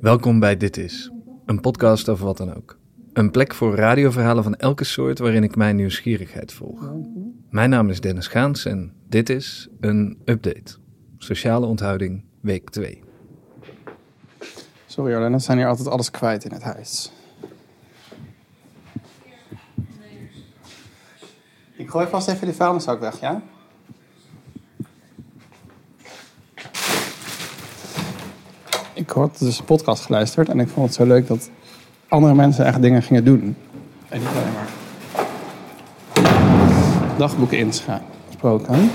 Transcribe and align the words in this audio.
Welkom 0.00 0.40
bij 0.40 0.56
Dit 0.56 0.76
Is, 0.76 1.10
een 1.46 1.60
podcast 1.60 2.08
over 2.08 2.24
wat 2.24 2.36
dan 2.36 2.54
ook. 2.54 2.78
Een 3.12 3.30
plek 3.30 3.54
voor 3.54 3.74
radioverhalen 3.74 4.42
van 4.42 4.54
elke 4.54 4.84
soort 4.84 5.18
waarin 5.18 5.42
ik 5.42 5.56
mijn 5.56 5.76
nieuwsgierigheid 5.76 6.52
volg. 6.52 6.92
Mijn 7.50 7.70
naam 7.70 7.90
is 7.90 8.00
Dennis 8.00 8.26
Gaans 8.26 8.64
en 8.64 8.92
dit 9.08 9.28
is 9.28 9.68
een 9.80 10.18
update. 10.24 10.76
Sociale 11.16 11.66
onthouding, 11.66 12.24
week 12.40 12.70
2. 12.70 13.02
Sorry 14.86 15.14
Arlene, 15.14 15.36
we 15.36 15.42
zijn 15.42 15.58
hier 15.58 15.66
altijd 15.66 15.88
alles 15.88 16.10
kwijt 16.10 16.44
in 16.44 16.52
het 16.52 16.62
huis. 16.62 17.12
Ik 21.76 21.90
gooi 21.90 22.06
vast 22.06 22.28
even 22.28 22.46
die 22.46 22.56
vuilniszak 22.56 23.00
weg, 23.00 23.20
ja? 23.20 23.42
Ik 29.08 29.14
had 29.14 29.38
dus 29.38 29.58
een 29.58 29.64
podcast 29.64 30.04
geluisterd 30.04 30.48
en 30.48 30.60
ik 30.60 30.68
vond 30.68 30.86
het 30.86 30.94
zo 30.94 31.04
leuk 31.04 31.26
dat 31.26 31.50
andere 32.08 32.34
mensen 32.34 32.64
echt 32.64 32.82
dingen 32.82 33.02
gingen 33.02 33.24
doen. 33.24 33.56
En 34.08 34.18
niet 34.18 34.28
alleen 34.28 34.52
maar 34.52 34.68
dagboeken 37.18 37.58
ingesproken. 37.58 38.90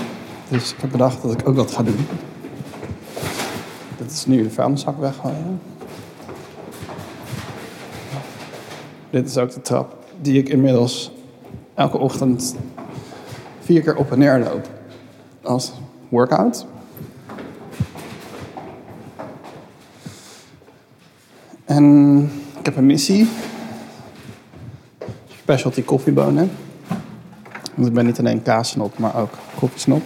Dus 0.48 0.72
ik 0.72 0.80
heb 0.80 0.90
bedacht 0.90 1.22
dat 1.22 1.32
ik 1.32 1.48
ook 1.48 1.56
dat 1.56 1.70
ga 1.70 1.82
doen. 1.82 2.06
Dit 3.96 4.10
is 4.10 4.26
nu 4.26 4.42
de 4.42 4.50
vuilniszak 4.50 4.98
weggooien. 4.98 5.60
Dit 9.10 9.28
is 9.28 9.38
ook 9.38 9.52
de 9.52 9.60
trap 9.60 9.96
die 10.20 10.38
ik 10.38 10.48
inmiddels 10.48 11.12
elke 11.74 11.98
ochtend 11.98 12.56
vier 13.60 13.82
keer 13.82 13.96
op 13.96 14.12
en 14.12 14.18
neer 14.18 14.38
loop. 14.38 14.68
Als 15.42 15.72
workout. 16.08 16.66
En 21.74 22.30
ik 22.58 22.64
heb 22.64 22.76
een 22.76 22.86
missie. 22.86 23.28
Specialty 25.26 25.82
koffiebonen. 25.82 26.50
Want 27.74 27.88
ik 27.88 27.94
ben 27.94 28.06
niet 28.06 28.18
alleen 28.18 28.42
kaassnop, 28.42 28.98
maar 28.98 29.16
ook 29.16 29.30
koffiesnop. 29.58 30.02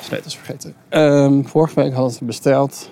Sleutels 0.00 0.36
vergeten. 0.36 0.74
Ehm, 0.88 1.42
vorige 1.42 1.74
week 1.74 1.92
hadden 1.92 2.12
ze 2.12 2.24
besteld. 2.24 2.90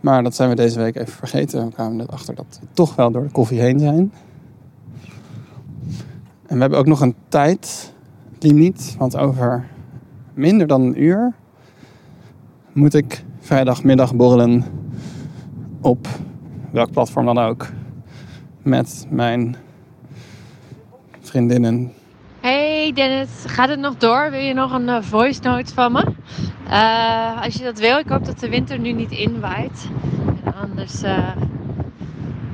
Maar 0.00 0.22
dat 0.22 0.34
zijn 0.34 0.48
we 0.48 0.54
deze 0.54 0.78
week 0.78 0.96
even 0.96 1.12
vergeten. 1.12 1.66
We 1.66 1.72
kwamen 1.72 1.96
net 1.96 2.10
achter 2.10 2.34
dat 2.34 2.58
we 2.60 2.66
toch 2.72 2.94
wel 2.94 3.10
door 3.10 3.22
de 3.22 3.32
koffie 3.32 3.60
heen 3.60 3.78
zijn. 3.78 4.12
En 6.46 6.54
we 6.54 6.60
hebben 6.60 6.78
ook 6.78 6.86
nog 6.86 7.00
een 7.00 7.14
tijdlimiet. 7.28 8.94
Want 8.98 9.16
over 9.16 9.72
minder 10.34 10.66
dan 10.66 10.80
een 10.82 11.02
uur 11.02 11.32
moet 12.72 12.94
ik 12.94 13.24
vrijdagmiddag 13.40 14.14
borrelen 14.14 14.64
op 15.80 16.08
welk 16.70 16.90
platform 16.90 17.26
dan 17.26 17.38
ook. 17.38 17.66
Met 18.62 19.06
mijn 19.10 19.56
vriendinnen. 21.20 21.92
Hey 22.40 22.92
Dennis, 22.94 23.28
gaat 23.46 23.68
het 23.68 23.78
nog 23.78 23.96
door? 23.96 24.30
Wil 24.30 24.40
je 24.40 24.54
nog 24.54 24.72
een 24.72 24.88
eh, 24.88 25.02
voice 25.02 25.40
note 25.42 25.74
van 25.74 25.92
me? 25.92 26.04
Eh, 26.68 27.42
als 27.42 27.54
je 27.54 27.64
dat 27.64 27.78
wil, 27.78 27.98
ik 27.98 28.08
hoop 28.08 28.24
dat 28.24 28.38
de 28.38 28.48
winter 28.48 28.78
nu 28.78 28.92
niet 28.92 29.10
inwaait. 29.10 29.88
Anders, 30.60 31.02
eh, 31.02 31.36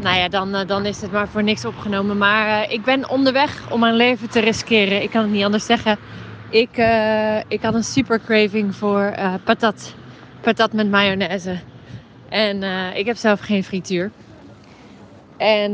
nou 0.01 0.17
ja, 0.17 0.29
dan, 0.29 0.67
dan 0.67 0.87
is 0.87 1.01
het 1.01 1.13
maar 1.13 1.29
voor 1.29 1.43
niks 1.43 1.65
opgenomen. 1.65 2.19
Maar 2.19 2.71
ik 2.71 2.85
ben 2.85 3.09
onderweg 3.09 3.71
om 3.71 3.81
mijn 3.81 3.95
leven 3.95 4.31
te 4.31 4.41
riskeren. 4.41 5.03
Ik 5.03 5.11
kan 5.11 5.23
het 5.23 5.31
niet 5.31 5.45
anders 5.45 5.67
zeggen. 5.67 5.99
Ik, 6.51 6.77
eh, 6.77 7.39
ik 7.49 7.63
had 7.63 7.75
een 7.75 7.85
super 7.85 8.21
craving 8.21 8.75
voor 8.75 9.01
eh, 9.01 9.35
patat. 9.45 9.95
Patat 10.41 10.73
met 10.73 10.91
mayonaise. 10.91 11.59
En 12.29 12.63
eh, 12.63 12.97
ik 12.97 13.07
heb 13.07 13.17
zelf 13.17 13.41
geen 13.41 13.65
frituur. 13.65 14.11
En 15.37 15.73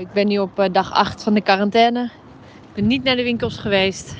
ik 0.00 0.12
ben 0.12 0.26
nu 0.26 0.38
op 0.38 0.68
dag 0.72 0.92
8 0.92 1.22
van 1.22 1.34
de 1.34 1.40
quarantaine. 1.40 2.04
Ik 2.60 2.74
ben 2.74 2.86
niet 2.86 3.02
naar 3.02 3.16
de 3.16 3.22
winkels 3.22 3.58
geweest. 3.58 4.16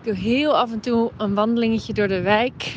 Ik 0.00 0.04
doe 0.04 0.14
heel 0.14 0.58
af 0.58 0.72
en 0.72 0.80
toe 0.80 1.10
een 1.16 1.34
wandelingetje 1.34 1.92
door 1.92 2.08
de 2.08 2.20
wijk. 2.20 2.76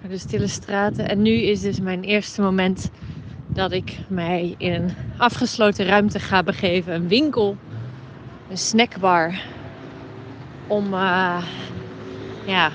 Naar 0.00 0.10
de 0.10 0.18
stille 0.18 0.46
straten. 0.46 1.08
En 1.08 1.22
nu 1.22 1.30
is 1.30 1.60
dus 1.60 1.80
mijn 1.80 2.02
eerste 2.02 2.42
moment 2.42 2.90
dat 3.52 3.72
ik 3.72 3.98
mij 4.08 4.54
in 4.58 4.72
een 4.72 4.90
afgesloten 5.16 5.86
ruimte 5.86 6.18
ga 6.18 6.42
begeven. 6.42 6.94
Een 6.94 7.08
winkel. 7.08 7.56
Een 8.50 8.58
snackbar. 8.58 9.40
Om 10.68 10.94
eh, 10.94 11.42
ja, 12.44 12.70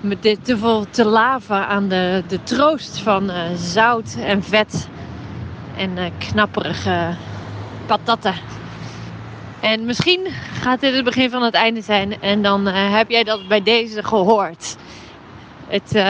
me 0.00 0.16
dit 0.20 0.44
te, 0.44 0.84
te 0.90 1.04
laven 1.04 1.66
aan 1.66 1.88
de, 1.88 2.22
de 2.28 2.42
troost 2.42 2.98
van 2.98 3.30
eh, 3.30 3.54
zout 3.54 4.16
en 4.18 4.42
vet. 4.42 4.88
En 5.76 5.98
eh, 5.98 6.10
knapperige 6.18 7.14
patatten. 7.86 8.34
En 9.60 9.84
misschien 9.84 10.26
gaat 10.60 10.80
dit 10.80 10.94
het 10.94 11.04
begin 11.04 11.30
van 11.30 11.42
het 11.42 11.54
einde 11.54 11.80
zijn. 11.80 12.20
En 12.20 12.42
dan 12.42 12.66
heb 12.66 13.10
jij 13.10 13.24
dat 13.24 13.48
bij 13.48 13.62
deze 13.62 14.02
gehoord. 14.02 14.76
Het 15.66 16.04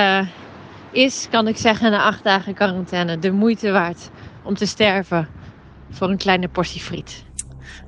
is, 0.91 1.27
kan 1.31 1.49
ik 1.49 1.57
zeggen, 1.57 1.91
na 1.91 2.03
acht 2.03 2.25
dagen 2.25 2.55
quarantaine 2.55 3.19
de 3.19 3.31
moeite 3.31 3.71
waard 3.71 4.11
om 4.43 4.55
te 4.55 4.67
sterven 4.67 5.29
voor 5.91 6.09
een 6.09 6.17
kleine 6.17 6.49
portie 6.49 6.81
friet. 6.81 7.25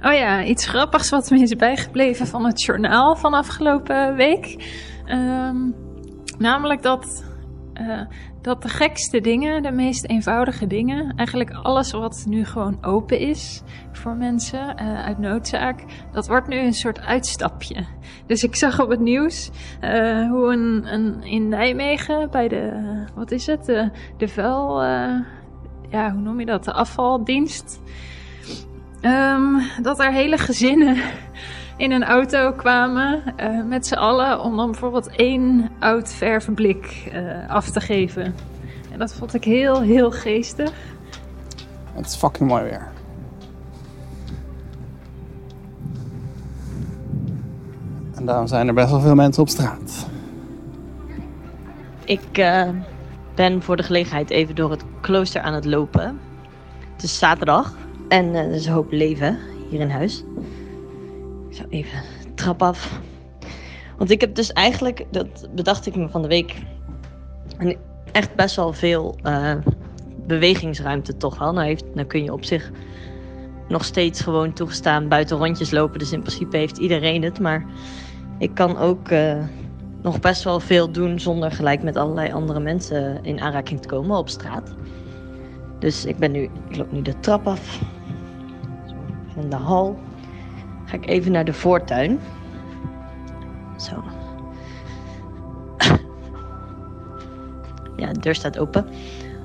Oh 0.05 0.13
ja, 0.13 0.45
iets 0.45 0.67
grappigs 0.67 1.11
wat 1.11 1.31
me 1.31 1.39
is 1.39 1.57
bijgebleven 1.57 2.27
van 2.27 2.45
het 2.45 2.63
journaal 2.63 3.17
van 3.17 3.35
afgelopen 3.35 4.15
week. 4.15 4.57
Ehm, 5.05 5.57
namelijk 6.39 6.83
dat, 6.83 7.25
eh, 7.73 8.01
dat 8.41 8.63
de 8.63 8.69
gekste 8.69 9.21
dingen, 9.21 9.63
de 9.63 9.71
meest 9.71 10.05
eenvoudige 10.05 10.67
dingen, 10.67 11.13
eigenlijk 11.17 11.51
alles 11.51 11.93
wat 11.93 12.25
nu 12.29 12.45
gewoon 12.45 12.79
open 12.81 13.19
is 13.19 13.63
voor 13.93 14.17
mensen 14.17 14.77
eh, 14.77 15.05
uit 15.05 15.19
noodzaak, 15.19 15.85
dat 16.13 16.27
wordt 16.27 16.49
nu 16.49 16.59
een 16.59 16.75
soort 16.75 17.01
uitstapje. 17.01 17.85
Dus 18.27 18.43
ik 18.43 18.57
zag 18.57 18.81
op 18.81 18.89
het 18.89 19.01
nieuws 19.01 19.51
eh, 19.81 20.29
hoe 20.29 20.53
een, 20.53 20.93
een, 20.93 21.23
in 21.23 21.49
Nijmegen 21.49 22.31
bij 22.31 22.49
de, 22.49 22.73
wat 23.15 23.31
is 23.31 23.47
het, 23.47 23.65
de, 23.65 23.91
de 24.17 24.29
vuil, 24.29 24.83
ja, 25.91 26.13
hoe 26.13 26.21
noem 26.21 26.41
je 26.41 26.47
dat, 26.47 26.65
de 26.65 26.73
afvaldienst. 26.73 27.81
Ehm, 29.03 29.83
dat 29.83 30.01
er 30.01 30.13
hele 30.13 30.39
gezinnen 30.39 30.97
in 31.77 31.93
een 31.93 32.05
auto 32.05 32.53
kwamen 32.53 33.37
eh, 33.37 33.63
met 33.65 33.87
z'n 33.87 33.95
allen 33.95 34.41
om 34.41 34.57
dan 34.57 34.71
bijvoorbeeld 34.71 35.17
één 35.17 35.71
oud 35.79 36.13
verfblik 36.13 37.11
eh, 37.13 37.51
af 37.51 37.71
te 37.71 37.81
geven. 37.81 38.35
En 38.93 38.99
dat 38.99 39.15
vond 39.15 39.35
ik 39.35 39.45
heel, 39.45 39.81
heel 39.81 40.11
geestig. 40.11 40.73
Het 41.93 42.07
is 42.07 42.15
fucking 42.15 42.49
mooi 42.49 42.63
weer. 42.63 42.89
En 48.15 48.27
daarom 48.27 48.47
zijn 48.47 48.69
er 48.69 48.75
best 48.75 48.91
wel 48.91 49.01
veel 49.01 49.15
mensen 49.15 49.43
op 49.43 49.49
straat. 49.49 50.07
Ik 52.05 52.39
eh, 52.39 52.69
ben 53.35 53.63
voor 53.63 53.77
de 53.77 53.83
gelegenheid 53.83 54.31
even 54.31 54.55
door 54.55 54.71
het 54.71 54.85
klooster 55.01 55.41
aan 55.41 55.55
het 55.55 55.65
lopen. 55.65 56.21
Het 56.93 57.03
is 57.03 57.19
zaterdag 57.19 57.75
en 58.13 58.35
eh, 58.35 58.41
er 58.41 58.53
is 58.53 58.67
een 58.67 58.73
hoop 58.73 58.93
leven 58.93 59.39
hier 59.69 59.81
in 59.81 59.91
huis. 59.91 60.25
Ik 61.49 61.57
zou 61.57 61.69
even 61.69 61.99
trap 62.35 62.63
af. 62.63 63.01
Want 63.97 64.11
ik 64.11 64.21
heb 64.21 64.35
dus 64.35 64.53
eigenlijk, 64.53 65.07
dat 65.11 65.49
bedacht 65.55 65.87
ik 65.87 65.97
me 65.97 66.09
van 66.09 66.23
de 66.23 66.29
week, 66.29 66.55
echt 68.13 68.35
best 68.35 68.57
wel 68.57 68.73
veel 68.73 69.17
eh, 69.23 69.55
bewegingsruimte 70.27 71.17
toch 71.17 71.39
wel. 71.39 71.53
Nou, 71.53 71.67
heeft, 71.67 71.85
nou 71.95 72.07
kun 72.07 72.25
je 72.25 72.33
op 72.33 72.45
zich 72.45 72.71
nog 73.69 73.85
steeds 73.85 74.21
gewoon 74.21 74.53
toegestaan 74.53 75.09
buiten 75.09 75.37
rondjes 75.37 75.71
lopen. 75.71 75.99
Dus 75.99 76.13
in 76.13 76.21
principe 76.21 76.57
heeft 76.57 76.79
iedereen 76.79 77.23
het. 77.23 77.41
Maar 77.41 77.65
ik 78.39 78.55
kan 78.55 78.79
ook 78.79 79.09
eh, 79.09 79.45
nog 80.03 80.21
best 80.21 80.43
wel 80.45 80.61
veel 80.61 80.91
doen 80.91 81.21
zonder 81.21 81.53
gelijk 81.53 81.83
met 81.83 81.97
allerlei 81.97 82.33
andere 82.33 82.61
mensen 82.61 83.25
in 83.25 83.41
aanraking 83.41 83.81
te 83.81 83.89
komen 83.89 84.17
op 84.17 84.29
straat. 84.29 84.75
Dus 85.79 86.05
ik 86.05 86.17
ben 86.17 86.33
nu, 86.33 86.43
ik 86.69 86.77
loop 86.77 86.93
nu 86.93 87.03
de 87.03 87.21
trap 87.21 87.47
af. 87.47 87.81
In 89.37 89.51
de 89.51 89.57
hal. 89.57 89.99
Ga 90.85 90.95
ik 90.95 91.07
even 91.07 91.33
naar 91.33 91.45
de 91.45 91.53
voortuin. 91.53 92.21
Zo. 93.77 94.05
Ja, 97.97 98.13
de 98.13 98.21
deur 98.21 98.35
staat 98.35 98.59
open. 98.59 98.87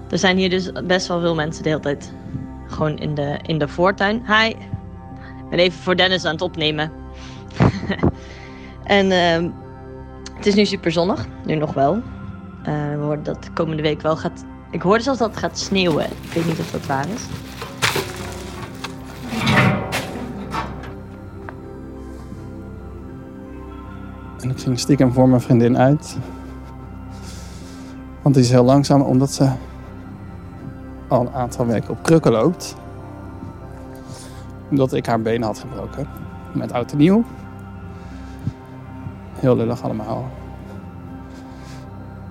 Er 0.09 0.17
zijn 0.17 0.37
hier 0.37 0.49
dus 0.49 0.71
best 0.85 1.07
wel 1.07 1.19
veel 1.19 1.35
mensen 1.35 1.63
de 1.63 1.69
hele 1.69 1.81
tijd 1.81 2.13
gewoon 2.67 2.97
in 2.97 3.15
de, 3.15 3.39
in 3.41 3.57
de 3.57 3.67
voortuin. 3.67 4.23
Hi. 4.25 4.47
Ik 4.47 5.49
ben 5.49 5.59
even 5.59 5.79
voor 5.79 5.95
Dennis 5.95 6.25
aan 6.25 6.31
het 6.31 6.41
opnemen. 6.41 6.91
en 8.83 9.11
ehm, 9.11 9.49
het 10.35 10.45
is 10.45 10.55
nu 10.55 10.65
super 10.65 10.91
zonnig. 10.91 11.25
Nu 11.45 11.55
nog 11.55 11.73
wel. 11.73 12.01
Eh, 12.63 12.89
we 12.89 12.97
hoorden 12.99 13.23
dat 13.23 13.43
de 13.43 13.51
komende 13.51 13.81
week 13.81 14.01
wel 14.01 14.17
gaat... 14.17 14.45
Ik 14.71 14.81
hoorde 14.81 15.03
zelfs 15.03 15.19
dat 15.19 15.29
het 15.29 15.39
gaat 15.39 15.59
sneeuwen. 15.59 16.05
Ik 16.05 16.31
weet 16.33 16.45
niet 16.45 16.59
of 16.59 16.71
dat 16.71 16.85
waar 16.85 17.05
is. 17.09 17.25
En 24.39 24.49
ik 24.49 24.59
ging 24.59 24.79
stiekem 24.79 25.13
voor 25.13 25.29
mijn 25.29 25.41
vriendin 25.41 25.77
uit. 25.77 26.17
Want 28.21 28.35
die 28.35 28.43
is 28.43 28.51
heel 28.51 28.63
langzaam 28.63 29.01
omdat 29.01 29.31
ze 29.31 29.51
al 31.07 31.21
een 31.21 31.33
aantal 31.33 31.65
weken 31.65 31.89
op 31.89 32.03
krukken 32.03 32.31
loopt. 32.31 32.75
Omdat 34.69 34.93
ik 34.93 35.05
haar 35.05 35.21
benen 35.21 35.47
had 35.47 35.59
gebroken. 35.59 36.07
Met 36.53 36.71
oud 36.71 36.91
en 36.91 36.97
nieuw. 36.97 37.23
Heel 39.33 39.55
lullig 39.55 39.83
allemaal. 39.83 40.29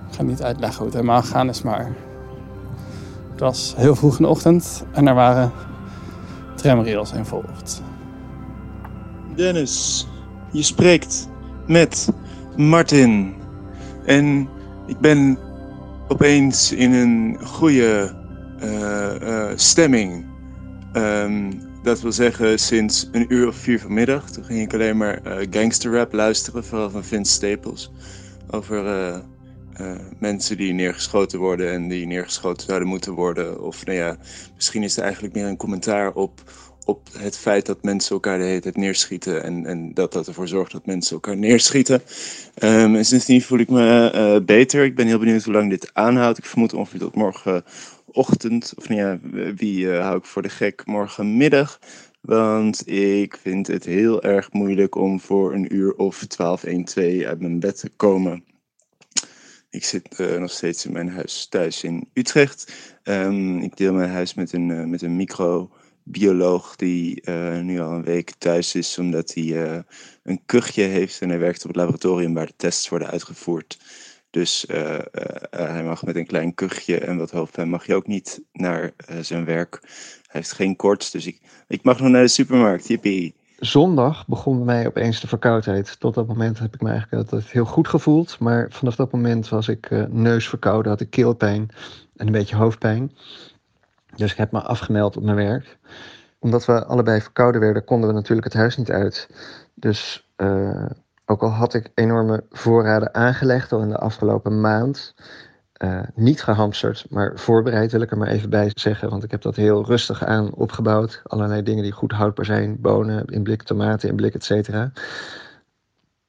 Ik 0.09 0.15
ga 0.15 0.23
niet 0.23 0.43
uitleggen 0.43 0.79
hoe 0.79 0.87
het 0.87 0.95
helemaal 0.95 1.23
gegaan 1.23 1.49
is, 1.49 1.63
maar... 1.63 1.93
Het 3.31 3.45
was 3.45 3.75
heel 3.77 3.95
vroeg 3.95 4.17
in 4.17 4.23
de 4.23 4.31
ochtend 4.31 4.85
en 4.93 5.07
er 5.07 5.15
waren 5.15 5.53
tramrails 6.55 7.13
involved. 7.13 7.83
Dennis, 9.35 10.09
je 10.51 10.63
spreekt 10.63 11.29
met 11.67 12.09
Martin. 12.57 13.35
En 14.05 14.49
ik 14.87 14.99
ben 14.99 15.39
opeens 16.09 16.73
in 16.73 16.93
een 16.93 17.39
goede 17.45 18.15
uh, 18.63 19.15
uh, 19.23 19.51
stemming. 19.55 20.25
Um, 20.97 21.65
dat 21.83 22.01
wil 22.01 22.13
zeggen, 22.13 22.59
sinds 22.59 23.09
een 23.13 23.27
uur 23.29 23.49
of 23.49 23.57
vier 23.57 23.81
vanmiddag. 23.81 24.31
Toen 24.31 24.45
ging 24.45 24.61
ik 24.61 24.75
alleen 24.75 24.97
maar 24.97 25.21
uh, 25.27 25.47
gangsterrap 25.51 26.13
luisteren, 26.13 26.65
vooral 26.65 26.91
van 26.91 27.05
Vince 27.05 27.33
Staples. 27.33 27.93
Over 28.51 28.85
mensen 30.19 30.57
die 30.57 30.73
neergeschoten 30.73 31.39
worden 31.39 31.73
en 31.73 31.89
die 31.89 32.07
neergeschoten 32.07 32.67
zouden 32.67 32.89
moeten 32.89 33.13
worden. 33.13 33.63
Of 33.63 33.85
nou 33.85 33.99
ja, 33.99 34.17
misschien 34.55 34.83
is 34.83 34.97
het 34.97 35.05
eigenlijk 35.05 35.35
meer 35.35 35.47
een 35.47 35.57
commentaar 35.57 36.13
op 36.13 36.43
op 36.87 37.09
het 37.19 37.39
feit 37.39 37.67
dat 37.67 37.83
mensen 37.83 38.11
elkaar 38.11 38.39
de 38.39 38.45
hele 38.45 38.61
tijd 38.61 38.77
neerschieten 38.77 39.43
en, 39.43 39.67
en 39.67 39.95
dat 39.95 40.13
dat 40.13 40.27
ervoor 40.27 40.49
zorgt 40.49 40.73
dat 40.73 40.87
mensen 40.87 41.15
elkaar 41.15 41.37
neerschieten. 41.37 42.03
Um, 42.63 42.97
en 42.97 43.05
sindsdien 43.05 43.43
voel 43.43 43.59
ik 43.59 43.71
me 43.71 44.13
uh, 44.15 44.45
beter. 44.45 44.85
Ik 44.85 44.95
ben 44.95 45.07
heel 45.07 45.19
benieuwd 45.19 45.45
hoe 45.45 45.53
lang 45.53 45.71
dit 45.71 45.91
aanhoudt. 45.93 46.39
Ik 46.39 46.45
vermoed 46.45 46.73
ongeveer 46.73 47.01
tot 47.01 47.15
morgenochtend, 47.15 48.73
of 48.77 48.89
nou 48.89 49.19
wie 49.57 49.87
uh, 49.87 50.01
hou 50.01 50.19
ik 50.19 50.25
voor 50.25 50.43
de 50.43 50.49
gek, 50.49 50.87
morgenmiddag. 50.87 51.79
Want 52.21 52.89
ik 52.89 53.37
vind 53.43 53.67
het 53.67 53.85
heel 53.85 54.23
erg 54.23 54.53
moeilijk 54.53 54.95
om 54.95 55.21
voor 55.21 55.55
een 55.55 55.75
uur 55.75 55.95
of 55.95 56.25
12, 56.27 56.65
1, 56.65 56.85
2 56.85 57.29
uit 57.29 57.41
mijn 57.41 57.61
bed 57.61 57.79
te 57.79 57.91
komen. 57.97 58.45
Ik 59.71 59.85
zit 59.85 60.19
uh, 60.19 60.37
nog 60.37 60.51
steeds 60.51 60.87
in 60.87 60.93
mijn 60.93 61.09
huis 61.09 61.47
thuis 61.47 61.85
in 61.85 62.09
Utrecht. 62.13 62.73
Um, 63.05 63.59
ik 63.59 63.77
deel 63.77 63.93
mijn 63.93 64.11
huis 64.11 64.35
met 64.35 64.53
een, 64.53 64.91
met 64.91 65.03
een 65.03 65.17
micro 65.17 65.71
bioloog 66.09 66.77
die 66.77 67.23
uh, 67.25 67.61
nu 67.61 67.81
al 67.81 67.93
een 67.93 68.05
week 68.05 68.33
thuis 68.39 68.75
is 68.75 68.99
omdat 68.99 69.35
hij 69.35 69.45
uh, 69.45 69.79
een 70.23 70.41
kuchje 70.47 70.83
heeft 70.83 71.21
en 71.21 71.29
hij 71.29 71.39
werkt 71.39 71.63
op 71.63 71.69
het 71.69 71.77
laboratorium 71.77 72.35
waar 72.35 72.47
de 72.47 72.53
tests 72.57 72.89
worden 72.89 73.11
uitgevoerd. 73.11 73.79
Dus 74.31 74.65
uh, 74.71 74.99
hij 75.51 75.85
mag 75.85 76.05
met 76.05 76.17
een 76.17 76.27
klein 76.27 76.55
kuchje 76.55 76.99
en 76.99 77.17
wat 77.17 77.31
hoofdpijn 77.31 77.69
mag 77.69 77.87
je 77.87 77.95
ook 77.95 78.07
niet 78.07 78.43
naar 78.53 78.93
zijn 79.21 79.45
werk. 79.45 79.79
Hij 79.83 80.41
heeft 80.41 80.53
geen 80.53 80.77
koorts, 80.77 81.11
dus 81.11 81.27
ik, 81.27 81.41
ik 81.69 81.83
mag 81.83 82.01
nog 82.01 82.09
naar 82.09 82.23
de 82.23 82.29
supermarkt. 82.29 82.89
Yippie. 82.89 83.35
Zondag 83.59 84.27
begon 84.27 84.57
bij 84.57 84.65
mij 84.65 84.87
opeens 84.87 85.21
de 85.21 85.27
verkoudheid. 85.27 86.01
Tot 86.01 86.15
dat 86.15 86.27
moment 86.27 86.59
heb 86.59 86.75
ik 86.75 86.81
me 86.81 86.91
eigenlijk 86.91 87.23
altijd 87.23 87.51
heel 87.51 87.65
goed 87.65 87.89
gevoeld. 87.89 88.39
Maar 88.39 88.67
vanaf 88.71 88.97
dat 88.97 89.13
moment 89.13 89.49
was 89.49 89.69
ik 89.69 89.91
neusverkouden, 90.09 90.91
had 90.91 91.01
ik 91.01 91.11
keelpijn 91.11 91.69
en 92.17 92.27
een 92.27 92.33
beetje 92.33 92.57
hoofdpijn. 92.57 93.13
Dus 94.17 94.31
ik 94.31 94.37
heb 94.37 94.53
me 94.53 94.61
afgemeld 94.61 95.17
op 95.17 95.23
mijn 95.23 95.37
werk. 95.37 95.79
Omdat 96.39 96.65
we 96.65 96.85
allebei 96.85 97.21
verkouden 97.21 97.61
werden, 97.61 97.85
konden 97.85 98.09
we 98.09 98.15
natuurlijk 98.15 98.47
het 98.47 98.57
huis 98.57 98.77
niet 98.77 98.91
uit. 98.91 99.29
Dus 99.75 100.29
uh, 100.37 100.87
ook 101.25 101.43
al 101.43 101.51
had 101.51 101.75
ik 101.75 101.91
enorme 101.95 102.45
voorraden 102.51 103.15
aangelegd 103.15 103.73
al 103.73 103.81
in 103.81 103.89
de 103.89 103.99
afgelopen 103.99 104.61
maand. 104.61 105.15
Uh, 105.85 106.01
niet 106.15 106.43
gehamsterd, 106.43 107.07
maar 107.11 107.33
voorbereid 107.35 107.93
wil 107.93 108.01
ik 108.01 108.11
er 108.11 108.19
maar 108.19 108.29
even 108.29 108.51
bij 108.51 108.71
zeggen. 108.75 109.11
Want 109.11 109.25
ik 109.25 109.31
heb 109.31 109.43
dat 109.43 109.57
heel 109.57 109.85
rustig 109.85 110.25
aan 110.25 110.55
opgebouwd. 110.55 111.21
Allerlei 111.25 111.63
dingen 111.63 111.83
die 111.83 111.93
goed 111.93 112.13
houdbaar 112.13 112.45
zijn. 112.45 112.81
Bonen 112.81 113.25
in 113.25 113.43
blik, 113.43 113.63
tomaten 113.63 114.09
in 114.09 114.17
blik, 114.17 114.35
et 114.35 114.45
cetera. 114.45 114.93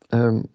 Um, 0.09 0.47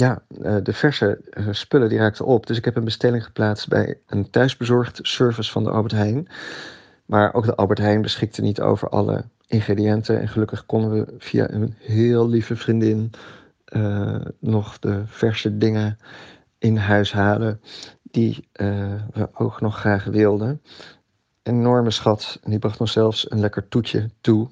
ja, 0.00 0.22
uh, 0.42 0.56
de 0.62 0.72
verse 0.72 1.20
uh, 1.30 1.48
spullen 1.50 1.88
die 1.88 1.98
raakten 1.98 2.26
op. 2.26 2.46
Dus 2.46 2.56
ik 2.56 2.64
heb 2.64 2.76
een 2.76 2.84
bestelling 2.84 3.24
geplaatst 3.24 3.68
bij 3.68 3.98
een 4.06 4.30
thuisbezorgd 4.30 4.98
service 5.02 5.50
van 5.50 5.64
de 5.64 5.70
Albert 5.70 5.92
Heijn. 5.92 6.28
Maar 7.06 7.34
ook 7.34 7.44
de 7.44 7.54
Albert 7.54 7.78
Heijn 7.78 8.02
beschikte 8.02 8.42
niet 8.42 8.60
over 8.60 8.88
alle 8.88 9.24
ingrediënten. 9.46 10.20
En 10.20 10.28
gelukkig 10.28 10.66
konden 10.66 10.90
we 10.90 11.14
via 11.18 11.50
een 11.50 11.74
heel 11.78 12.28
lieve 12.28 12.56
vriendin 12.56 13.10
uh, 13.72 14.16
nog 14.38 14.78
de 14.78 15.02
verse 15.06 15.58
dingen 15.58 15.98
in 16.58 16.76
huis 16.76 17.12
halen. 17.12 17.60
Die 18.02 18.48
we 19.12 19.28
ook 19.32 19.60
nog 19.60 19.78
graag 19.78 20.04
wilden. 20.04 20.62
Enorme 21.42 21.90
schat. 21.90 22.38
En 22.42 22.50
die 22.50 22.58
bracht 22.58 22.80
ons 22.80 22.92
zelfs 22.92 23.30
een 23.30 23.40
lekker 23.40 23.68
toetje 23.68 24.10
toe. 24.20 24.48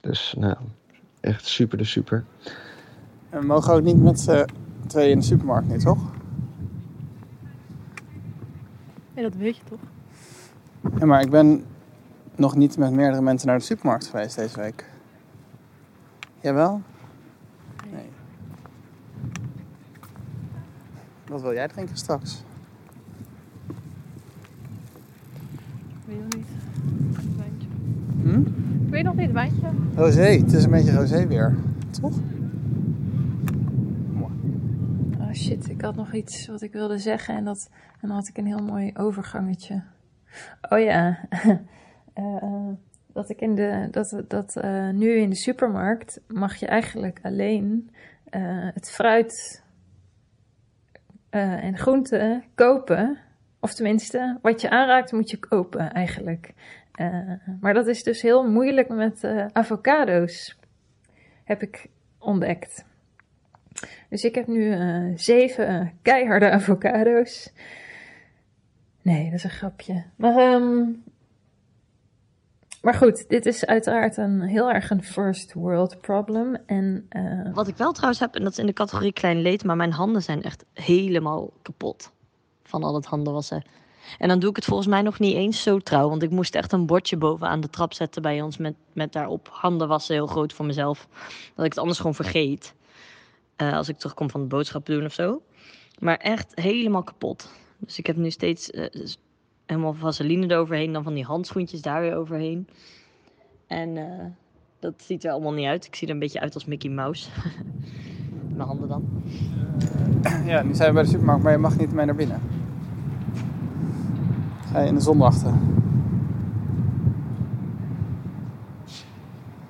Dus 0.00 0.34
nou, 0.38 0.56
echt 1.20 1.46
super 1.46 1.78
de 1.78 1.84
super. 1.84 2.24
En 3.30 3.40
we 3.40 3.46
mogen 3.46 3.74
ook 3.74 3.82
niet 3.82 4.02
met 4.02 4.46
tweeën 4.86 5.10
in 5.10 5.18
de 5.18 5.24
supermarkt, 5.24 5.68
niet 5.68 5.80
toch? 5.80 6.12
Ja, 9.14 9.22
dat 9.22 9.34
weet 9.34 9.56
je 9.56 9.62
toch? 9.68 9.80
Ja, 10.98 11.06
maar 11.06 11.20
ik 11.20 11.30
ben 11.30 11.64
nog 12.36 12.56
niet 12.56 12.78
met 12.78 12.92
meerdere 12.92 13.22
mensen 13.22 13.48
naar 13.48 13.58
de 13.58 13.64
supermarkt 13.64 14.06
geweest 14.06 14.36
deze 14.36 14.60
week. 14.60 14.90
Jawel? 16.40 16.82
Nee. 17.92 18.08
Wat 21.28 21.42
wil 21.42 21.52
jij 21.52 21.68
drinken 21.68 21.96
straks? 21.96 22.42
Ik 25.88 26.04
weet 26.04 26.18
nog 26.18 26.34
niet. 26.36 26.46
Wijntje. 27.36 27.68
Hm? 28.22 28.40
Ik 28.84 28.90
weet 28.90 29.04
nog 29.04 29.14
niet, 29.14 29.32
wijntje. 29.32 29.68
Rosé, 29.94 30.20
het 30.20 30.52
is 30.52 30.64
een 30.64 30.70
beetje 30.70 30.92
rosé 30.92 31.26
weer. 31.26 31.56
Toch? 32.00 32.16
Oh 35.28 35.34
ik 35.50 35.80
had 35.80 35.96
nog 35.96 36.12
iets 36.12 36.46
wat 36.46 36.62
ik 36.62 36.72
wilde 36.72 36.98
zeggen 36.98 37.36
en, 37.36 37.44
dat, 37.44 37.70
en 38.00 38.08
dan 38.08 38.16
had 38.16 38.28
ik 38.28 38.36
een 38.36 38.46
heel 38.46 38.62
mooi 38.62 38.90
overgangetje. 38.94 39.82
Oh 40.68 40.80
ja, 40.80 41.28
uh, 42.14 42.68
dat 43.12 43.30
ik 43.30 43.40
in 43.40 43.54
de, 43.54 43.88
dat, 43.90 44.22
dat 44.28 44.56
uh, 44.64 44.90
nu 44.90 45.16
in 45.16 45.30
de 45.30 45.36
supermarkt 45.36 46.20
mag 46.26 46.56
je 46.56 46.66
eigenlijk 46.66 47.18
alleen 47.22 47.90
het 48.74 48.90
fruit 48.90 49.64
en 51.30 51.78
groenten 51.78 52.44
kopen. 52.54 53.18
Of 53.60 53.74
tenminste, 53.74 54.38
wat 54.42 54.60
je 54.60 54.70
aanraakt 54.70 55.12
moet 55.12 55.30
je 55.30 55.38
kopen 55.38 55.92
eigenlijk. 55.92 56.54
maar 57.60 57.74
dat 57.74 57.86
is 57.86 58.02
dus 58.02 58.22
heel 58.22 58.50
moeilijk 58.50 58.88
met 58.88 59.24
avocado's, 59.52 60.58
heb 61.44 61.62
ik 61.62 61.86
ontdekt. 62.18 62.84
Dus 64.08 64.24
ik 64.24 64.34
heb 64.34 64.46
nu 64.46 64.76
uh, 64.76 65.12
zeven 65.16 65.70
uh, 65.70 65.88
keiharde 66.02 66.50
avocado's. 66.50 67.52
Nee, 69.02 69.24
dat 69.24 69.34
is 69.34 69.44
een 69.44 69.50
grapje. 69.50 70.04
Maar, 70.16 70.52
um, 70.52 71.02
maar 72.82 72.94
goed, 72.94 73.28
dit 73.28 73.46
is 73.46 73.66
uiteraard 73.66 74.16
een 74.16 74.40
heel 74.40 74.72
erg 74.72 74.90
een 74.90 75.02
first 75.02 75.52
world 75.52 76.00
problem. 76.00 76.56
En, 76.66 77.06
uh... 77.10 77.54
Wat 77.54 77.68
ik 77.68 77.76
wel 77.76 77.92
trouwens 77.92 78.20
heb, 78.20 78.34
en 78.34 78.42
dat 78.42 78.52
is 78.52 78.58
in 78.58 78.66
de 78.66 78.72
categorie 78.72 79.12
klein 79.12 79.40
leed, 79.40 79.64
maar 79.64 79.76
mijn 79.76 79.92
handen 79.92 80.22
zijn 80.22 80.42
echt 80.42 80.64
helemaal 80.74 81.52
kapot 81.62 82.12
van 82.62 82.82
al 82.82 82.94
het 82.94 83.06
handenwassen. 83.06 83.62
En 84.18 84.28
dan 84.28 84.38
doe 84.38 84.50
ik 84.50 84.56
het 84.56 84.64
volgens 84.64 84.88
mij 84.88 85.02
nog 85.02 85.18
niet 85.18 85.34
eens 85.34 85.62
zo 85.62 85.78
trouw. 85.78 86.08
Want 86.08 86.22
ik 86.22 86.30
moest 86.30 86.54
echt 86.54 86.72
een 86.72 86.86
bordje 86.86 87.16
bovenaan 87.16 87.60
de 87.60 87.70
trap 87.70 87.92
zetten 87.92 88.22
bij 88.22 88.42
ons 88.42 88.56
met, 88.56 88.74
met 88.92 89.12
daarop 89.12 89.48
handen 89.52 89.88
wassen 89.88 90.14
heel 90.14 90.26
groot 90.26 90.52
voor 90.52 90.66
mezelf. 90.66 91.08
Dat 91.54 91.64
ik 91.64 91.70
het 91.70 91.78
anders 91.78 91.98
gewoon 91.98 92.14
vergeet. 92.14 92.74
Uh, 93.62 93.72
als 93.72 93.88
ik 93.88 93.98
terugkom 93.98 94.30
van 94.30 94.40
de 94.40 94.46
boodschappen 94.46 94.94
doen 94.94 95.04
of 95.04 95.12
zo. 95.12 95.42
Maar 95.98 96.16
echt 96.16 96.52
helemaal 96.54 97.02
kapot. 97.02 97.50
Dus 97.78 97.98
ik 97.98 98.06
heb 98.06 98.16
nu 98.16 98.30
steeds 98.30 98.70
uh, 98.70 98.86
helemaal 99.66 99.94
vaseline 99.94 100.46
eroverheen. 100.46 100.92
Dan 100.92 101.02
van 101.02 101.14
die 101.14 101.24
handschoentjes 101.24 101.82
daar 101.82 102.00
weer 102.00 102.16
overheen. 102.16 102.68
En 103.66 103.96
uh, 103.96 104.04
dat 104.78 104.94
ziet 104.96 105.24
er 105.24 105.30
allemaal 105.30 105.52
niet 105.52 105.66
uit. 105.66 105.86
Ik 105.86 105.94
zie 105.94 106.06
er 106.08 106.12
een 106.12 106.18
beetje 106.20 106.40
uit 106.40 106.54
als 106.54 106.64
Mickey 106.64 106.90
Mouse. 106.90 107.30
Mijn 108.56 108.68
handen 108.68 108.88
dan. 108.88 109.22
Ja, 110.44 110.62
nu 110.62 110.74
zijn 110.74 110.88
we 110.88 110.94
bij 110.94 111.02
de 111.02 111.08
supermarkt, 111.08 111.42
maar 111.42 111.52
je 111.52 111.58
mag 111.58 111.78
niet 111.78 111.92
mee 111.92 112.06
naar 112.06 112.14
binnen. 112.14 112.40
Ga 114.72 114.80
je 114.80 114.88
in 114.88 114.94
de 114.94 115.00
zon 115.00 115.18
wachten? 115.18 115.60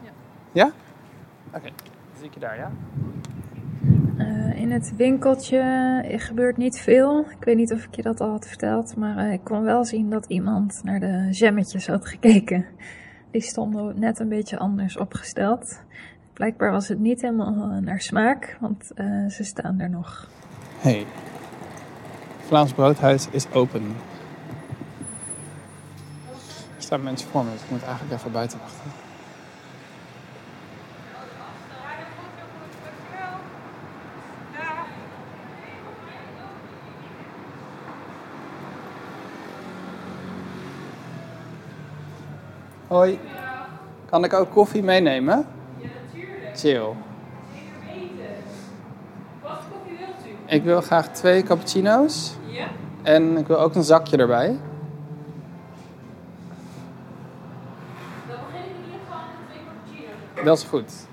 Ja. 0.05 0.11
Ja? 0.53 0.73
Oké, 1.47 1.57
okay. 1.57 1.73
zie 2.17 2.27
ik 2.27 2.35
je 2.35 2.41
daar, 2.41 2.57
ja? 2.57 2.71
In 4.59 4.71
het 4.71 4.97
winkeltje 4.97 6.05
gebeurt 6.17 6.57
niet 6.57 6.79
veel. 6.81 7.21
Ik 7.21 7.45
weet 7.45 7.57
niet 7.57 7.73
of 7.73 7.85
ik 7.85 7.95
je 7.95 8.03
dat 8.03 8.21
al 8.21 8.31
had 8.31 8.47
verteld, 8.49 8.97
maar 8.97 9.27
uh, 9.27 9.33
ik 9.33 9.45
kon 9.45 9.63
wel 9.63 9.85
zien 9.85 10.11
dat 10.11 10.27
iemand 10.27 10.81
naar 10.85 11.01
de 11.01 11.29
jammetjes 11.31 11.87
had 11.87 12.07
gekeken. 12.09 12.67
Die 13.31 13.41
stonden 13.41 13.99
net 13.99 14.19
een 14.19 14.29
beetje 14.29 14.59
anders 14.59 14.97
opgesteld. 14.97 15.81
Blijkbaar 16.33 16.71
was 16.71 16.89
het 16.89 16.99
niet 16.99 17.21
helemaal 17.21 17.71
eh, 17.71 17.77
naar 17.77 18.01
smaak, 18.01 18.57
want 18.61 18.93
eh, 18.95 19.27
ze 19.29 19.45
staan 19.45 19.81
er 19.81 19.91
nog. 19.91 20.29
Hey, 20.79 21.07
Vlaams 22.39 22.73
Broodhuis 22.73 23.29
is 23.31 23.53
open. 23.53 23.83
Er 26.77 26.83
staan 26.83 27.03
mensen 27.03 27.29
voor 27.29 27.45
me, 27.45 27.51
dus 27.51 27.63
ik 27.63 27.71
moet 27.71 27.83
eigenlijk 27.83 28.15
even 28.15 28.33
buiten 28.33 28.59
wachten. 28.59 29.08
Hoi, 42.89 43.19
kan 44.11 44.25
ik 44.25 44.33
ook 44.33 44.51
koffie 44.51 44.83
meenemen? 44.83 45.47
Ja, 45.77 45.89
natuurlijk. 46.05 46.59
Chill. 46.59 46.81
Wat 49.43 49.59
koffie 49.73 49.97
wilt 49.99 50.27
u? 50.27 50.55
Ik 50.55 50.63
wil 50.63 50.81
graag 50.81 51.09
twee 51.09 51.43
cappuccino's. 51.43 52.37
Ja? 52.47 52.69
En 53.03 53.37
ik 53.37 53.47
wil 53.47 53.61
ook 53.61 53.75
een 53.75 53.83
zakje 53.83 54.17
erbij. 54.17 54.47
Dan 54.47 54.57
begin 58.27 58.65
ik 58.65 58.77
in 58.77 58.85
ieder 58.85 59.01
geval 59.05 59.19
met 59.27 59.49
twee 59.49 59.63
cappuccino's. 59.65 60.45
Dat 60.45 60.59
is 60.59 60.65
goed. 60.65 61.07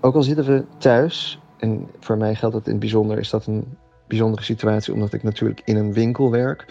Ook 0.00 0.14
al 0.14 0.22
zitten 0.22 0.44
we 0.44 0.64
thuis, 0.78 1.40
en 1.56 1.88
voor 2.00 2.16
mij 2.16 2.34
geldt 2.34 2.54
het 2.54 2.64
in 2.64 2.70
het 2.70 2.80
bijzonder, 2.80 3.18
is 3.18 3.30
dat 3.30 3.46
een 3.46 3.76
bijzondere 4.06 4.42
situatie 4.42 4.92
omdat 4.92 5.12
ik 5.12 5.22
natuurlijk 5.22 5.62
in 5.64 5.76
een 5.76 5.92
winkel 5.92 6.30
werk. 6.30 6.66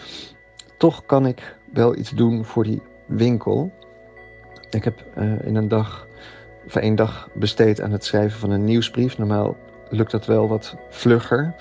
Toch 0.78 1.06
kan 1.06 1.26
ik 1.26 1.56
wel 1.72 1.96
iets 1.96 2.10
doen 2.10 2.44
voor 2.44 2.64
die 2.64 2.82
winkel. 3.06 3.70
Ik 4.70 4.84
heb 4.84 5.04
eh, 5.14 5.46
in 5.46 5.56
een 5.56 5.68
dag, 5.68 6.06
of 6.66 6.76
één 6.76 6.94
dag 6.94 7.28
besteed 7.34 7.80
aan 7.80 7.92
het 7.92 8.04
schrijven 8.04 8.38
van 8.38 8.50
een 8.50 8.64
nieuwsbrief. 8.64 9.18
Normaal 9.18 9.56
lukt 9.90 10.10
dat 10.10 10.26
wel 10.26 10.48
wat 10.48 10.76
vlugger. 10.88 11.54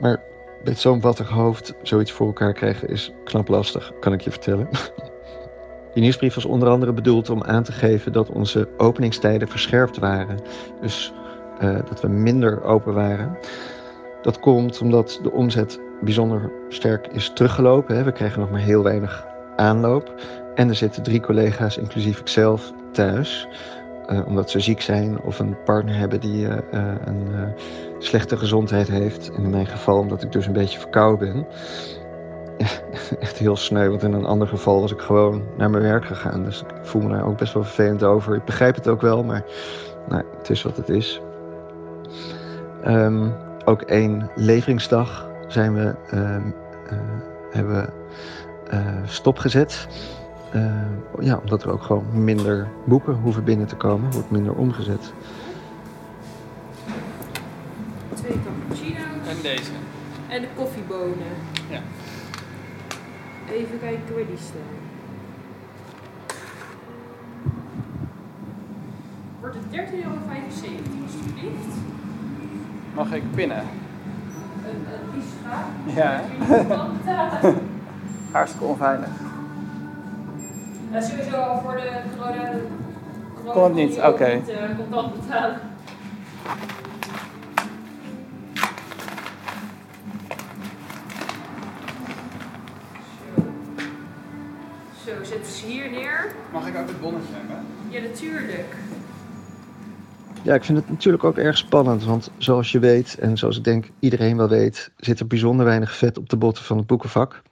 Maar 0.00 0.22
met 0.64 0.78
zo'n 0.78 1.00
wattig 1.00 1.28
hoofd 1.28 1.74
zoiets 1.82 2.12
voor 2.12 2.26
elkaar 2.26 2.52
krijgen 2.52 2.88
is 2.88 3.12
knap 3.24 3.48
lastig, 3.48 3.92
kan 4.00 4.12
ik 4.12 4.20
je 4.20 4.30
vertellen. 4.30 4.68
Die 5.92 6.02
nieuwsbrief 6.02 6.34
was 6.34 6.44
onder 6.44 6.68
andere 6.68 6.92
bedoeld 6.92 7.30
om 7.30 7.42
aan 7.42 7.62
te 7.62 7.72
geven 7.72 8.12
dat 8.12 8.30
onze 8.30 8.68
openingstijden 8.76 9.48
verscherpt 9.48 9.98
waren. 9.98 10.38
Dus 10.80 11.12
eh, 11.58 11.78
dat 11.88 12.00
we 12.00 12.08
minder 12.08 12.62
open 12.62 12.94
waren. 12.94 13.38
Dat 14.22 14.40
komt 14.40 14.80
omdat 14.80 15.20
de 15.22 15.32
omzet 15.32 15.80
bijzonder 16.00 16.50
sterk 16.68 17.06
is 17.06 17.30
teruggelopen. 17.34 18.04
We 18.04 18.12
krijgen 18.12 18.40
nog 18.40 18.50
maar 18.50 18.60
heel 18.60 18.82
weinig 18.82 19.26
aanloop. 19.56 20.14
En 20.54 20.68
er 20.68 20.74
zitten 20.74 21.02
drie 21.02 21.20
collega's, 21.20 21.76
inclusief 21.76 22.20
ikzelf, 22.20 22.72
thuis. 22.92 23.48
eh, 24.06 24.26
omdat 24.26 24.50
ze 24.50 24.60
ziek 24.60 24.80
zijn 24.80 25.20
of 25.20 25.38
een 25.38 25.56
partner 25.64 25.96
hebben 25.96 26.20
die 26.20 26.48
eh, 26.48 26.56
eh, 26.70 26.94
een 27.04 27.54
slechte 27.98 28.36
gezondheid 28.36 28.88
heeft. 28.88 29.30
In 29.36 29.50
mijn 29.50 29.66
geval 29.66 29.98
omdat 29.98 30.22
ik 30.22 30.32
dus 30.32 30.46
een 30.46 30.52
beetje 30.52 30.78
verkouden 30.78 31.32
ben. 31.32 31.46
Echt 33.20 33.38
heel 33.38 33.56
sneu, 33.56 33.88
want 33.88 34.02
in 34.02 34.12
een 34.12 34.24
ander 34.24 34.48
geval 34.48 34.80
was 34.80 34.92
ik 34.92 35.00
gewoon 35.00 35.42
naar 35.56 35.70
mijn 35.70 35.82
werk 35.82 36.04
gegaan. 36.04 36.44
Dus 36.44 36.60
ik 36.60 36.74
voel 36.82 37.02
me 37.02 37.08
daar 37.08 37.26
ook 37.26 37.38
best 37.38 37.52
wel 37.54 37.64
vervelend 37.64 38.02
over. 38.02 38.34
Ik 38.34 38.44
begrijp 38.44 38.74
het 38.74 38.88
ook 38.88 39.00
wel, 39.00 39.24
maar 39.24 39.44
nou, 40.08 40.22
het 40.38 40.50
is 40.50 40.62
wat 40.62 40.76
het 40.76 40.88
is. 40.88 41.20
Ehm, 42.82 43.28
ook 43.64 43.82
één 43.82 44.30
leveringsdag 44.34 45.28
zijn 45.48 45.74
we, 45.74 45.94
ehm, 46.10 46.50
eh, 46.88 46.98
hebben 47.50 47.74
we 47.74 47.88
eh, 48.70 48.96
stopgezet. 49.04 49.88
Eh, 50.52 50.72
ja, 51.20 51.36
omdat 51.36 51.62
er 51.62 51.72
ook 51.72 51.82
gewoon 51.82 52.24
minder 52.24 52.68
boeken 52.84 53.14
hoeven 53.14 53.44
binnen 53.44 53.66
te 53.66 53.76
komen. 53.76 54.10
Wordt 54.10 54.30
minder 54.30 54.54
omgezet. 54.54 55.12
Twee 58.14 58.40
cappuccino's. 58.44 59.28
En 59.28 59.42
deze. 59.42 59.72
En 60.28 60.40
de 60.40 60.48
koffiebonen. 60.56 61.34
Ja. 61.70 61.80
Even 63.52 63.78
kijken 63.80 64.14
waar 64.14 64.26
die 64.26 64.36
staan. 64.36 64.82
Wordt 69.40 69.56
het 69.56 69.64
13,75 69.70 69.94
euro 69.94 70.14
alsjeblieft. 71.04 71.76
Mag 72.94 73.12
ik 73.12 73.22
pinnen? 73.34 73.64
Een, 74.68 74.86
een 74.92 75.10
biescha. 75.14 75.64
Ja. 76.00 76.20
Hartstikke 78.32 78.66
onveilig. 78.66 79.08
Ja, 80.90 81.00
sowieso 81.00 81.36
al 81.36 81.60
voor 81.60 81.72
de 81.72 81.90
corona. 82.18 82.50
corona 83.34 83.52
Kon 83.52 83.64
het 83.64 83.74
niet, 83.74 83.86
kon 83.88 83.96
je 83.96 84.02
ook 84.02 84.14
oké. 84.14 84.34
niet, 84.34 84.48
eh, 84.48 84.76
contant 84.76 85.20
betalen. 85.20 85.58
Zo. 95.04 95.10
Zo, 95.10 95.24
zet 95.24 95.46
ze 95.46 95.66
hier 95.66 95.90
neer. 95.90 96.32
Mag 96.52 96.66
ik 96.66 96.76
ook 96.78 96.86
het 96.88 97.00
bonnetje 97.00 97.34
hebben? 97.34 97.66
Ja, 97.88 98.00
natuurlijk. 98.00 98.74
Ja, 100.44 100.54
ik 100.54 100.64
vind 100.64 100.78
het 100.78 100.88
natuurlijk 100.88 101.24
ook 101.24 101.36
erg 101.36 101.56
spannend. 101.56 102.04
Want 102.04 102.30
zoals 102.38 102.72
je 102.72 102.78
weet, 102.78 103.18
en 103.18 103.38
zoals 103.38 103.56
ik 103.56 103.64
denk 103.64 103.90
iedereen 103.98 104.36
wel 104.36 104.48
weet, 104.48 104.90
zit 104.96 105.20
er 105.20 105.26
bijzonder 105.26 105.66
weinig 105.66 105.96
vet 105.96 106.18
op 106.18 106.28
de 106.28 106.36
botten 106.36 106.64
van 106.64 106.76
het 106.76 106.86
boekenvak. 106.86 107.42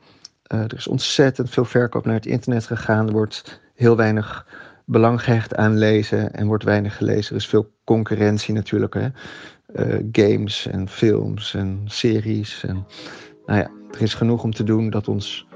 Eh, 0.43 0.61
er 0.61 0.75
is 0.77 0.87
ontzettend 0.87 1.51
veel 1.51 1.65
verkoop 1.65 2.05
naar 2.05 2.15
het 2.15 2.27
internet 2.27 2.67
gegaan. 2.67 3.07
Er 3.07 3.13
wordt 3.13 3.61
heel 3.75 3.97
weinig 3.97 4.47
belang 4.85 5.23
gehecht 5.23 5.55
aan 5.55 5.79
lezen 5.79 6.33
en 6.35 6.47
wordt 6.47 6.65
weinig 6.65 6.97
gelezen. 6.97 7.31
Er 7.31 7.41
is 7.41 7.49
veel 7.49 7.71
concurrentie 7.85 8.55
natuurlijk. 8.55 8.95
Hè? 8.95 9.09
Eh, 9.67 10.05
games 10.13 10.67
en 10.67 10.89
films 10.89 11.55
en 11.55 11.83
series. 11.85 12.65
En, 12.65 12.87
nou 13.47 13.59
ja, 13.59 13.71
er 13.91 14.03
is 14.03 14.15
genoeg 14.15 14.43
om 14.43 14.53
te 14.53 14.65
doen 14.65 14.91
dat 14.91 15.09
ons 15.09 15.47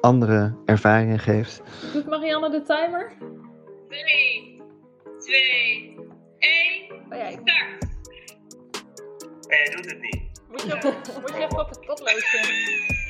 andere 0.00 0.54
ervaringen 0.64 1.18
geeft. 1.18 1.62
Doet 1.92 2.06
Marianne 2.06 2.50
de 2.50 2.62
timer? 2.62 3.12
3, 3.88 4.62
2, 5.18 5.96
1, 6.42 6.92
Oh 7.10 7.18
ja, 7.18 7.26
ik 7.26 7.40
start! 7.44 7.90
Nee, 9.48 9.70
doet 9.76 9.90
het 9.90 10.00
niet. 10.00 10.22
moet 10.48 10.62
je, 10.62 10.74
op- 10.74 10.82
moet 11.20 11.30
je 11.30 11.36
even 11.44 11.58
op 11.60 11.68
het 11.68 11.80
potloodje. 11.80 12.40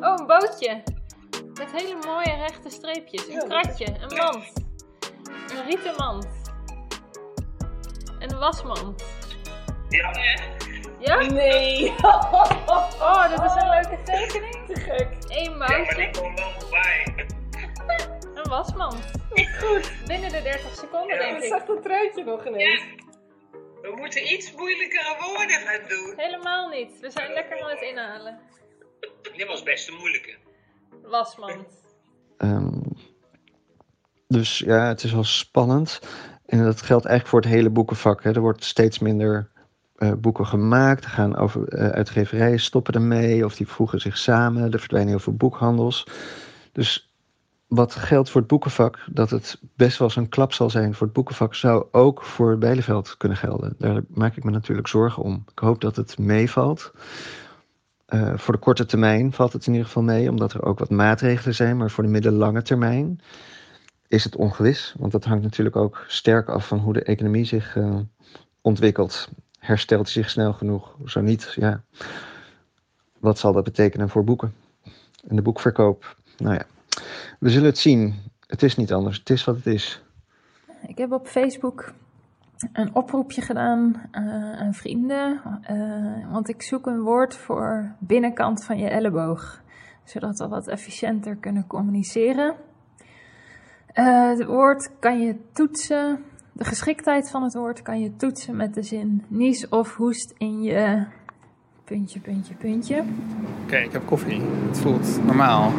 Oh, 0.00 0.14
een 0.18 0.26
bootje. 0.26 0.82
Met 1.54 1.72
hele 1.72 1.96
mooie 2.06 2.36
rechte 2.36 2.70
streepjes. 2.70 3.28
Een 3.28 3.48
kratje, 3.48 3.86
een 3.86 4.16
mand. 4.16 4.52
Een 5.50 5.64
rieten 5.66 5.94
mand. 5.96 6.26
Een 8.18 8.38
wasmand. 8.38 9.04
Ja, 9.88 10.10
Ja? 10.98 11.20
Nee. 11.22 11.94
Oh, 12.02 13.30
dat 13.36 13.44
is 13.44 13.62
een 13.62 13.68
leuke 13.68 13.98
tekening. 14.04 14.66
Te 14.66 14.80
gek. 14.80 15.08
Eén 15.28 15.50
ja, 15.50 15.56
maar 15.56 15.70
moutje. 15.70 15.94
die 15.94 16.10
komt 16.22 16.38
wel 16.38 16.50
voorbij. 16.58 17.26
Een 18.42 18.50
wasmand. 18.50 19.10
Goed. 19.58 19.92
Binnen 20.06 20.30
de 20.30 20.42
30 20.42 20.74
seconden, 20.74 21.16
Ja, 21.16 21.22
denk 21.22 21.36
Ik 21.36 21.42
ik. 21.42 21.48
zag 21.48 21.64
dat 21.64 21.82
truitje 21.82 22.24
nog 22.24 22.46
ineens. 22.46 22.82
We 23.82 23.94
moeten 23.96 24.32
iets 24.32 24.52
moeilijkere 24.52 25.16
woorden 25.20 25.60
gaan 25.60 25.88
doen. 25.88 26.12
Helemaal 26.16 26.68
niet. 26.68 27.00
We 27.00 27.10
zijn 27.10 27.32
lekker 27.32 27.62
aan 27.62 27.70
het 27.70 27.82
inhalen. 27.82 28.38
Dit 29.36 29.46
was 29.46 29.62
best 29.62 29.88
een 29.88 29.94
moeilijke. 29.94 30.36
Wasmand. 31.02 31.66
Ehm, 32.36 32.80
dus 34.28 34.58
ja, 34.58 34.88
het 34.88 35.02
is 35.04 35.12
wel 35.12 35.24
spannend. 35.24 36.00
En 36.46 36.64
dat 36.64 36.82
geldt 36.82 37.04
eigenlijk 37.04 37.26
voor 37.26 37.40
het 37.40 37.58
hele 37.60 37.70
boekenvak. 37.70 38.22
Hè. 38.22 38.34
Er 38.34 38.40
wordt 38.40 38.64
steeds 38.64 38.98
minder 38.98 39.50
eh, 39.96 40.12
boeken 40.12 40.46
gemaakt. 40.46 41.04
Er 41.04 41.10
gaan 41.10 41.36
over, 41.36 41.68
eh, 41.68 41.88
uitgeverijen 41.88 42.60
stoppen 42.60 42.94
ermee. 42.94 43.44
Of 43.44 43.56
die 43.56 43.68
voegen 43.68 44.00
zich 44.00 44.18
samen. 44.18 44.72
Er 44.72 44.78
verdwijnen 44.78 45.10
heel 45.10 45.18
veel 45.22 45.36
boekhandels. 45.36 46.06
Dus 46.72 47.07
wat 47.68 47.94
geldt 47.94 48.30
voor 48.30 48.40
het 48.40 48.50
boekenvak, 48.50 48.98
dat 49.10 49.30
het 49.30 49.60
best 49.76 49.98
wel 49.98 50.08
eens 50.08 50.16
een 50.16 50.28
klap 50.28 50.52
zal 50.52 50.70
zijn 50.70 50.94
voor 50.94 51.06
het 51.06 51.16
boekenvak, 51.16 51.54
zou 51.54 51.86
ook 51.90 52.22
voor 52.22 52.58
Bijleveld 52.58 53.16
kunnen 53.16 53.38
gelden. 53.38 53.74
Daar 53.78 54.02
maak 54.08 54.36
ik 54.36 54.44
me 54.44 54.50
natuurlijk 54.50 54.88
zorgen 54.88 55.22
om. 55.22 55.44
Ik 55.52 55.58
hoop 55.58 55.80
dat 55.80 55.96
het 55.96 56.18
meevalt. 56.18 56.92
Eh, 58.06 58.32
voor 58.36 58.54
de 58.54 58.60
korte 58.60 58.86
termijn 58.86 59.32
valt 59.32 59.52
het 59.52 59.66
in 59.66 59.72
ieder 59.72 59.86
geval 59.86 60.02
mee, 60.02 60.30
omdat 60.30 60.52
er 60.52 60.64
ook 60.64 60.78
wat 60.78 60.90
maatregelen 60.90 61.54
zijn. 61.54 61.76
Maar 61.76 61.90
voor 61.90 62.04
de 62.04 62.10
middellange 62.10 62.62
termijn 62.62 63.20
is 64.06 64.24
het 64.24 64.36
ongewis. 64.36 64.94
Want 64.98 65.12
dat 65.12 65.24
hangt 65.24 65.42
natuurlijk 65.42 65.76
ook 65.76 66.04
sterk 66.06 66.48
af 66.48 66.68
van 66.68 66.78
hoe 66.78 66.92
de 66.92 67.02
economie 67.02 67.44
zich 67.44 67.76
eh, 67.76 67.98
ontwikkelt. 68.60 69.28
Herstelt 69.58 70.08
zich 70.08 70.30
snel 70.30 70.52
genoeg? 70.52 70.96
Zo 71.04 71.20
niet, 71.20 71.52
ja. 71.56 71.82
Wat 73.18 73.38
zal 73.38 73.52
dat 73.52 73.64
betekenen 73.64 74.08
voor 74.08 74.24
boeken? 74.24 74.54
En 75.28 75.36
de 75.36 75.42
boekverkoop? 75.42 76.16
Nou 76.36 76.54
ja, 76.54 76.66
we 77.38 77.50
zullen 77.50 77.68
het 77.68 77.78
zien. 77.78 78.14
Het 78.46 78.62
is 78.62 78.76
niet 78.76 78.92
anders. 78.92 79.18
Het 79.18 79.30
is 79.30 79.44
wat 79.44 79.56
het 79.56 79.66
is. 79.66 80.02
Ik 80.86 80.98
heb 80.98 81.12
op 81.12 81.26
Facebook 81.26 81.92
een 82.72 82.94
oproepje 82.94 83.42
gedaan 83.42 84.08
eh, 84.10 84.52
aan 84.52 84.74
vrienden. 84.74 85.40
eh, 85.62 86.32
want 86.32 86.48
ik 86.48 86.62
zoek 86.62 86.86
een 86.86 87.00
woord 87.00 87.36
voor 87.36 87.94
binnenkant 87.98 88.64
van 88.64 88.78
je 88.78 88.88
elleboog. 88.88 89.60
zodat 90.04 90.38
we 90.38 90.48
wat 90.48 90.68
efficiënter 90.68 91.36
kunnen 91.36 91.66
communiceren. 91.66 92.54
Uh, 93.94 94.28
het 94.28 94.44
woord 94.44 94.90
kan 94.98 95.20
je 95.20 95.36
toetsen, 95.52 96.24
de 96.52 96.64
geschiktheid 96.64 97.30
van 97.30 97.42
het 97.42 97.54
woord 97.54 97.82
kan 97.82 98.00
je 98.00 98.16
toetsen 98.16 98.56
met 98.56 98.74
de 98.74 98.82
zin 98.82 99.24
nies 99.28 99.68
of 99.68 99.96
hoest 99.96 100.34
in 100.38 100.62
je 100.62 101.04
puntje, 101.84 102.20
puntje, 102.20 102.54
puntje. 102.54 103.04
Oké, 103.64 103.76
ik 103.76 103.92
heb 103.92 104.06
koffie. 104.06 104.40
Het 104.68 104.78
voelt 104.78 105.24
normaal. 105.24 105.72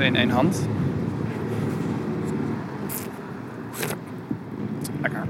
In 0.00 0.16
één 0.16 0.30
hand. 0.30 0.68
Lekker. 5.02 5.24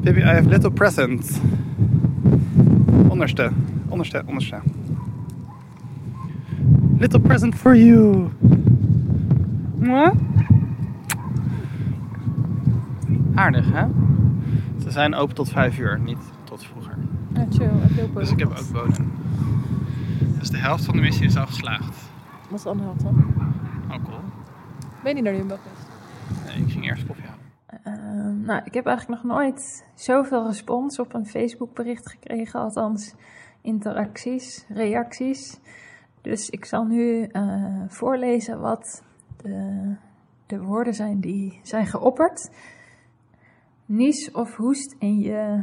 Baby, 0.00 0.20
I 0.20 0.34
have 0.34 0.46
little 0.48 0.70
present. 0.70 1.40
Onderste, 3.08 3.50
onderste, 3.88 4.22
onderste. 4.26 4.60
Little 6.98 7.20
present 7.20 7.54
for 7.54 7.74
you. 7.74 8.30
Mwah. 9.78 10.12
Aardig, 13.34 13.72
hè? 13.72 13.84
Ze 14.90 14.96
zijn 14.96 15.14
open 15.14 15.34
tot 15.34 15.48
5 15.48 15.78
uur, 15.78 16.00
niet 16.00 16.18
tot 16.44 16.64
vroeger. 16.64 16.94
Ja, 17.34 17.46
chill. 17.50 17.70
Dus 18.14 18.30
ik 18.30 18.38
heb 18.38 18.48
ook 18.48 18.72
bonen. 18.72 19.12
Dus 20.38 20.50
de 20.50 20.56
helft 20.56 20.84
van 20.84 20.94
de 20.94 21.00
missie 21.00 21.26
is 21.26 21.36
al 21.36 21.46
geslaagd. 21.46 21.96
Wat 22.48 22.58
is 22.58 22.62
de 22.62 22.68
andere 22.68 22.88
helft 22.88 23.02
dan? 23.02 23.34
Alcohol. 23.90 24.20
Ben 25.02 25.16
je 25.16 25.22
daar 25.22 25.32
nu 25.32 25.38
in 25.38 25.46
België? 25.46 25.68
Nee, 26.46 26.64
ik 26.64 26.72
ging 26.72 26.84
eerst 26.84 27.06
koffie 27.06 27.24
halen. 27.24 27.38
Uh, 27.84 28.46
nou, 28.46 28.62
ik 28.64 28.74
heb 28.74 28.86
eigenlijk 28.86 29.22
nog 29.22 29.32
nooit 29.36 29.86
zoveel 29.94 30.46
respons 30.46 30.98
op 30.98 31.14
een 31.14 31.26
Facebook 31.26 31.74
bericht 31.74 32.08
gekregen. 32.08 32.60
Althans, 32.60 33.14
interacties, 33.60 34.64
reacties. 34.68 35.58
Dus 36.20 36.50
ik 36.50 36.64
zal 36.64 36.84
nu 36.84 37.28
uh, 37.32 37.64
voorlezen 37.88 38.60
wat 38.60 39.02
de, 39.42 39.94
de 40.46 40.60
woorden 40.60 40.94
zijn 40.94 41.20
die 41.20 41.60
zijn 41.62 41.86
geopperd. 41.86 42.50
Nies 43.92 44.30
of 44.30 44.56
hoest 44.56 44.94
in 44.98 45.18
je 45.18 45.62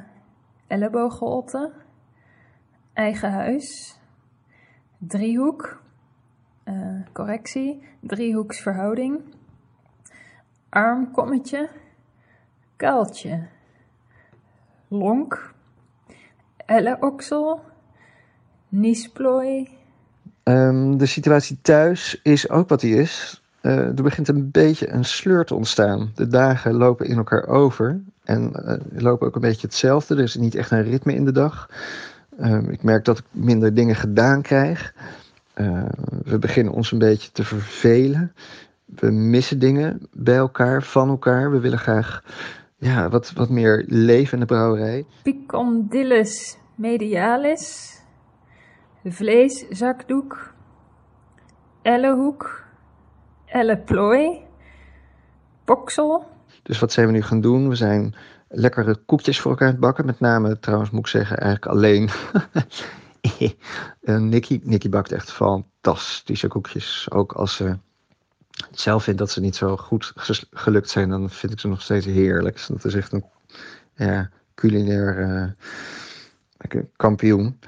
ellebooggeholte. 0.68 1.72
Eigen 2.94 3.32
huis. 3.32 4.00
Driehoek. 4.98 5.82
Uh, 6.66 7.02
correctie. 7.14 7.82
Driehoeksverhouding. 8.00 9.22
Armkommetje. 10.70 11.70
Kuiltje. 12.76 13.48
Lonk. 14.88 15.54
Elleoksel. 16.66 17.62
Niesplooi. 18.70 19.70
Um, 20.44 20.98
de 20.98 21.06
situatie 21.06 21.62
thuis 21.62 22.22
is 22.24 22.50
ook 22.50 22.70
wat 22.70 22.80
die 22.80 22.96
is. 22.96 23.44
Uh, 23.62 23.78
er 23.78 24.04
begint 24.04 24.28
een 24.28 24.52
beetje 24.52 24.90
een 24.90 25.06
sleur 25.06 25.46
te 25.46 25.56
ontstaan. 25.56 26.12
De 26.16 26.28
dagen 26.28 26.74
lopen 26.74 27.06
in 27.06 27.18
elkaar 27.18 27.48
over 27.48 28.02
en 28.28 28.52
uh, 28.56 29.02
lopen 29.02 29.28
ook 29.28 29.36
een 29.36 29.42
beetje 29.42 29.68
hetzelfde. 29.68 30.16
Er 30.16 30.24
is 30.24 30.36
niet 30.36 30.56
echt 30.56 30.72
een 30.72 30.84
ritme 30.84 31.14
in 31.14 31.26
de 31.26 31.32
dag. 31.32 31.70
Uh, 32.40 32.70
ik 32.70 32.84
merk 32.84 33.06
dat 33.06 33.18
ik 33.18 33.26
minder 33.32 33.74
dingen 33.74 33.96
gedaan 33.96 34.42
krijg. 34.42 34.94
Uh, 35.56 35.86
we 36.24 36.40
beginnen 36.40 36.74
ons 36.74 36.92
een 36.92 37.00
beetje 37.00 37.32
te 37.32 37.44
vervelen. 37.44 38.34
We 38.86 39.12
missen 39.12 39.60
dingen 39.60 40.08
bij 40.14 40.36
elkaar, 40.36 40.84
van 40.84 41.10
elkaar. 41.10 41.52
We 41.52 41.60
willen 41.60 41.80
graag 41.80 42.24
ja, 42.78 43.10
wat, 43.10 43.32
wat 43.34 43.50
meer 43.50 43.86
leven 43.88 44.34
in 44.34 44.40
de 44.40 44.46
brouwerij. 44.46 45.06
Picondylus 45.24 46.58
medialis. 46.76 47.96
Vleeszakdoek. 49.04 50.54
Ellehoek. 51.82 52.64
Elleplooi. 53.46 54.42
Poksel. 55.64 56.36
Dus 56.68 56.80
wat 56.80 56.92
zijn 56.92 57.08
we 57.08 57.12
nu 57.12 57.22
gaan 57.22 57.42
doen? 57.42 57.70
We 57.70 57.76
zijn 57.76 58.16
lekkere 58.48 58.96
koekjes 58.96 59.40
voor 59.40 59.52
elkaar 59.52 59.68
het 59.68 59.80
bakken. 59.80 60.06
Met 60.06 60.20
name, 60.20 60.60
trouwens 60.60 60.90
moet 60.90 61.00
ik 61.00 61.08
zeggen, 61.08 61.38
eigenlijk 61.38 61.72
alleen. 61.72 62.10
Nicky, 64.30 64.60
Nicky 64.64 64.90
bakt 64.90 65.12
echt 65.12 65.32
fantastische 65.32 66.48
koekjes. 66.48 67.08
Ook 67.10 67.32
als 67.32 67.56
ze 67.56 67.78
zelf 68.72 69.04
vindt 69.04 69.20
dat 69.20 69.32
ze 69.32 69.40
niet 69.40 69.56
zo 69.56 69.78
goed 69.78 70.14
gelukt 70.52 70.90
zijn, 70.90 71.10
dan 71.10 71.30
vind 71.30 71.52
ik 71.52 71.60
ze 71.60 71.68
nog 71.68 71.82
steeds 71.82 72.06
heerlijk. 72.06 72.66
Dat 72.68 72.86
is 72.86 72.96
echt 72.96 73.12
een 73.12 73.26
ja, 73.96 74.30
culinair 74.56 75.20
uh, 76.74 76.82
kampioen. 76.96 77.60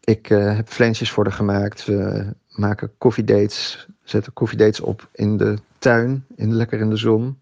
Ik 0.00 0.30
uh, 0.30 0.56
heb 0.56 0.68
flensjes 0.68 1.10
voor 1.10 1.24
haar 1.24 1.32
gemaakt. 1.32 1.84
We 1.84 2.26
maken 2.48 2.92
koffiedates, 2.98 3.88
zetten 4.02 4.32
koffiedates 4.32 4.80
op 4.80 5.08
in 5.12 5.36
de 5.36 5.58
tuin, 5.78 6.24
in, 6.36 6.54
lekker 6.54 6.80
in 6.80 6.90
de 6.90 6.96
zon. 6.96 7.38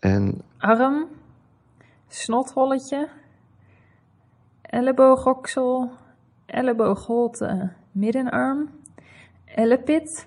En... 0.00 0.42
Arm, 0.58 1.08
snotholletje, 2.08 3.08
elleboogoksel, 4.62 5.90
elleboogholte, 6.46 7.72
middenarm, 7.92 8.70
ellepit. 9.44 10.26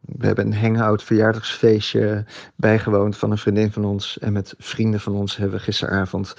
We 0.00 0.26
hebben 0.26 0.46
een 0.46 0.54
hangout 0.54 1.02
verjaardagsfeestje 1.02 2.24
bijgewoond 2.56 3.16
van 3.16 3.30
een 3.30 3.38
vriendin 3.38 3.72
van 3.72 3.84
ons. 3.84 4.18
En 4.18 4.32
met 4.32 4.54
vrienden 4.58 5.00
van 5.00 5.14
ons 5.14 5.36
hebben 5.36 5.56
we 5.56 5.64
gisteravond 5.64 6.34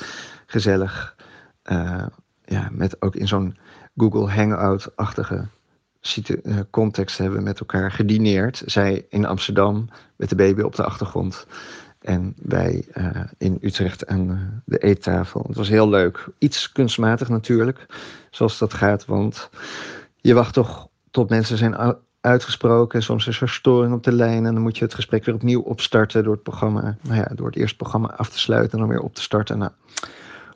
gezellig, 0.45 1.15
uh, 1.63 2.05
ja, 2.45 2.69
met 2.71 3.01
ook 3.01 3.15
in 3.15 3.27
zo'n 3.27 3.57
Google 3.95 4.29
Hangout-achtige 4.29 5.47
context 6.69 7.17
hebben 7.17 7.37
we 7.37 7.43
met 7.43 7.59
elkaar 7.59 7.91
gedineerd. 7.91 8.61
Zij 8.65 9.05
in 9.09 9.25
Amsterdam 9.25 9.89
met 10.15 10.29
de 10.29 10.35
baby 10.35 10.61
op 10.61 10.75
de 10.75 10.83
achtergrond. 10.83 11.47
En 12.03 12.33
wij 12.41 12.85
uh, 12.93 13.09
in 13.37 13.57
Utrecht 13.61 14.07
aan 14.07 14.61
de 14.65 14.77
eettafel. 14.77 15.43
Het 15.47 15.57
was 15.57 15.69
heel 15.69 15.89
leuk. 15.89 16.27
Iets 16.37 16.71
kunstmatig 16.71 17.29
natuurlijk, 17.29 17.85
zoals 18.29 18.57
dat 18.57 18.73
gaat. 18.73 19.05
Want 19.05 19.49
je 20.15 20.33
wacht 20.33 20.53
toch 20.53 20.87
tot 21.11 21.29
mensen 21.29 21.57
zijn 21.57 21.97
uitgesproken. 22.21 23.03
Soms 23.03 23.27
is 23.27 23.41
er 23.41 23.49
storing 23.49 23.93
op 23.93 24.03
de 24.03 24.11
lijn. 24.11 24.45
En 24.45 24.53
dan 24.53 24.63
moet 24.63 24.77
je 24.77 24.83
het 24.83 24.93
gesprek 24.93 25.25
weer 25.25 25.35
opnieuw 25.35 25.61
opstarten 25.61 26.23
door 26.23 26.33
het 26.33 26.43
programma. 26.43 26.97
Nou 27.01 27.15
ja, 27.15 27.31
door 27.35 27.45
het 27.45 27.55
eerste 27.55 27.77
programma 27.77 28.13
af 28.17 28.29
te 28.29 28.39
sluiten 28.39 28.71
en 28.71 28.79
dan 28.79 28.87
weer 28.87 29.03
op 29.03 29.15
te 29.15 29.21
starten. 29.21 29.57
Nou, 29.57 29.71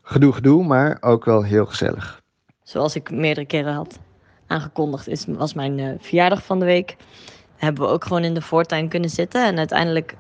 gedoe, 0.01 0.33
gedoe, 0.33 0.65
maar 0.65 0.97
ook 1.01 1.25
wel 1.25 1.43
heel 1.43 1.65
gezellig. 1.65 2.21
Zoals 2.63 2.95
ik 2.95 3.12
meerdere 3.12 3.45
keren 3.45 3.73
had 3.73 3.99
aangekondigd, 4.47 5.07
is, 5.07 5.25
was 5.27 5.53
mijn 5.53 5.77
uh, 5.77 5.93
verjaardag 5.99 6.43
van 6.43 6.60
de 6.60 6.65
week. 6.65 6.95
Hebben 7.55 7.83
we 7.83 7.89
ook 7.89 8.03
gewoon 8.03 8.23
in 8.23 8.33
de 8.33 8.41
voortuin 8.41 8.89
kunnen 8.89 9.10
zitten. 9.10 9.45
En 9.45 9.57
uiteindelijk 9.57 10.15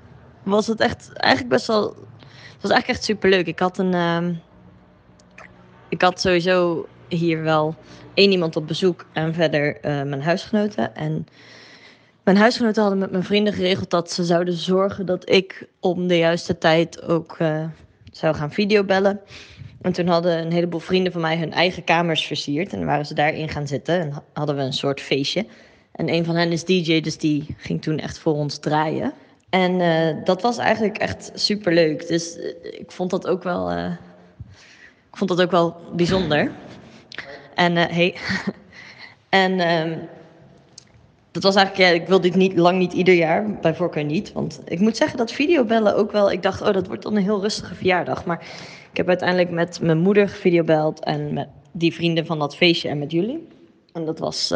was 0.47 0.67
het 0.67 0.79
echt 0.79 1.13
eigenlijk 1.13 1.53
best 1.53 1.67
wel. 1.67 1.83
Het 1.83 2.61
was 2.61 2.71
eigenlijk 2.71 2.87
echt 2.87 3.03
super 3.03 3.29
leuk. 3.29 3.47
Ik 3.47 3.59
had 3.59 3.77
een. 3.77 3.93
Uh, 3.93 4.27
ik 5.89 6.01
had 6.01 6.21
sowieso 6.21 6.87
hier 7.07 7.43
wel 7.43 7.75
één 8.13 8.31
iemand 8.31 8.55
op 8.55 8.67
bezoek 8.67 9.05
en 9.13 9.33
verder 9.33 9.75
uh, 9.75 9.81
mijn 9.81 10.21
huisgenoten. 10.21 10.95
En 10.95 11.27
mijn 12.23 12.37
huisgenoten 12.37 12.81
hadden 12.81 12.99
met 12.99 13.11
mijn 13.11 13.23
vrienden 13.23 13.53
geregeld 13.53 13.89
dat 13.89 14.11
ze 14.11 14.23
zouden 14.23 14.53
zorgen 14.53 15.05
dat 15.05 15.29
ik 15.29 15.67
om 15.79 16.07
de 16.07 16.17
juiste 16.17 16.57
tijd 16.57 17.03
ook 17.03 17.37
uh, 17.39 17.65
zou 18.11 18.35
gaan 18.35 18.51
videobellen. 18.51 19.19
En 19.81 19.91
toen 19.93 20.07
hadden 20.07 20.39
een 20.39 20.51
heleboel 20.51 20.79
vrienden 20.79 21.11
van 21.11 21.21
mij 21.21 21.37
hun 21.37 21.51
eigen 21.51 21.83
kamers 21.83 22.25
versierd. 22.25 22.73
En 22.73 22.85
waren 22.85 23.05
ze 23.05 23.13
daarin 23.13 23.49
gaan 23.49 23.67
zitten 23.67 23.99
en 23.99 24.23
hadden 24.33 24.55
we 24.55 24.61
een 24.61 24.73
soort 24.73 25.01
feestje. 25.01 25.45
En 25.91 26.13
een 26.13 26.25
van 26.25 26.35
hen 26.35 26.51
is 26.51 26.65
DJ, 26.65 27.01
dus 27.01 27.17
die 27.17 27.55
ging 27.57 27.81
toen 27.81 27.99
echt 27.99 28.19
voor 28.19 28.33
ons 28.33 28.57
draaien. 28.59 29.13
En 29.57 29.79
uh, 29.79 30.25
dat 30.25 30.41
was 30.41 30.57
eigenlijk 30.57 30.97
echt 30.97 31.31
super 31.33 31.73
leuk. 31.73 32.07
Dus 32.07 32.37
uh, 32.37 32.43
ik 32.61 32.91
vond 32.91 33.09
dat 33.09 33.27
ook 33.27 33.43
wel, 33.43 33.71
uh, 33.71 33.91
ik 35.11 35.17
vond 35.17 35.29
dat 35.29 35.41
ook 35.41 35.51
wel 35.51 35.75
bijzonder. 35.95 36.51
En 37.53 37.75
hey. 37.75 38.15
en 39.29 39.71
um, 39.71 39.99
dat 41.31 41.43
was 41.43 41.55
eigenlijk, 41.55 41.89
ja, 41.89 42.01
ik 42.01 42.07
wil 42.07 42.21
dit 42.21 42.35
niet 42.35 42.57
lang 42.57 42.77
niet 42.77 42.93
ieder 42.93 43.13
jaar, 43.13 43.59
bij 43.61 43.75
voorkeur 43.75 44.03
niet. 44.03 44.33
Want 44.33 44.61
ik 44.65 44.79
moet 44.79 44.97
zeggen 44.97 45.17
dat 45.17 45.31
videobellen 45.31 45.95
ook 45.95 46.11
wel, 46.11 46.31
ik 46.31 46.43
dacht, 46.43 46.61
oh, 46.61 46.73
dat 46.73 46.87
wordt 46.87 47.03
dan 47.03 47.15
een 47.15 47.23
heel 47.23 47.41
rustige 47.41 47.75
verjaardag. 47.75 48.25
Maar 48.25 48.39
ik 48.91 48.97
heb 48.97 49.07
uiteindelijk 49.07 49.49
met 49.49 49.81
mijn 49.81 49.99
moeder 49.99 50.29
videobeld 50.29 51.03
en 51.03 51.33
met 51.33 51.47
die 51.71 51.93
vrienden 51.93 52.25
van 52.25 52.39
dat 52.39 52.55
feestje 52.55 52.89
en 52.89 52.99
met 52.99 53.11
jullie. 53.11 53.47
En 53.93 54.05
dat 54.05 54.19
was, 54.19 54.53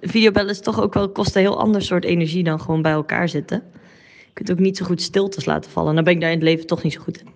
videobellen 0.00 0.50
is 0.50 0.60
toch 0.60 0.80
ook 0.80 0.94
wel, 0.94 1.08
kost 1.08 1.34
een 1.34 1.42
heel 1.42 1.58
ander 1.60 1.82
soort 1.82 2.04
energie 2.04 2.44
dan 2.44 2.60
gewoon 2.60 2.82
bij 2.82 2.92
elkaar 2.92 3.28
zitten. 3.28 3.62
Je 4.34 4.44
kunt 4.44 4.58
ook 4.58 4.64
niet 4.64 4.76
zo 4.76 4.84
goed 4.84 5.02
stiltes 5.02 5.44
laten 5.44 5.70
vallen. 5.70 5.94
Dan 5.94 6.04
ben 6.04 6.12
ik 6.12 6.20
daar 6.20 6.30
in 6.30 6.36
het 6.36 6.44
leven 6.44 6.66
toch 6.66 6.82
niet 6.82 6.92
zo 6.92 7.00
goed 7.00 7.20
in. 7.20 7.28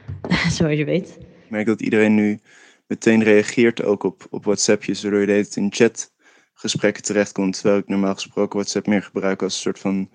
Zoals 0.56 0.78
je 0.78 0.84
weet. 0.84 1.16
Ik 1.20 1.50
merk 1.50 1.66
dat 1.66 1.80
iedereen 1.80 2.14
nu 2.14 2.40
meteen 2.86 3.22
reageert 3.22 3.82
ook 3.82 4.02
op, 4.02 4.26
op 4.30 4.44
WhatsAppjes, 4.44 5.02
waardoor 5.02 5.20
je 5.20 5.32
het 5.32 5.56
in 5.56 5.72
chatgesprekken 5.72 7.02
terechtkomt. 7.02 7.54
Terwijl 7.54 7.78
ik 7.78 7.88
normaal 7.88 8.14
gesproken 8.14 8.58
WhatsApp 8.58 8.86
meer 8.86 9.02
gebruik 9.02 9.42
als 9.42 9.54
een 9.54 9.60
soort 9.60 9.78
van 9.78 10.10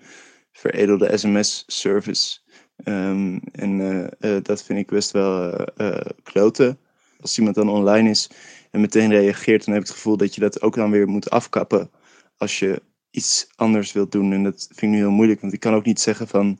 veredelde 0.52 1.18
sms-service. 1.18 2.38
Ehm, 2.76 3.38
en 3.52 3.80
eh, 3.80 4.36
eh, 4.36 4.42
dat 4.42 4.62
vind 4.62 4.78
ik 4.78 4.86
best 4.86 5.10
wel 5.10 5.52
eh, 5.52 5.88
eh, 5.88 6.06
kloten. 6.22 6.78
Als 7.20 7.38
iemand 7.38 7.54
dan 7.54 7.68
online 7.68 8.10
is 8.10 8.30
en 8.70 8.80
meteen 8.80 9.10
reageert, 9.10 9.64
dan 9.64 9.74
heb 9.74 9.82
ik 9.82 9.88
het 9.88 9.96
gevoel 9.96 10.16
dat 10.16 10.34
je 10.34 10.40
dat 10.40 10.62
ook 10.62 10.74
dan 10.74 10.90
weer 10.90 11.08
moet 11.08 11.30
afkappen 11.30 11.90
als 12.36 12.58
je 12.58 12.82
iets 13.12 13.48
anders 13.56 13.92
wilt 13.92 14.12
doen. 14.12 14.32
En 14.32 14.42
dat 14.42 14.66
vind 14.68 14.80
ik 14.80 14.88
nu 14.88 14.96
heel 14.96 15.10
moeilijk, 15.10 15.40
want 15.40 15.52
ik 15.52 15.60
kan 15.60 15.74
ook 15.74 15.84
niet 15.84 16.00
zeggen 16.00 16.28
van, 16.28 16.58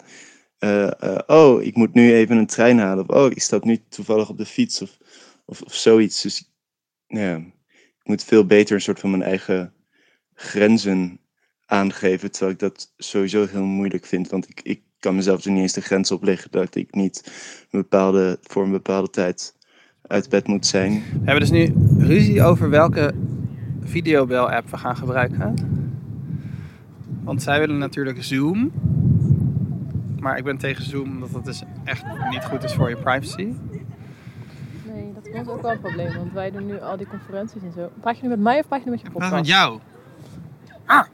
eh, 0.59 1.03
eh, 1.03 1.19
oh, 1.27 1.63
ik 1.63 1.77
moet 1.77 1.95
nu 1.95 2.15
even 2.15 2.37
een 2.37 2.47
trein 2.47 2.79
halen. 2.79 3.09
Of 3.09 3.17
oh, 3.17 3.31
ik 3.31 3.43
stap 3.43 3.65
nu 3.65 3.79
toevallig 3.89 4.29
op 4.29 4.39
de 4.39 4.47
fiets 4.47 4.83
of, 4.83 4.99
of, 5.45 5.63
of 5.63 5.75
zoiets. 5.75 6.23
Dus 6.23 6.53
ja, 7.07 7.37
ik 7.37 8.05
moet 8.05 8.25
veel 8.25 8.47
beter 8.47 8.75
een 8.75 8.81
soort 8.81 9.01
van 9.01 9.11
mijn 9.11 9.23
eigen 9.23 9.73
grenzen 10.35 11.21
aangeven. 11.67 12.31
Terwijl 12.31 12.53
ik 12.53 12.59
dat 12.59 12.93
sowieso 12.97 13.47
heel 13.47 13.65
moeilijk 13.65 14.07
vind. 14.07 14.29
Want 14.29 14.49
ik, 14.49 14.61
ik 14.63 14.83
kan 14.99 15.15
mezelf 15.15 15.45
er 15.45 15.51
niet 15.51 15.61
eens 15.61 15.73
de 15.73 15.81
grens 15.81 16.11
op 16.11 16.23
leggen 16.23 16.51
dat 16.51 16.75
ik 16.75 16.95
niet 16.95 17.23
een 17.71 17.81
bepaalde, 17.81 18.39
voor 18.43 18.65
een 18.65 18.71
bepaalde 18.71 19.11
tijd 19.11 19.55
uit 20.03 20.29
bed 20.29 20.47
moet 20.47 20.67
zijn. 20.67 20.93
We 20.93 21.31
hebben 21.31 21.41
dus 21.41 21.51
nu 21.51 21.73
ruzie 21.99 22.43
over 22.43 22.71
welke 22.71 23.15
videobel-app 23.81 24.71
we 24.71 24.77
gaan 24.77 24.97
gebruiken. 24.97 25.55
Want 27.23 27.43
zij 27.43 27.59
willen 27.61 27.79
natuurlijk 27.79 28.25
Zoom. 28.25 28.73
Maar 30.19 30.37
ik 30.39 30.45
ben 30.45 30.57
tegen 30.59 30.85
Zoom 30.85 31.11
omdat 31.11 31.31
het 31.31 31.45
dus 31.45 31.63
echt 31.85 32.05
niet 32.31 32.45
goed 32.45 32.63
is 32.63 32.75
voor 32.75 32.89
je 32.89 32.97
privacy. 32.97 33.53
Nee, 34.87 35.13
dat 35.15 35.27
is 35.27 35.49
ook 35.49 35.63
wel 35.63 35.71
een 35.71 35.81
probleem, 35.81 36.17
want 36.17 36.33
wij 36.33 36.51
doen 36.51 36.67
nu 36.67 36.81
al 36.81 36.97
die 36.97 37.07
conferenties 37.07 37.63
en 37.63 37.73
zo. 37.73 37.91
Praat 38.01 38.17
je 38.17 38.23
nu 38.23 38.29
met 38.29 38.41
mij 38.41 38.59
of 38.59 38.69
praat 38.69 38.79
je 38.79 38.85
nu 38.85 38.91
met 38.91 39.01
je 39.01 39.07
Ik 39.07 39.13
podcast? 39.13 39.31
praat 39.33 39.43
met 39.45 39.51
jou. 39.51 39.79
Ja, 40.87 41.07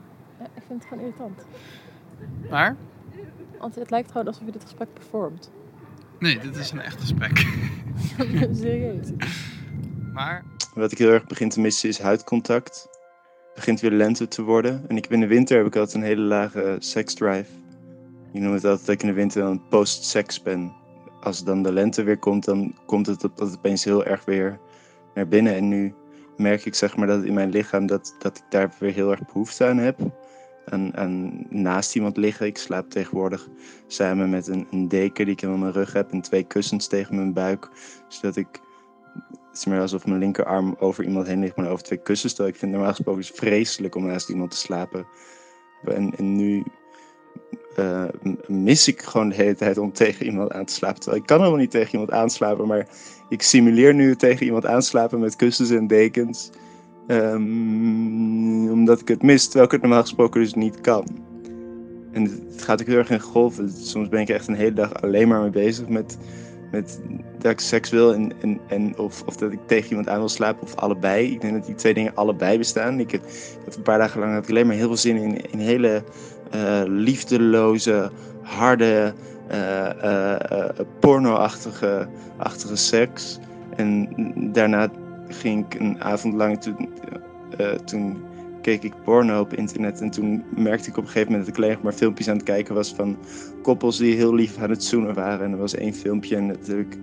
ik 0.55 0.63
vind 0.67 0.81
het 0.83 0.89
gewoon 0.89 1.05
irritant. 1.05 1.45
Maar? 2.51 2.77
Want 3.59 3.75
het 3.75 3.91
lijkt 3.91 4.11
gewoon 4.11 4.27
alsof 4.27 4.43
je 4.47 4.53
dit 4.53 4.63
gesprek 4.63 4.89
performt. 4.93 5.51
Nee, 6.19 6.39
dit 6.39 6.57
is 6.57 6.71
een 6.71 6.81
echt 6.81 7.01
gesprek. 7.01 7.39
Serieus. 8.61 9.09
Maar 10.13 10.45
Wat 10.75 10.93
ik 10.93 10.99
heel 10.99 11.11
erg 11.13 11.27
begin 11.27 11.49
te 11.49 11.61
missen 11.61 11.89
is 11.89 11.99
huidcontact. 12.01 12.89
Het 13.59 13.67
begint 13.67 13.91
weer 13.91 13.99
lente 13.99 14.29
te 14.29 14.43
worden. 14.43 14.85
En 14.89 14.97
ik 14.97 15.07
in 15.07 15.21
de 15.21 15.27
winter 15.27 15.57
heb 15.57 15.67
ik 15.67 15.77
altijd 15.77 15.95
een 15.95 16.03
hele 16.03 16.23
lage 16.23 16.77
seksdrive. 16.79 17.51
Ik 18.33 18.41
noem 18.41 18.53
het 18.53 18.65
altijd 18.65 18.87
dat 18.87 18.95
ik 18.95 19.03
in 19.03 19.09
de 19.09 19.15
winter 19.15 19.43
dan 19.43 19.69
post-sex 19.69 20.43
ben. 20.43 20.73
Als 21.21 21.45
dan 21.45 21.63
de 21.63 21.73
lente 21.73 22.03
weer 22.03 22.19
komt, 22.19 22.45
dan 22.45 22.75
komt 22.87 23.07
het 23.07 23.21
dat 23.21 23.57
opeens 23.57 23.85
heel 23.85 24.05
erg 24.05 24.25
weer 24.25 24.59
naar 25.15 25.29
binnen. 25.29 25.55
En 25.55 25.69
nu 25.69 25.95
merk 26.37 26.65
ik 26.65 26.75
zeg 26.75 26.97
maar 26.97 27.07
dat 27.07 27.25
in 27.25 27.35
mijn 27.35 27.51
lichaam 27.51 27.87
dat, 27.87 28.15
dat 28.19 28.37
ik 28.37 28.45
daar 28.49 28.73
weer 28.79 28.93
heel 28.93 29.11
erg 29.11 29.27
behoefte 29.27 29.65
aan 29.65 29.79
heb. 29.79 29.99
Aan, 30.65 30.97
aan 30.97 31.47
naast 31.49 31.95
iemand 31.95 32.17
liggen. 32.17 32.47
Ik 32.47 32.59
slaap 32.59 32.91
tegenwoordig 32.91 33.49
samen 33.87 34.31
met 34.31 34.47
een, 34.47 34.67
een 34.71 34.89
deken 34.89 35.25
die 35.25 35.35
ik 35.35 35.45
aan 35.45 35.59
mijn 35.59 35.73
rug 35.73 35.93
heb 35.93 36.13
en 36.13 36.21
twee 36.21 36.45
kussens 36.45 36.87
tegen 36.87 37.15
mijn 37.15 37.33
buik. 37.33 37.69
Zodat 38.09 38.37
ik 38.37 38.49
het 38.51 38.68
is 39.53 39.65
meer 39.65 39.81
alsof 39.81 40.07
mijn 40.07 40.19
linkerarm 40.19 40.77
over 40.79 41.05
iemand 41.05 41.27
heen 41.27 41.41
ligt, 41.41 41.57
maar 41.57 41.71
over 41.71 41.85
twee 41.85 42.03
kussens. 42.03 42.33
Terwijl 42.33 42.55
ik 42.55 42.61
vind 42.61 42.73
normaal 42.73 42.91
gesproken 42.91 43.23
is 43.23 43.31
vreselijk 43.35 43.95
om 43.95 44.07
naast 44.07 44.29
iemand 44.29 44.51
te 44.51 44.57
slapen. 44.57 45.07
En, 45.85 46.15
en 46.17 46.37
nu 46.37 46.65
eh, 47.77 48.05
mis 48.47 48.89
ik 48.89 49.03
gewoon 49.03 49.29
de 49.29 49.35
hele 49.35 49.55
tijd 49.55 49.79
om 49.79 49.93
tegen 49.93 50.27
iemand 50.27 50.53
aan 50.53 50.65
te 50.65 50.73
slapen. 50.73 51.01
Terwijl 51.01 51.23
ik 51.23 51.29
kan 51.29 51.39
helemaal 51.39 51.61
niet 51.61 51.71
tegen 51.71 51.93
iemand 51.93 52.11
aanslapen, 52.11 52.67
maar 52.67 52.87
ik 53.29 53.43
simuleer 53.43 53.95
nu 53.95 54.17
tegen 54.17 54.47
iemand 54.47 54.67
aanslapen 54.67 55.21
met 55.21 55.37
kussens 55.37 55.71
en 55.71 55.87
dekens. 55.87 56.51
Ehm, 57.07 58.71
omdat 58.71 59.01
ik 59.01 59.09
het 59.09 59.23
mis, 59.23 59.45
terwijl 59.45 59.65
ik 59.65 59.71
het 59.71 59.81
normaal 59.81 60.01
gesproken 60.01 60.41
dus 60.41 60.55
niet 60.55 60.81
kan. 60.81 61.07
En 62.13 62.25
het 62.25 62.63
gaat 62.63 62.81
ook 62.81 62.87
heel 62.87 62.97
erg 62.97 63.11
in 63.11 63.21
golven. 63.21 63.71
Soms 63.71 64.09
ben 64.09 64.21
ik 64.21 64.29
echt 64.29 64.49
een 64.49 64.55
hele 64.55 64.73
dag 64.73 65.03
alleen 65.03 65.29
maar 65.29 65.41
mee 65.41 65.51
bezig 65.51 65.89
met, 65.89 66.19
met 66.71 67.01
dat 67.39 67.53
ik 67.53 67.61
seks 67.61 67.91
wil 67.91 68.15
en, 68.15 68.33
en, 68.41 68.61
en 68.67 68.99
of, 68.99 69.23
of 69.27 69.37
dat 69.37 69.53
ik 69.53 69.59
tegen 69.67 69.89
iemand 69.89 70.09
aan 70.09 70.19
wil 70.19 70.29
slapen 70.29 70.63
of 70.63 70.75
allebei. 70.75 71.33
Ik 71.33 71.41
denk 71.41 71.55
dat 71.55 71.67
die 71.67 71.75
twee 71.75 71.95
dingen 71.95 72.15
allebei 72.15 72.59
bestaan. 72.59 73.01
Ik 73.01 73.11
heb, 73.11 73.23
een 73.77 73.83
paar 73.83 73.99
dagen 73.99 74.21
lang 74.21 74.33
had 74.33 74.43
ik 74.43 74.51
alleen 74.51 74.67
maar 74.67 74.77
heel 74.77 74.87
veel 74.87 74.97
zin 74.97 75.17
in, 75.17 75.51
in 75.51 75.59
hele 75.59 76.03
eh, 76.51 76.83
liefdeloze, 76.87 78.11
harde, 78.43 79.13
eh, 79.47 80.03
eh, 80.03 80.71
porno-achtige 80.99 82.09
achtige 82.37 82.77
seks. 82.77 83.39
En 83.77 84.09
daarna 84.53 84.89
ging 85.29 85.65
ik 85.65 85.81
een 85.81 86.03
avond 86.03 86.35
lang, 86.35 86.61
toen, 86.61 86.89
toen 87.85 88.28
keek 88.69 88.83
ik 88.83 89.03
porno 89.05 89.41
op 89.41 89.55
internet. 89.55 90.01
En 90.01 90.11
toen 90.11 90.45
merkte 90.57 90.89
ik 90.89 90.97
op 90.97 91.03
een 91.03 91.11
gegeven 91.11 91.31
moment 91.33 91.47
dat 91.47 91.57
ik 91.57 91.65
alleen 91.65 91.79
maar 91.83 91.93
filmpjes 91.93 92.29
aan 92.29 92.37
het 92.37 92.45
kijken 92.45 92.75
was 92.75 92.95
van 92.95 93.19
koppels 93.63 93.99
die 93.99 94.15
heel 94.15 94.35
lief 94.35 94.59
aan 94.59 94.71
het 94.71 94.85
zoenen 94.85 95.15
waren. 95.15 95.47
En 95.47 95.53
er 95.53 95.59
was 95.59 95.75
één 95.75 95.95
filmpje 95.95 96.37
en 96.37 96.49
heb 96.49 96.69
ik, 96.69 96.97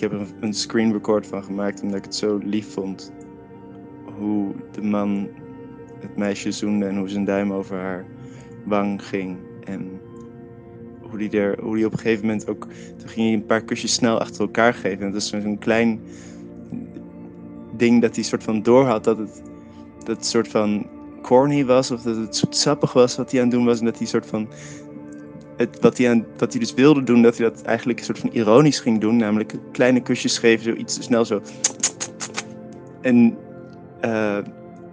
heb 0.00 0.12
er 0.12 0.20
een, 0.20 0.26
een 0.40 0.54
screen 0.54 0.92
record 0.92 1.26
van 1.26 1.44
gemaakt 1.44 1.82
omdat 1.82 1.98
ik 1.98 2.04
het 2.04 2.14
zo 2.14 2.40
lief 2.42 2.72
vond. 2.72 3.12
Hoe 4.18 4.52
de 4.72 4.82
man 4.82 5.28
het 6.00 6.16
meisje 6.16 6.52
zoende 6.52 6.86
en 6.86 6.96
hoe 6.96 7.08
zijn 7.08 7.24
duim 7.24 7.52
over 7.52 7.76
haar 7.76 8.04
wang 8.64 9.04
ging. 9.04 9.36
En 9.64 10.00
hoe 11.00 11.18
die, 11.18 11.30
er, 11.30 11.60
hoe 11.60 11.76
die 11.76 11.86
op 11.86 11.92
een 11.92 11.98
gegeven 11.98 12.26
moment 12.26 12.48
ook... 12.48 12.66
Toen 12.96 13.08
ging 13.08 13.26
hij 13.26 13.34
een 13.34 13.46
paar 13.46 13.62
kusjes 13.62 13.92
snel 13.92 14.20
achter 14.20 14.40
elkaar 14.40 14.74
geven. 14.74 15.06
En 15.06 15.12
dat 15.12 15.22
is 15.22 15.28
zo'n 15.28 15.58
klein 15.58 16.00
ding 17.76 18.02
dat 18.02 18.14
hij 18.14 18.24
soort 18.24 18.42
van 18.42 18.62
doorhad 18.62 19.04
dat 19.04 19.18
het, 19.18 19.42
dat 20.04 20.26
soort 20.26 20.48
van 20.48 20.86
corny 21.26 21.64
was. 21.64 21.90
Of 21.90 22.02
dat 22.02 22.16
het 22.16 22.36
zoetsappig 22.36 22.92
was 22.92 23.16
wat 23.16 23.30
hij 23.30 23.40
aan 23.40 23.46
het 23.46 23.56
doen 23.56 23.64
was. 23.64 23.78
En 23.78 23.84
dat 23.84 23.98
hij 23.98 24.06
soort 24.06 24.26
van... 24.26 24.48
Het, 25.56 25.80
wat, 25.80 25.98
hij 25.98 26.10
aan, 26.10 26.24
wat 26.36 26.50
hij 26.50 26.60
dus 26.60 26.74
wilde 26.74 27.02
doen, 27.02 27.22
dat 27.22 27.38
hij 27.38 27.50
dat 27.50 27.62
eigenlijk 27.62 27.98
een 27.98 28.04
soort 28.04 28.18
van 28.18 28.30
ironisch 28.32 28.80
ging 28.80 29.00
doen. 29.00 29.16
Namelijk 29.16 29.54
kleine 29.72 30.00
kusjes 30.00 30.38
geven, 30.38 30.64
zo 30.64 30.72
iets 30.72 30.94
te 30.94 31.02
snel 31.02 31.24
zo... 31.24 31.40
En 33.00 33.36
eh, 34.00 34.38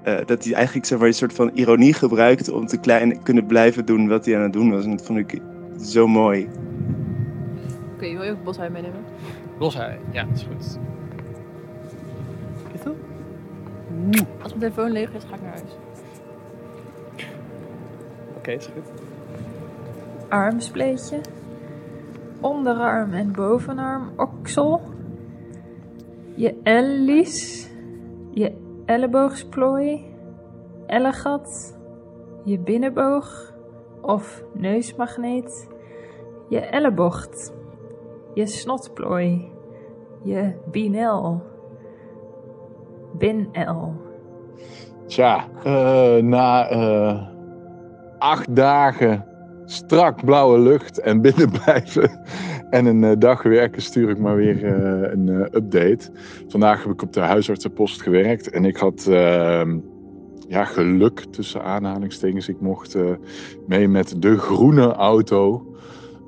eh, 0.03 0.25
dat 0.25 0.43
hij 0.43 0.53
eigenlijk 0.53 0.85
zeg 0.85 0.97
maar, 0.99 1.07
een 1.07 1.13
soort 1.13 1.33
van 1.33 1.51
ironie 1.53 1.93
gebruikte 1.93 2.53
om 2.53 2.65
te 2.65 2.77
klein 2.77 3.23
kunnen 3.23 3.45
blijven 3.45 3.85
doen 3.85 4.07
wat 4.07 4.25
hij 4.25 4.35
aan 4.35 4.41
het 4.41 4.53
doen 4.53 4.71
was. 4.71 4.83
En 4.83 4.89
dat 4.89 5.05
vond 5.05 5.19
ik 5.19 5.41
zo 5.81 6.07
mooi. 6.07 6.49
Oké, 7.93 8.11
wil 8.11 8.23
je 8.23 8.31
ook 8.31 8.43
boshuis 8.43 8.71
meenemen? 8.71 9.03
Boshui, 9.57 9.97
ja, 10.11 10.23
dat 10.23 10.35
is 10.35 10.43
goed. 10.43 10.77
Als 14.41 14.53
mijn 14.53 14.59
telefoon 14.59 14.91
leeg 14.91 15.13
is, 15.13 15.23
ga 15.29 15.35
ik 15.35 15.41
naar 15.41 15.51
huis. 15.51 15.82
Oké, 18.43 18.51
is 18.51 18.65
goed. 18.65 18.91
Armspleetje. 20.29 21.21
Onderarm 22.41 23.13
en 23.13 23.31
bovenarm 23.31 24.11
oksel. 24.15 24.81
Je 26.35 26.59
ellies. 26.63 27.69
Je 28.31 28.51
elleboogsploooi. 28.85 30.15
Ellegat. 30.85 31.77
Je 32.43 32.59
binnenboog. 32.59 33.53
Of 34.01 34.43
neusmagneet. 34.53 35.69
Je 36.49 36.59
ellebocht. 36.59 37.53
Je 38.33 38.45
snotplooi. 38.45 39.51
Je 40.23 40.53
binel. 40.71 41.41
Bin-el. 43.17 43.93
Tja, 45.05 45.47
eh, 45.63 46.23
na 46.23 46.69
eh, 46.69 47.32
acht 48.23 48.55
dagen 48.55 49.25
strak 49.65 50.25
blauwe 50.25 50.59
lucht 50.59 50.99
en 50.99 51.21
binnenblijven 51.21 52.19
en 52.69 52.85
een 52.85 53.03
eh, 53.03 53.11
dag 53.17 53.43
werken 53.43 53.81
stuur 53.81 54.09
ik 54.09 54.17
maar 54.17 54.35
weer 54.35 54.65
eh, 54.65 55.11
een 55.11 55.29
eh, 55.29 55.39
update. 55.39 56.11
Vandaag 56.47 56.83
heb 56.83 56.91
ik 56.91 57.01
op 57.01 57.13
de 57.13 57.19
huisartsenpost 57.19 58.01
gewerkt 58.01 58.49
en 58.49 58.65
ik 58.65 58.77
had 58.77 59.07
ehm, 59.07 59.79
ja, 60.47 60.65
geluk 60.65 61.19
tussen 61.19 61.63
aanhalingstekens. 61.63 62.47
Ik 62.47 62.61
mocht 62.61 62.97
mee 63.67 63.87
met 63.87 64.15
de 64.21 64.37
groene 64.37 64.91
auto. 64.91 65.75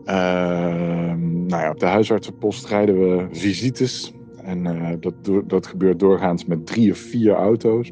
Ehm, 0.05 1.45
nou 1.45 1.61
ja, 1.61 1.69
op 1.69 1.79
de 1.79 1.85
huisartsenpost 1.85 2.67
rijden 2.67 2.99
we 2.99 3.27
visites. 3.31 4.13
En 4.43 4.97
dat, 4.99 5.13
dat 5.47 5.67
gebeurt 5.67 5.99
doorgaans 5.99 6.45
met 6.45 6.65
drie 6.65 6.91
of 6.91 6.97
vier 6.97 7.33
auto's. 7.33 7.91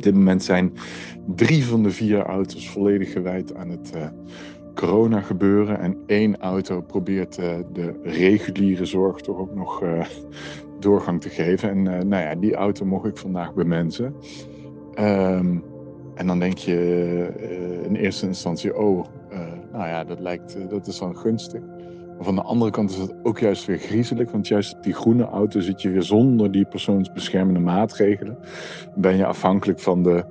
Op 0.00 0.06
dit 0.06 0.14
moment 0.14 0.42
zijn 0.42 0.72
drie 1.34 1.64
van 1.64 1.82
de 1.82 1.90
vier 1.90 2.22
auto's 2.22 2.70
volledig 2.70 3.12
gewijd 3.12 3.54
aan 3.54 3.70
het 3.70 3.90
eh, 3.94 4.06
corona 4.74 5.20
gebeuren. 5.20 5.80
En 5.80 5.96
één 6.06 6.38
auto 6.38 6.80
probeert 6.80 7.38
eh, 7.38 7.56
de 7.72 8.00
reguliere 8.02 8.84
zorg 8.84 9.20
toch 9.20 9.38
ook 9.38 9.54
nog 9.54 9.82
eh, 9.82 10.06
doorgang 10.78 11.20
te 11.20 11.28
geven. 11.28 11.70
En 11.70 11.82
nou 12.08 12.22
ja, 12.22 12.34
die 12.34 12.54
auto 12.54 12.84
mocht 12.84 13.06
ik 13.06 13.16
vandaag 13.16 13.54
bemensen. 13.54 14.14
Ehm, 14.94 15.58
en 16.14 16.26
dan 16.26 16.38
denk 16.38 16.58
je 16.58 17.82
in 17.84 17.94
eerste 17.94 18.26
instantie, 18.26 18.76
oh, 18.76 19.04
nou 19.72 19.88
ja, 19.88 20.04
dat 20.04 20.20
lijkt, 20.20 20.56
dat 20.70 20.86
is 20.86 20.98
dan 20.98 21.16
gunstig. 21.16 21.62
Van 22.22 22.34
de 22.34 22.42
andere 22.42 22.70
kant 22.70 22.90
is 22.90 22.96
het 22.96 23.14
ook 23.22 23.38
juist 23.38 23.64
weer 23.64 23.78
griezelig, 23.78 24.30
want 24.30 24.48
juist 24.48 24.82
die 24.82 24.94
groene 24.94 25.24
auto 25.24 25.60
zit 25.60 25.82
je 25.82 25.90
weer 25.90 26.02
zonder 26.02 26.52
die 26.52 26.64
persoonsbeschermende 26.64 27.60
maatregelen. 27.60 28.38
Ben 28.94 29.16
je 29.16 29.26
afhankelijk 29.26 29.80
van 29.80 30.02
de 30.02 30.24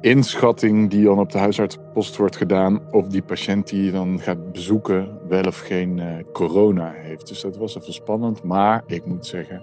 inschatting 0.00 0.90
die 0.90 1.04
dan 1.04 1.18
op 1.18 1.32
de 1.32 1.38
huisartsenpost 1.38 2.16
wordt 2.16 2.36
gedaan 2.36 2.80
of 2.90 3.06
die 3.06 3.22
patiënt 3.22 3.68
die 3.68 3.84
je 3.84 3.90
dan 3.90 4.20
gaat 4.20 4.52
bezoeken 4.52 5.18
wel 5.28 5.44
of 5.44 5.58
geen 5.58 5.98
eh, 5.98 6.06
corona 6.32 6.90
heeft. 6.90 7.28
Dus 7.28 7.40
dat 7.40 7.56
was 7.56 7.76
even 7.76 7.92
spannend, 7.92 8.42
maar 8.42 8.82
ik 8.86 9.06
moet 9.06 9.26
zeggen, 9.26 9.62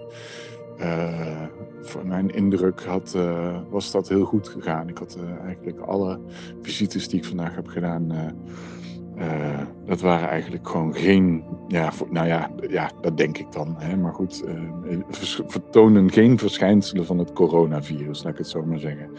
uh, 0.78 1.42
voor 1.80 2.06
mijn 2.06 2.30
indruk 2.30 2.82
had, 2.82 3.12
uh, 3.16 3.56
was 3.70 3.90
dat 3.90 4.08
heel 4.08 4.24
goed 4.24 4.48
gegaan. 4.48 4.88
Ik 4.88 4.98
had 4.98 5.18
eigenlijk 5.44 5.80
alle 5.80 6.20
visites 6.62 7.08
die 7.08 7.18
ik 7.18 7.24
vandaag 7.24 7.54
heb 7.54 7.66
gedaan, 7.66 8.12
dat 9.84 10.00
waren 10.00 10.28
eigenlijk 10.28 10.68
gewoon 10.68 10.94
geen, 10.94 11.44
ja, 11.68 11.90
nou 12.10 12.26
ja, 12.26 12.50
ja, 12.68 12.90
dat 13.00 13.16
denk 13.16 13.38
ik 13.38 13.52
dan. 13.52 13.74
Hè, 13.78 13.96
maar 13.96 14.12
goed, 14.12 14.44
vertonen 15.46 16.10
geen 16.10 16.38
verschijnselen 16.38 17.06
van 17.06 17.18
het 17.18 17.32
coronavirus, 17.32 18.22
laat 18.22 18.32
ik 18.32 18.38
het 18.38 18.48
zo 18.48 18.64
maar 18.64 18.78
zeggen. 18.78 19.10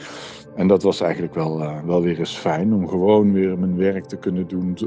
En 0.55 0.67
dat 0.67 0.83
was 0.83 1.01
eigenlijk 1.01 1.33
wel, 1.33 1.83
wel 1.85 2.01
weer 2.01 2.19
eens 2.19 2.37
fijn 2.37 2.73
om 2.73 2.87
gewoon 2.87 3.33
weer 3.33 3.59
mijn 3.59 3.77
werk 3.77 4.05
te 4.05 4.17
kunnen 4.17 4.47
doen 4.47 4.77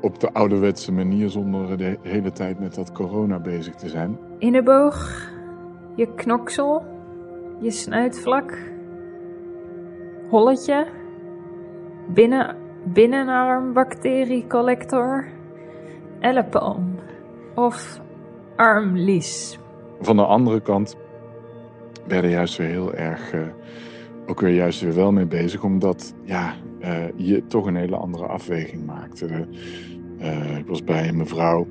op 0.00 0.20
de 0.20 0.32
ouderwetse 0.32 0.92
manier 0.92 1.30
zonder 1.30 1.78
de 1.78 1.98
hele 2.02 2.32
tijd 2.32 2.60
met 2.60 2.74
dat 2.74 2.92
corona 2.92 3.38
bezig 3.38 3.74
te 3.74 3.88
zijn. 3.88 4.18
In 4.38 4.52
de 4.52 4.62
boog, 4.62 5.28
je 5.94 6.14
knoksel, 6.14 6.84
je 7.60 7.70
snuitvlak, 7.70 8.58
holletje, 10.28 10.86
binnen, 12.14 12.56
binnenarm 12.92 13.72
bacteriecollector, 13.72 15.26
ellepalm 16.20 16.94
of 17.54 18.00
armlies. 18.56 19.58
Van 20.00 20.16
de 20.16 20.24
andere 20.24 20.60
kant 20.60 20.96
werden 22.06 22.30
juist 22.30 22.56
weer 22.56 22.68
heel 22.68 22.94
erg... 22.94 23.34
Uh, 23.34 23.40
ook 24.26 24.40
weer 24.40 24.54
juist 24.54 24.80
weer 24.80 24.94
wel 24.94 25.12
mee 25.12 25.26
bezig, 25.26 25.62
omdat 25.62 26.14
ja, 26.22 26.54
uh, 26.80 27.04
je 27.16 27.46
toch 27.46 27.66
een 27.66 27.76
hele 27.76 27.96
andere 27.96 28.26
afweging 28.26 28.86
maakt. 28.86 29.22
Uh, 29.22 29.38
uh, 30.20 30.56
ik 30.58 30.66
was 30.66 30.84
bij 30.84 31.08
een 31.08 31.16
mevrouw 31.16 31.66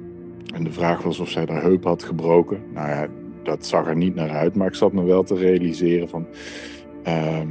en 0.54 0.64
de 0.64 0.72
vraag 0.72 1.02
was 1.02 1.20
of 1.20 1.30
zij 1.30 1.46
haar 1.48 1.62
heup 1.62 1.84
had 1.84 2.04
gebroken. 2.04 2.64
Nou 2.74 2.90
ja, 2.90 3.08
dat 3.44 3.66
zag 3.66 3.88
er 3.88 3.96
niet 3.96 4.16
naar 4.16 4.30
uit, 4.30 4.56
maar 4.56 4.68
ik 4.68 4.76
zat 4.76 4.94
me 4.94 5.04
wel 5.04 5.24
te 5.24 5.36
realiseren 5.36 6.10
van 6.10 6.28
ehm, 7.04 7.48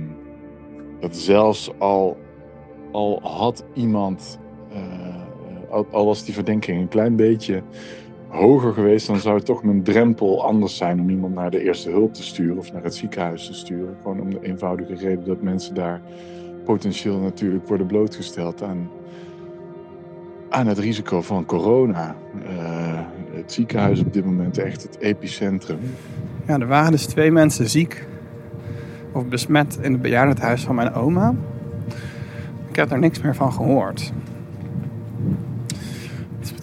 dat 1.00 1.16
zelfs 1.16 1.72
al, 1.78 2.16
al 2.94 3.20
had 3.22 3.64
iemand, 3.72 4.38
al, 5.70 5.86
al 5.90 6.06
was 6.06 6.24
die 6.24 6.34
verdenking 6.34 6.80
een 6.80 6.88
klein 6.88 7.16
beetje 7.16 7.62
hoger 8.28 8.72
geweest, 8.72 9.06
dan 9.06 9.18
zou 9.18 9.36
het 9.36 9.44
toch 9.44 9.62
mijn 9.62 9.82
drempel 9.82 10.44
anders 10.44 10.76
zijn 10.76 11.00
om 11.00 11.10
iemand 11.10 11.34
naar 11.34 11.50
de 11.50 11.62
eerste 11.62 11.90
hulp 11.90 12.14
te 12.14 12.22
sturen 12.22 12.58
of 12.58 12.72
naar 12.72 12.82
het 12.82 12.94
ziekenhuis 12.94 13.46
te 13.46 13.54
sturen. 13.54 13.96
Gewoon 14.02 14.20
om 14.20 14.30
de 14.30 14.38
eenvoudige 14.42 14.94
reden 14.94 15.24
dat 15.24 15.42
mensen 15.42 15.74
daar 15.74 16.00
potentieel 16.64 17.18
natuurlijk 17.18 17.68
worden 17.68 17.86
blootgesteld 17.86 18.62
aan, 18.62 18.90
aan 20.48 20.66
het 20.66 20.78
risico 20.78 21.20
van 21.20 21.44
corona. 21.44 22.16
Uh, 22.48 23.00
het 23.32 23.52
ziekenhuis 23.52 24.00
op 24.00 24.12
dit 24.12 24.24
moment 24.24 24.58
echt 24.58 24.82
het 24.82 24.98
epicentrum. 24.98 25.78
Ja, 26.46 26.58
er 26.58 26.66
waren 26.66 26.90
dus 26.90 27.06
twee 27.06 27.30
mensen 27.30 27.68
ziek 27.68 28.06
of 29.12 29.26
besmet 29.26 29.78
in 29.82 29.92
het 29.92 30.02
bejaardenhuis 30.02 30.64
van 30.64 30.74
mijn 30.74 30.94
oma. 30.94 31.34
Ik 32.74 32.80
heb 32.80 32.90
er 32.90 32.98
niks 32.98 33.20
meer 33.20 33.34
van 33.34 33.52
gehoord 33.52 34.12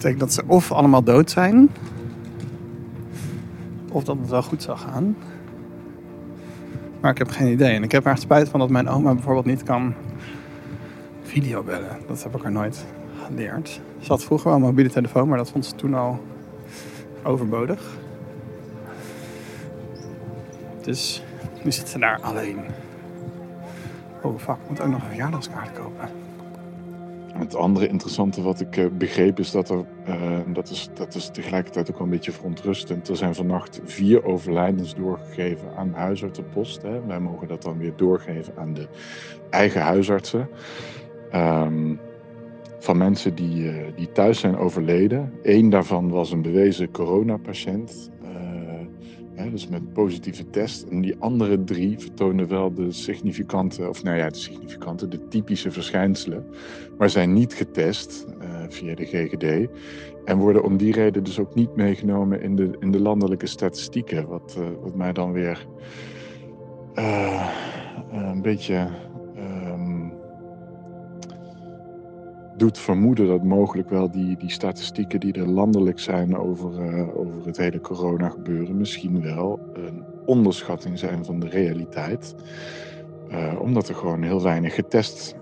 betekent 0.02 0.20
dat 0.20 0.32
ze 0.32 0.42
of 0.46 0.72
allemaal 0.72 1.02
dood 1.02 1.30
zijn, 1.30 1.70
of 3.90 4.04
dat 4.04 4.16
het 4.18 4.28
wel 4.28 4.42
goed 4.42 4.62
zal 4.62 4.76
gaan. 4.76 5.16
Maar 7.00 7.10
ik 7.10 7.18
heb 7.18 7.28
geen 7.28 7.52
idee. 7.52 7.74
En 7.74 7.82
ik 7.82 7.92
heb 7.92 8.06
er 8.06 8.18
spijt 8.18 8.48
van 8.48 8.60
dat 8.60 8.70
mijn 8.70 8.88
oma 8.88 9.14
bijvoorbeeld 9.14 9.46
niet 9.46 9.62
kan 9.62 9.94
videobellen. 11.22 11.98
Dat 12.06 12.22
heb 12.22 12.36
ik 12.36 12.44
er 12.44 12.50
nooit 12.50 12.86
geleerd. 13.26 13.80
Ze 13.98 14.08
had 14.08 14.24
vroeger 14.24 14.48
wel 14.48 14.56
een 14.56 14.64
mobiele 14.64 14.90
telefoon, 14.90 15.28
maar 15.28 15.38
dat 15.38 15.50
vond 15.50 15.66
ze 15.66 15.74
toen 15.74 15.94
al 15.94 16.24
overbodig. 17.22 17.98
Dus 20.80 21.24
nu 21.64 21.72
zit 21.72 21.88
ze 21.88 21.98
daar 21.98 22.20
alleen. 22.20 22.58
Oh 24.22 24.38
fuck, 24.38 24.56
ik 24.56 24.68
moet 24.68 24.80
ook 24.80 24.88
nog 24.88 25.02
een 25.02 25.08
verjaardagskaart 25.08 25.72
kopen. 25.72 26.08
Het 27.32 27.54
andere 27.54 27.88
interessante 27.88 28.42
wat 28.42 28.60
ik 28.60 28.76
uh, 28.76 28.86
begreep 28.98 29.38
is 29.38 29.50
dat 29.50 29.70
er, 29.70 29.84
uh, 30.08 30.38
dat, 30.46 30.70
is, 30.70 30.88
dat 30.94 31.14
is 31.14 31.28
tegelijkertijd 31.28 31.90
ook 31.90 31.96
wel 31.96 32.06
een 32.06 32.12
beetje 32.12 32.32
verontrustend. 32.32 33.08
Er 33.08 33.16
zijn 33.16 33.34
vannacht 33.34 33.80
vier 33.84 34.24
overlijdens 34.24 34.94
doorgegeven 34.94 35.76
aan 35.76 35.92
huisartsenpost. 35.94 36.82
Hè. 36.82 37.06
Wij 37.06 37.20
mogen 37.20 37.48
dat 37.48 37.62
dan 37.62 37.78
weer 37.78 37.92
doorgeven 37.96 38.54
aan 38.56 38.74
de 38.74 38.88
eigen 39.50 39.80
huisartsen. 39.80 40.48
Um, 41.34 42.00
van 42.78 42.96
mensen 42.96 43.34
die, 43.34 43.64
uh, 43.64 43.74
die 43.96 44.12
thuis 44.12 44.40
zijn 44.40 44.56
overleden. 44.56 45.32
Eén 45.42 45.70
daarvan 45.70 46.10
was 46.10 46.32
een 46.32 46.42
bewezen 46.42 46.90
coronapatiënt. 46.90 48.10
Dus 49.50 49.68
met 49.68 49.92
positieve 49.92 50.50
test. 50.50 50.82
En 50.82 51.00
die 51.00 51.16
andere 51.18 51.64
drie 51.64 51.98
vertonen 51.98 52.48
wel 52.48 52.74
de 52.74 52.92
significante, 52.92 53.88
of 53.88 54.02
nou 54.02 54.16
ja, 54.16 54.28
de 54.28 54.38
significante, 54.38 55.08
de 55.08 55.28
typische 55.28 55.70
verschijnselen. 55.70 56.46
Maar 56.98 57.10
zijn 57.10 57.32
niet 57.32 57.54
getest 57.54 58.26
uh, 58.40 58.64
via 58.68 58.94
de 58.94 59.04
GGD. 59.04 59.70
En 60.24 60.38
worden 60.38 60.64
om 60.64 60.76
die 60.76 60.92
reden 60.92 61.24
dus 61.24 61.38
ook 61.38 61.54
niet 61.54 61.76
meegenomen 61.76 62.42
in 62.42 62.56
de, 62.56 62.76
in 62.80 62.90
de 62.90 63.00
landelijke 63.00 63.46
statistieken. 63.46 64.28
Wat, 64.28 64.56
uh, 64.58 64.64
wat 64.82 64.94
mij 64.94 65.12
dan 65.12 65.32
weer 65.32 65.66
uh, 66.94 67.48
een 68.12 68.42
beetje 68.42 68.88
doet 72.62 72.78
vermoeden 72.78 73.26
dat 73.26 73.42
mogelijk 73.42 73.88
wel 73.90 74.10
die, 74.10 74.36
die 74.36 74.50
statistieken 74.50 75.20
die 75.20 75.32
er 75.32 75.48
landelijk 75.48 76.00
zijn 76.00 76.36
over, 76.36 76.70
uh, 76.80 77.16
over 77.16 77.46
het 77.46 77.56
hele 77.56 77.80
corona 77.80 78.28
gebeuren, 78.28 78.76
misschien 78.76 79.22
wel 79.22 79.60
een 79.72 80.04
onderschatting 80.26 80.98
zijn 80.98 81.24
van 81.24 81.40
de 81.40 81.48
realiteit. 81.48 82.34
Uh, 83.30 83.60
omdat 83.60 83.88
er 83.88 83.94
gewoon 83.94 84.22
heel 84.22 84.42
weinig 84.42 84.74
getest 84.74 85.36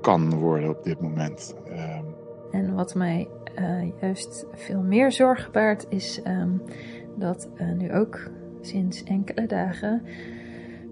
kan 0.00 0.34
worden 0.34 0.68
op 0.68 0.84
dit 0.84 1.00
moment. 1.00 1.54
Uh, 1.70 1.98
en 2.50 2.74
wat 2.74 2.94
mij 2.94 3.28
uh, 3.58 3.90
juist 4.00 4.46
veel 4.52 4.80
meer 4.80 5.12
zorgen 5.12 5.52
baart, 5.52 5.86
is 5.88 6.20
um, 6.26 6.62
dat 7.16 7.48
nu 7.78 7.92
ook 7.92 8.30
sinds 8.60 9.04
enkele 9.04 9.46
dagen 9.46 10.02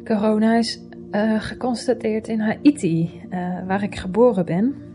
corona 0.04 0.56
is 0.56 0.80
geconstateerd 1.38 2.28
in 2.28 2.40
Haiti, 2.40 3.22
waar 3.66 3.82
ik 3.82 3.96
geboren 3.96 4.44
ben. 4.44 4.89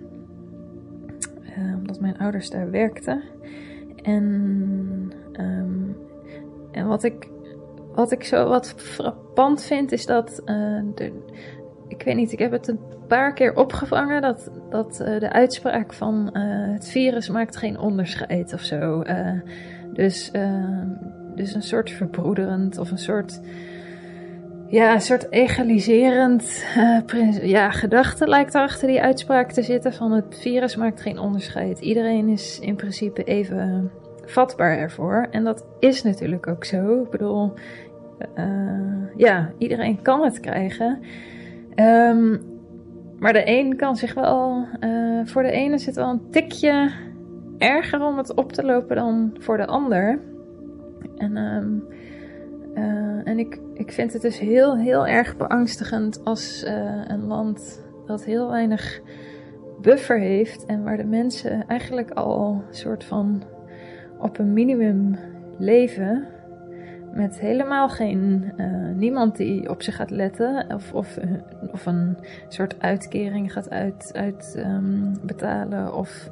Uh, 1.58 1.76
omdat 1.78 2.00
mijn 2.00 2.18
ouders 2.18 2.50
daar 2.50 2.72
werkten. 2.72 3.24
En, 4.02 4.24
um, 5.40 5.98
en 6.72 6.88
wat, 6.88 7.04
ik, 7.04 7.30
wat 7.94 8.12
ik 8.12 8.24
zo 8.24 8.50
wat 8.50 8.74
frappant 8.78 9.64
vind, 9.64 9.92
is 9.92 10.06
dat. 10.06 10.42
Uh, 10.46 10.82
de, 10.96 11.24
ik 11.88 12.04
weet 12.04 12.16
niet, 12.16 12.32
ik 12.32 12.40
heb 12.40 12.52
het 12.52 12.68
een 12.68 12.80
paar 13.08 13.34
keer 13.34 13.56
opgevangen. 13.56 14.22
Dat, 14.22 14.52
dat 14.70 15.00
uh, 15.02 15.20
de 15.20 15.32
uitspraak 15.32 15.94
van 15.94 16.38
het 16.38 16.88
virus 16.88 17.30
maakt 17.30 17.56
geen 17.58 17.80
onderscheid 17.80 18.54
of 18.54 18.62
zo. 18.62 19.04
dus, 19.94 20.32
dus 21.36 21.54
een 21.54 21.62
soort 21.62 21.90
verbroederend 21.92 22.78
of 22.78 22.92
een 22.92 22.98
soort 22.98 23.40
ja, 24.68 24.94
een 24.94 25.02
soort 25.02 25.32
egaliserend 25.32 26.66
uh, 27.14 27.44
ja, 27.44 27.72
gedachte 27.72 28.28
lijkt 28.28 28.56
achter 28.56 28.88
die 28.88 29.02
uitspraak 29.02 29.52
te 29.52 29.62
zitten 29.62 29.94
van 29.94 30.12
het 30.12 30.40
virus 30.40 30.76
maakt 30.76 31.02
geen 31.02 31.20
onderscheid. 31.20 31.80
Iedereen 31.80 32.28
is 32.28 32.60
in 32.60 32.76
principe 32.76 33.24
even 33.24 33.92
vatbaar 34.26 34.78
ervoor. 34.78 35.28
En 35.32 35.44
dat 35.44 35.66
is 35.80 36.04
natuurlijk 36.04 36.48
ook 36.48 36.66
zo. 36.66 37.02
Ik 37.02 37.10
bedoel, 37.10 37.54
uh, 38.38 39.16
ja, 39.16 39.52
iedereen 39.58 40.02
kan 40.02 40.24
het 40.24 40.40
krijgen. 40.40 41.00
Um, 41.76 42.42
maar 43.20 43.34
de 43.34 43.44
een 43.46 43.76
kan 43.76 43.96
zich 43.96 44.14
wel, 44.14 44.68
uh, 44.80 45.26
voor 45.26 45.44
de 45.44 45.52
ene 45.52 45.80
het 45.86 45.96
wel 45.96 46.10
een 46.10 46.30
tikje 46.30 46.92
erger 47.58 48.02
om 48.02 48.18
het 48.18 48.34
op 48.34 48.52
te 48.52 48.64
lopen 48.64 48.96
dan 48.96 49.36
voor 49.40 49.58
de 49.58 49.66
ander. 49.66 50.20
En 51.18 51.38
um, 51.38 51.84
uh, 52.76 53.28
en 53.28 53.40
ik, 53.40 53.60
ik 53.74 53.92
vind 53.92 54.14
het 54.14 54.22
dus 54.22 54.40
heel, 54.40 54.78
heel 54.78 55.08
erg 55.08 55.38
beangstigend 55.38 56.24
als 56.24 56.64
uh, 56.64 57.02
een 57.08 57.26
land 57.26 57.84
dat 58.06 58.24
heel 58.24 58.50
weinig 58.50 59.02
buffer 59.82 60.20
heeft 60.20 60.66
en 60.66 60.84
waar 60.84 60.98
de 60.98 61.06
mensen 61.06 61.68
eigenlijk 61.68 62.12
al 62.12 62.64
een 62.68 62.76
soort 62.76 63.04
van 63.04 63.44
op 64.20 64.40
een 64.40 64.54
minimum 64.54 65.16
leven. 65.58 66.28
Met 67.14 67.40
helemaal 67.40 67.90
geen, 67.90 68.52
uh, 68.58 68.96
niemand 68.96 69.36
die 69.36 69.70
op 69.70 69.82
zich 69.82 69.96
gaat 69.96 70.10
letten 70.10 70.66
of, 70.74 70.94
of, 70.94 71.20
of 71.72 71.86
een 71.86 72.18
soort 72.48 72.76
uitkering 72.80 73.54
gaat 73.54 73.70
uit, 73.70 74.10
uit 74.14 74.56
um, 74.58 75.14
betalen 75.22 75.96
of 75.96 76.30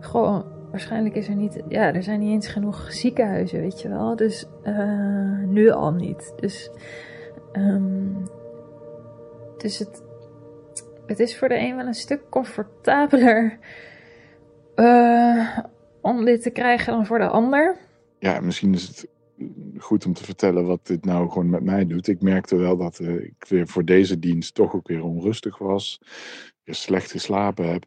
gewoon 0.00 0.44
waarschijnlijk 0.72 1.14
is 1.14 1.28
er 1.28 1.34
niet, 1.34 1.62
ja, 1.68 1.94
er 1.94 2.02
zijn 2.02 2.20
niet 2.20 2.30
eens 2.30 2.48
genoeg 2.48 2.92
ziekenhuizen, 2.92 3.60
weet 3.60 3.80
je 3.80 3.88
wel. 3.88 4.16
Dus 4.16 4.46
uh, 4.64 5.38
nu 5.38 5.70
al 5.70 5.92
niet. 5.92 6.32
Dus, 6.36 6.70
um, 7.52 8.22
dus 9.58 9.78
het, 9.78 10.02
het 11.06 11.20
is 11.20 11.38
voor 11.38 11.48
de 11.48 11.58
een 11.58 11.76
wel 11.76 11.86
een 11.86 11.94
stuk 11.94 12.22
comfortabeler 12.30 13.58
uh, 14.76 15.58
om 16.00 16.24
dit 16.24 16.42
te 16.42 16.50
krijgen 16.50 16.92
dan 16.92 17.06
voor 17.06 17.18
de 17.18 17.28
ander. 17.28 17.76
Ja, 18.18 18.40
misschien 18.40 18.74
is 18.74 18.88
het 18.88 19.08
goed 19.78 20.06
om 20.06 20.12
te 20.12 20.24
vertellen 20.24 20.66
wat 20.66 20.86
dit 20.86 21.04
nou 21.04 21.28
gewoon 21.28 21.50
met 21.50 21.62
mij 21.62 21.86
doet. 21.86 22.08
Ik 22.08 22.22
merkte 22.22 22.56
wel 22.56 22.76
dat 22.76 22.98
uh, 22.98 23.14
ik 23.14 23.44
weer 23.48 23.68
voor 23.68 23.84
deze 23.84 24.18
dienst 24.18 24.54
toch 24.54 24.74
ook 24.74 24.88
weer 24.88 25.02
onrustig 25.04 25.58
was. 25.58 26.00
Weer 26.64 26.74
slecht 26.74 27.10
geslapen 27.10 27.68
heb. 27.70 27.84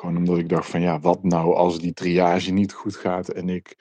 Gewoon 0.00 0.16
omdat 0.16 0.38
ik 0.38 0.48
dacht 0.48 0.70
van 0.70 0.80
ja, 0.80 1.00
wat 1.00 1.22
nou 1.22 1.54
als 1.54 1.78
die 1.78 1.92
triage 1.92 2.52
niet 2.52 2.72
goed 2.72 2.96
gaat 2.96 3.28
en 3.28 3.48
ik 3.48 3.76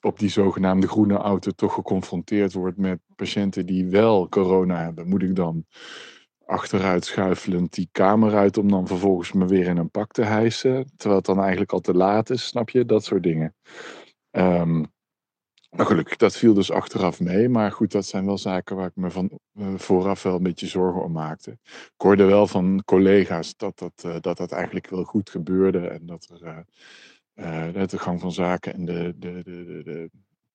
op 0.00 0.18
die 0.18 0.28
zogenaamde 0.28 0.88
groene 0.88 1.16
auto 1.16 1.50
toch 1.50 1.74
geconfronteerd 1.74 2.52
word 2.52 2.76
met 2.76 3.00
patiënten 3.16 3.66
die 3.66 3.86
wel 3.86 4.28
corona 4.28 4.82
hebben. 4.82 5.08
Moet 5.08 5.22
ik 5.22 5.34
dan 5.34 5.64
achteruit 6.44 7.04
schuifelend 7.04 7.74
die 7.74 7.88
kamer 7.92 8.34
uit 8.34 8.58
om 8.58 8.68
dan 8.68 8.86
vervolgens 8.86 9.32
me 9.32 9.46
weer 9.46 9.66
in 9.66 9.76
een 9.76 9.90
pak 9.90 10.12
te 10.12 10.22
hijsen. 10.22 10.90
Terwijl 10.96 11.16
het 11.16 11.26
dan 11.26 11.40
eigenlijk 11.40 11.72
al 11.72 11.80
te 11.80 11.94
laat 11.94 12.30
is, 12.30 12.46
snap 12.46 12.70
je? 12.70 12.84
Dat 12.84 13.04
soort 13.04 13.22
dingen. 13.22 13.54
Um, 14.30 14.86
nou 15.70 15.88
gelukkig, 15.88 16.16
dat 16.16 16.36
viel 16.36 16.54
dus 16.54 16.70
achteraf 16.70 17.20
mee. 17.20 17.48
Maar 17.48 17.72
goed, 17.72 17.92
dat 17.92 18.06
zijn 18.06 18.26
wel 18.26 18.38
zaken 18.38 18.76
waar 18.76 18.86
ik 18.86 18.96
me 18.96 19.10
van 19.10 19.38
uh, 19.54 19.74
vooraf 19.76 20.22
wel 20.22 20.36
een 20.36 20.42
beetje 20.42 20.66
zorgen 20.66 21.02
om 21.02 21.12
maakte. 21.12 21.50
Ik 21.70 21.92
hoorde 21.96 22.24
wel 22.24 22.46
van 22.46 22.82
collega's 22.84 23.56
dat 23.56 23.78
dat, 23.78 24.02
uh, 24.06 24.16
dat, 24.20 24.36
dat 24.36 24.52
eigenlijk 24.52 24.90
wel 24.90 25.04
goed 25.04 25.30
gebeurde. 25.30 25.88
En 25.88 26.06
dat 26.06 26.30
er 26.40 26.64
uh, 27.34 27.86
de 27.86 27.98
gang 27.98 28.20
van 28.20 28.32
zaken 28.32 28.74
en 28.74 28.84
de, 28.84 29.14
de, 29.16 29.42
de, 29.42 29.82
de, 29.84 30.10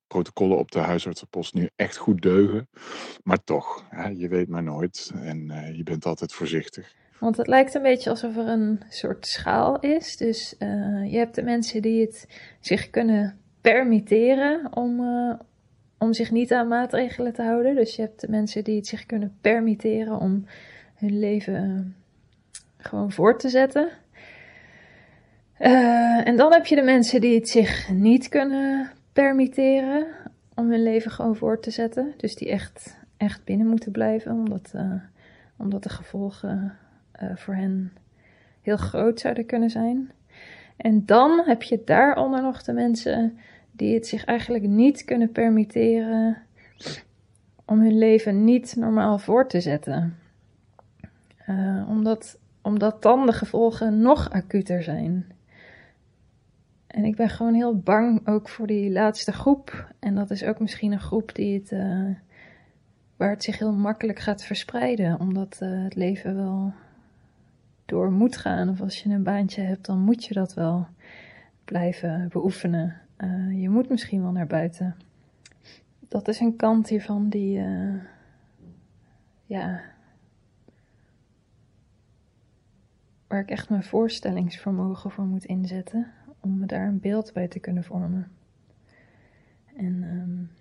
protocollen 0.08 0.58
op 0.58 0.72
de 0.72 0.80
huisartsenpost 0.80 1.54
nu 1.54 1.70
echt 1.76 1.98
goed 1.98 2.22
deugen. 2.22 2.70
Maar 3.24 3.44
toch, 3.44 3.86
hè, 3.90 4.08
je 4.08 4.28
weet 4.28 4.48
maar 4.48 4.64
nooit 4.64 5.12
en 5.16 5.52
je 5.76 5.84
bent 5.84 6.06
altijd 6.06 6.34
voorzichtig. 6.34 6.94
Want 7.20 7.38
het 7.38 7.48
lijkt 7.48 7.74
een 7.74 7.82
beetje 7.82 8.10
alsof 8.10 8.38
er 8.38 8.48
een 8.48 8.84
soort 8.90 9.28
schaal 9.28 9.80
is. 9.80 10.18
Dus 10.18 10.56
je 11.10 11.18
hebt 11.18 11.36
de 11.36 11.44
mensen 11.44 11.82
die 11.82 12.02
het 12.02 12.28
zich 12.60 12.90
kunnen 12.90 13.45
permitteren 13.72 14.76
om, 14.76 15.00
uh, 15.00 15.34
om 15.98 16.14
zich 16.14 16.32
niet 16.32 16.54
aan 16.54 16.68
maatregelen 16.68 17.34
te 17.34 17.42
houden. 17.42 17.76
Dus 17.76 17.96
je 17.96 18.02
hebt 18.02 18.28
mensen 18.28 18.64
die 18.64 18.76
het 18.76 18.88
zich 18.88 19.06
kunnen 19.06 19.38
permitteren 19.42 20.20
om 20.20 20.46
hun 20.96 21.20
leven 21.20 21.96
gewoon 22.78 23.12
voort 23.12 23.40
te 23.40 23.50
zetten. 23.50 23.90
Uh, 25.60 26.28
en 26.28 26.36
dan 26.36 26.54
heb 26.54 26.66
je 26.66 26.76
de 26.76 26.82
mensen 26.82 27.22
die 27.22 27.36
het 27.36 27.50
zich 27.50 27.90
niet 27.90 28.30
kunnen 28.30 28.92
permitteren 29.14 30.06
om 30.56 30.70
hun 30.72 30.84
leven 30.84 31.12
gewoon 31.12 31.36
voort 31.36 31.64
te 31.64 31.72
zetten. 31.72 32.14
Dus 32.18 32.36
die 32.36 32.50
echt, 32.50 32.98
echt 33.18 33.44
binnen 33.44 33.68
moeten 33.68 33.92
blijven, 33.92 34.32
omdat, 34.32 34.74
omdat 35.58 35.84
de 35.84 35.90
gevolgen 35.90 36.78
voor 37.36 37.56
hen 37.56 37.94
heel 38.62 38.78
groot 38.78 39.20
zouden 39.20 39.46
kunnen 39.46 39.70
zijn. 39.70 40.12
En 40.78 41.06
dan 41.06 41.42
heb 41.46 41.64
je 41.64 41.82
daaronder 41.86 42.42
nog 42.42 42.64
de 42.64 42.74
mensen 42.74 43.38
die 43.76 43.94
het 43.94 44.08
zich 44.08 44.26
eigenlijk 44.26 44.64
niet 44.64 45.06
kunnen 45.06 45.32
permitteren 45.32 46.38
om 47.66 47.80
hun 47.80 47.98
leven 47.98 48.44
niet 48.44 48.76
normaal 48.76 49.18
voor 49.18 49.48
te 49.48 49.62
zetten. 49.62 50.18
Uh, 51.50 51.90
omdat, 51.90 52.40
omdat 52.62 53.02
dan 53.02 53.26
de 53.26 53.34
gevolgen 53.34 54.00
nog 54.02 54.30
acuter 54.30 54.84
zijn. 54.84 55.26
En 56.88 57.06
ik 57.06 57.16
ben 57.16 57.30
gewoon 57.30 57.54
heel 57.54 57.78
bang 57.80 58.28
ook 58.28 58.50
voor 58.50 58.68
die 58.68 58.92
laatste 58.92 59.32
groep. 59.32 59.94
En 60.00 60.16
dat 60.16 60.32
is 60.32 60.44
ook 60.44 60.60
misschien 60.60 60.92
een 60.92 61.00
groep 61.00 61.36
die 61.36 61.60
het, 61.60 61.72
uh, 61.72 62.16
waar 63.16 63.30
het 63.30 63.44
zich 63.44 63.60
heel 63.60 63.74
makkelijk 63.74 64.20
gaat 64.20 64.44
verspreiden. 64.44 65.20
Omdat 65.20 65.60
uh, 65.64 65.84
het 65.84 65.96
leven 65.96 66.36
wel 66.36 66.74
door 67.86 68.12
moet 68.12 68.38
gaan. 68.38 68.70
Of 68.70 68.82
als 68.82 69.04
je 69.04 69.10
een 69.10 69.24
baantje 69.24 69.62
hebt, 69.62 69.86
dan 69.86 70.00
moet 70.00 70.26
je 70.26 70.34
dat 70.34 70.54
wel 70.54 70.88
blijven 71.66 72.28
beoefenen. 72.32 73.05
Uh, 73.18 73.62
je 73.62 73.70
moet 73.70 73.90
misschien 73.90 74.22
wel 74.22 74.32
naar 74.32 74.48
buiten. 74.48 74.96
Dat 76.08 76.28
is 76.28 76.40
een 76.40 76.56
kant 76.56 76.90
hiervan 76.90 77.30
die, 77.30 77.64
ja, 79.46 79.82
waar 83.28 83.40
ik 83.40 83.50
echt 83.50 83.70
mijn 83.70 83.84
voorstellingsvermogen 83.84 85.12
voor 85.12 85.26
moet 85.26 85.46
inzetten 85.46 86.12
om 86.40 86.60
me 86.60 86.66
daar 86.66 86.88
een 86.88 87.00
beeld 87.00 87.34
bij 87.34 87.48
te 87.48 87.60
kunnen 87.60 87.84
vormen. 87.84 88.32
En 89.76 90.04
um, 90.04 90.52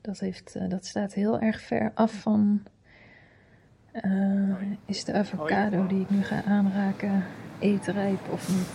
dat, 0.00 0.18
heeft, 0.18 0.56
uh, 0.56 0.68
dat 0.68 0.86
staat 0.86 1.14
heel 1.14 1.40
erg 1.40 1.60
ver 1.60 1.92
af 1.94 2.12
van. 2.12 2.62
Is 4.84 5.04
de 5.04 5.12
avocado 5.12 5.86
die 5.86 6.00
ik 6.00 6.10
nu 6.10 6.22
ga 6.22 6.42
aanraken 6.44 7.24
eetrijp 7.58 8.28
of 8.30 8.48
niet? 8.48 8.68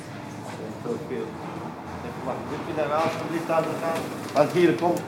Wacht, 2.26 2.38
wil 2.50 2.60
je 2.68 2.74
daar 2.76 2.94
alsjeblieft 2.94 3.50
aan 3.50 3.64
te 3.64 3.76
gaan? 3.84 4.02
Want 4.34 4.52
hier 4.52 4.74
komt, 4.74 5.02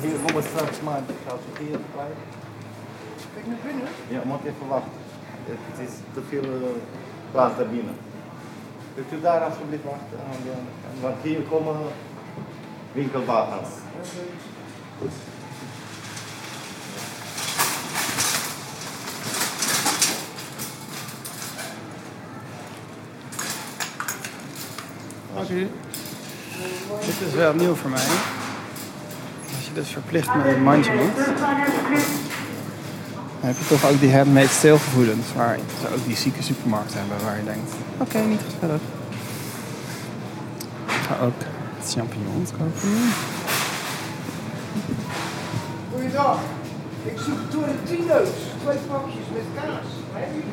hier 0.00 0.16
komt 0.24 0.34
het 0.34 0.44
straks 0.44 0.80
maar. 0.80 0.98
Ik 0.98 1.14
ga 1.26 1.32
het 1.32 1.58
hier 1.58 1.78
kwijt. 1.92 2.18
Kijk 3.34 3.46
naar 3.46 3.56
binnen? 3.64 3.88
Ja, 4.08 4.20
moet 4.24 4.44
even 4.44 4.68
wachten. 4.68 4.92
Het 5.44 5.88
is 5.88 5.94
te 6.14 6.20
veel 6.28 6.44
uh, 6.44 6.66
plaats 7.30 7.56
daar 7.56 7.66
binnen. 7.66 7.96
Kunt 8.94 9.12
u 9.12 9.20
daar 9.20 9.40
alsjeblieft 9.40 9.84
wachten? 9.84 10.18
Want 11.00 11.16
hier 11.22 11.40
komen 11.40 11.76
winkelwagens. 12.92 13.68
Goed. 14.98 15.12
Oké. 25.34 25.68
Dit 27.20 27.28
is 27.28 27.34
wel 27.34 27.54
nieuw 27.54 27.74
voor 27.74 27.90
mij. 27.90 28.06
Als 29.56 29.66
je 29.66 29.72
dus 29.72 29.88
verplicht 29.88 30.34
met 30.34 30.46
een 30.46 30.62
mandje 30.62 30.92
moet, 30.92 31.16
dan 31.16 31.24
heb 33.40 33.56
je 33.58 33.66
toch 33.66 33.90
ook 33.90 34.00
die 34.00 34.16
handmade 34.16 34.48
stilgevoelens, 34.48 35.26
waar 35.36 35.58
ze 35.80 35.94
ook 35.94 36.06
die 36.06 36.16
zieke 36.16 36.42
supermarkten 36.42 36.98
hebben, 36.98 37.26
waar 37.26 37.36
je 37.36 37.44
denkt, 37.44 37.72
oké, 37.98 38.18
niet 38.18 38.40
gezellig. 38.44 38.80
Ik 40.86 41.02
ga 41.08 41.18
ook 41.24 41.40
champignons 41.84 42.50
kopen. 42.50 43.12
Goeiedag, 45.92 46.38
ik 47.04 47.18
zoek 47.18 47.40
Torrentino's, 47.50 48.36
twee 48.62 48.78
pakjes 48.90 49.26
met 49.34 49.48
kaas. 49.54 49.88
Hebben 50.12 50.36
jullie 50.36 50.49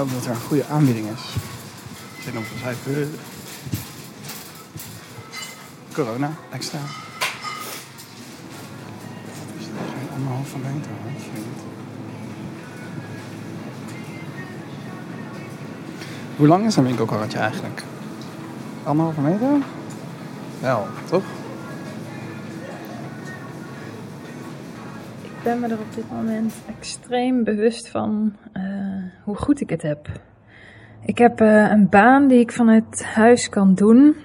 hoop 0.00 0.12
dat 0.12 0.24
er 0.24 0.30
een 0.30 0.40
goede 0.40 0.66
aanbieding 0.66 1.06
is. 1.06 1.34
Ten 2.24 2.36
opzichte 2.36 2.74
van 2.82 3.08
corona 5.92 6.32
extra. 6.50 6.78
Is 9.58 9.66
er 9.66 9.72
geen 9.98 10.08
anderhalve 10.14 10.58
meter? 10.58 10.90
Hoe 16.36 16.46
lang 16.46 16.66
is 16.66 16.76
een 16.76 16.84
winkelkarretje 16.84 17.38
eigenlijk? 17.38 17.82
Anderhalve 18.82 19.20
meter? 19.20 19.48
Wel, 20.60 20.86
toch? 21.04 21.24
Ik 25.40 25.46
ben 25.46 25.60
me 25.60 25.68
er 25.68 25.80
op 25.80 25.94
dit 25.94 26.10
moment 26.10 26.54
extreem 26.68 27.44
bewust 27.44 27.88
van 27.88 28.36
uh, 28.56 28.62
hoe 29.24 29.36
goed 29.36 29.60
ik 29.60 29.70
het 29.70 29.82
heb. 29.82 30.08
Ik 31.04 31.18
heb 31.18 31.40
uh, 31.40 31.70
een 31.70 31.88
baan 31.88 32.28
die 32.28 32.38
ik 32.38 32.52
vanuit 32.52 33.04
huis 33.04 33.48
kan 33.48 33.74
doen, 33.74 34.16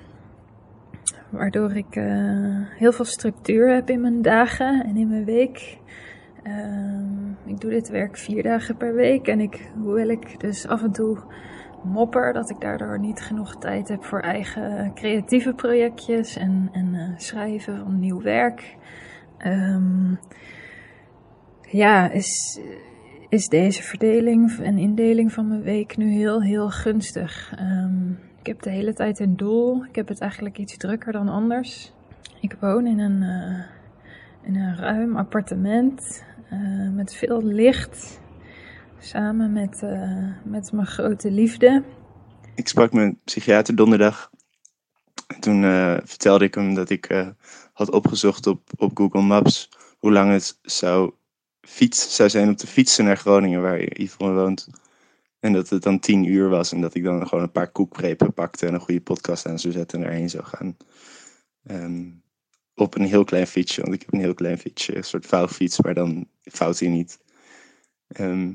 waardoor 1.29 1.75
ik 1.75 1.95
uh, 1.95 2.05
heel 2.77 2.91
veel 2.91 3.05
structuur 3.05 3.73
heb 3.73 3.89
in 3.89 4.01
mijn 4.01 4.21
dagen 4.21 4.85
en 4.85 4.97
in 4.97 5.09
mijn 5.09 5.25
week. 5.25 5.77
Uh, 6.43 7.45
ik 7.45 7.61
doe 7.61 7.69
dit 7.69 7.89
werk 7.89 8.17
vier 8.17 8.43
dagen 8.43 8.77
per 8.77 8.93
week 8.93 9.27
en 9.27 9.39
ik, 9.39 9.71
hoewel 9.75 10.07
ik 10.07 10.39
dus 10.39 10.67
af 10.67 10.83
en 10.83 10.91
toe 10.91 11.17
mopper 11.83 12.33
dat 12.33 12.49
ik 12.49 12.61
daardoor 12.61 12.99
niet 12.99 13.21
genoeg 13.21 13.55
tijd 13.55 13.87
heb 13.87 14.03
voor 14.03 14.19
eigen 14.19 14.93
creatieve 14.93 15.53
projectjes 15.53 16.37
en, 16.37 16.69
en 16.71 17.13
schrijven 17.17 17.77
van 17.77 17.99
nieuw 17.99 18.21
werk. 18.21 18.75
Um, 19.45 20.19
ja, 21.75 22.09
is, 22.09 22.59
is 23.29 23.47
deze 23.47 23.83
verdeling 23.83 24.59
en 24.59 24.77
indeling 24.77 25.31
van 25.31 25.47
mijn 25.47 25.61
week 25.61 25.97
nu 25.97 26.11
heel, 26.11 26.41
heel 26.41 26.69
gunstig. 26.69 27.53
Um, 27.59 28.19
ik 28.39 28.47
heb 28.47 28.61
de 28.61 28.69
hele 28.69 28.93
tijd 28.93 29.19
een 29.19 29.37
doel. 29.37 29.85
Ik 29.85 29.95
heb 29.95 30.07
het 30.07 30.19
eigenlijk 30.19 30.57
iets 30.57 30.77
drukker 30.77 31.11
dan 31.11 31.29
anders. 31.29 31.93
Ik 32.41 32.55
woon 32.59 32.87
in 32.87 32.99
een, 32.99 33.21
uh, 33.21 33.65
in 34.41 34.55
een 34.55 34.75
ruim 34.75 35.17
appartement 35.17 36.23
uh, 36.53 36.89
met 36.89 37.15
veel 37.15 37.43
licht. 37.43 38.19
samen 38.99 39.53
met, 39.53 39.83
eh, 39.83 40.27
met 40.43 40.71
mijn 40.71 40.87
grote 40.87 41.31
liefde. 41.31 41.83
Ik 42.55 42.67
sprak 42.67 42.93
een 42.93 43.19
psychiater 43.23 43.75
donderdag. 43.75 44.31
En 45.27 45.39
toen 45.39 45.63
eh, 45.63 45.97
vertelde 46.03 46.45
ik 46.45 46.55
hem 46.55 46.73
dat 46.73 46.89
ik 46.89 47.05
eh, 47.05 47.27
had 47.73 47.91
opgezocht 47.91 48.47
op, 48.47 48.61
op 48.77 48.97
Google 48.97 49.21
Maps 49.21 49.69
hoe 49.99 50.11
lang 50.11 50.31
het 50.31 50.59
zou, 50.61 51.11
fiets, 51.65 52.15
zou 52.15 52.29
zijn 52.29 52.47
om 52.47 52.55
te 52.55 52.67
fietsen 52.67 53.05
naar 53.05 53.17
Groningen, 53.17 53.61
waar 53.61 53.99
Yvonne 53.99 54.33
woont. 54.33 54.67
En 55.39 55.53
dat 55.53 55.69
het 55.69 55.83
dan 55.83 55.99
tien 55.99 56.23
uur 56.23 56.49
was 56.49 56.71
en 56.71 56.81
dat 56.81 56.95
ik 56.95 57.03
dan 57.03 57.27
gewoon 57.27 57.43
een 57.43 57.51
paar 57.51 57.71
koekprepen 57.71 58.33
pakte 58.33 58.67
en 58.67 58.73
een 58.73 58.79
goede 58.79 59.01
podcast 59.01 59.45
aan 59.45 59.59
zou 59.59 59.73
zetten 59.73 59.99
en 59.99 60.05
erheen 60.05 60.29
zou 60.29 60.43
gaan. 60.43 60.77
Ehm, 61.63 62.09
op 62.75 62.95
een 62.95 63.05
heel 63.05 63.23
klein 63.23 63.47
fietsje, 63.47 63.81
want 63.81 63.93
ik 63.93 64.01
heb 64.01 64.13
een 64.13 64.19
heel 64.19 64.33
klein 64.33 64.57
fietsje, 64.57 64.97
een 64.97 65.03
soort 65.03 65.25
vouwfiets, 65.25 65.81
maar 65.81 65.93
dan 65.93 66.27
fout 66.41 66.79
hij 66.79 66.89
niet. 66.89 67.19
Ehm, 68.07 68.53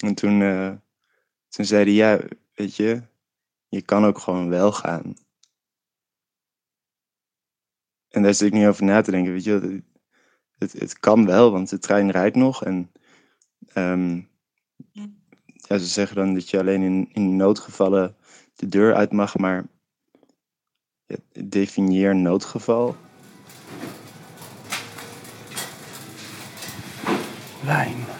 en 0.00 0.14
toen, 0.14 0.42
eh, 0.42 0.72
toen 1.48 1.64
zei 1.64 1.84
hij, 1.84 1.92
ja, 1.92 2.20
weet 2.54 2.76
je, 2.76 3.02
je 3.68 3.82
kan 3.82 4.04
ook 4.04 4.18
gewoon 4.18 4.48
wel 4.48 4.72
gaan. 4.72 5.14
En 8.08 8.22
daar 8.22 8.34
zit 8.34 8.46
ik 8.46 8.52
niet 8.52 8.66
over 8.66 8.84
na 8.84 9.00
te 9.00 9.10
denken, 9.10 9.32
weet 9.32 9.44
je, 9.44 9.82
het, 10.58 10.72
het 10.72 10.98
kan 11.00 11.26
wel, 11.26 11.50
want 11.50 11.70
de 11.70 11.78
trein 11.78 12.10
rijdt 12.10 12.36
nog. 12.36 12.64
En 12.64 12.90
ehm, 13.72 14.20
ja, 15.44 15.78
ze 15.78 15.86
zeggen 15.86 16.16
dan 16.16 16.34
dat 16.34 16.50
je 16.50 16.58
alleen 16.58 16.82
in, 16.82 17.08
in 17.12 17.36
noodgevallen 17.36 18.16
de 18.54 18.66
deur 18.66 18.94
uit 18.94 19.12
mag, 19.12 19.36
maar 19.36 19.66
ja, 21.06 21.16
definieer 21.32 22.16
noodgeval. 22.16 22.96
Wijn. 27.64 28.13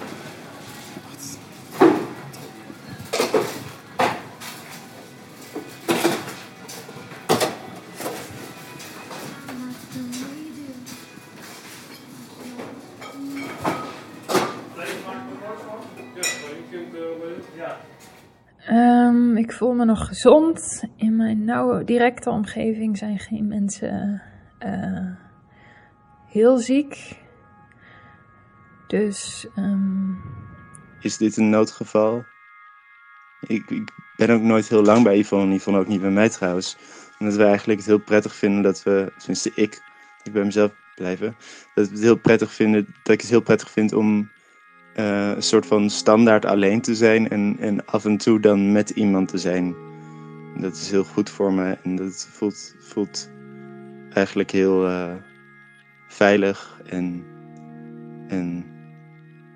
Gezond. 19.96 20.84
In 20.96 21.16
mijn 21.16 21.44
nauwe, 21.44 21.84
directe 21.84 22.30
omgeving 22.30 22.98
zijn 22.98 23.18
geen 23.18 23.48
mensen 23.48 24.22
eh, 24.58 25.10
heel 26.26 26.58
ziek. 26.58 27.18
Dus 28.86 29.46
ehm, 29.54 30.12
Is 31.00 31.16
dit 31.16 31.36
een 31.36 31.50
noodgeval? 31.50 32.24
Ik, 33.46 33.70
ik 33.70 33.90
ben 34.16 34.30
ook 34.30 34.40
nooit 34.40 34.68
heel 34.68 34.82
lang 34.82 35.02
bij 35.02 35.18
Yvonne, 35.18 35.54
Yvonne 35.54 35.80
ook 35.80 35.88
niet 35.88 36.00
bij 36.00 36.10
mij 36.10 36.28
trouwens. 36.28 36.76
Omdat 37.18 37.36
we 37.36 37.44
eigenlijk 37.44 37.78
het 37.78 37.88
heel 37.88 37.98
prettig 37.98 38.34
vinden 38.34 38.62
dat 38.62 38.82
we, 38.82 39.12
tenminste 39.18 39.52
ik, 39.54 39.82
ik 40.22 40.32
bij 40.32 40.44
mezelf 40.44 40.72
blijven, 40.94 41.36
dat 41.74 41.88
we 41.88 41.94
het 41.94 42.02
heel 42.02 42.18
prettig 42.18 42.52
vinden, 42.52 42.86
dat 43.02 43.14
ik 43.14 43.20
het 43.20 43.30
heel 43.30 43.42
prettig 43.42 43.70
vind 43.70 43.92
om 43.92 44.30
eh, 44.94 45.32
een 45.34 45.42
soort 45.42 45.66
van 45.66 45.90
standaard 45.90 46.44
alleen 46.44 46.80
te 46.80 46.94
zijn 46.94 47.28
en, 47.28 47.56
en 47.58 47.86
af 47.86 48.04
en 48.04 48.16
toe 48.16 48.40
dan 48.40 48.72
met 48.72 48.90
iemand 48.90 49.28
te 49.28 49.38
zijn. 49.38 49.74
Dat 50.60 50.74
is 50.74 50.90
heel 50.90 51.04
goed 51.04 51.30
voor 51.30 51.52
me 51.52 51.78
en 51.82 51.96
dat 51.96 52.28
voelt, 52.30 52.74
voelt 52.78 53.30
eigenlijk 54.10 54.50
heel 54.50 54.86
eh, 54.86 55.14
veilig 56.08 56.80
en, 56.86 57.24
en, 58.28 58.64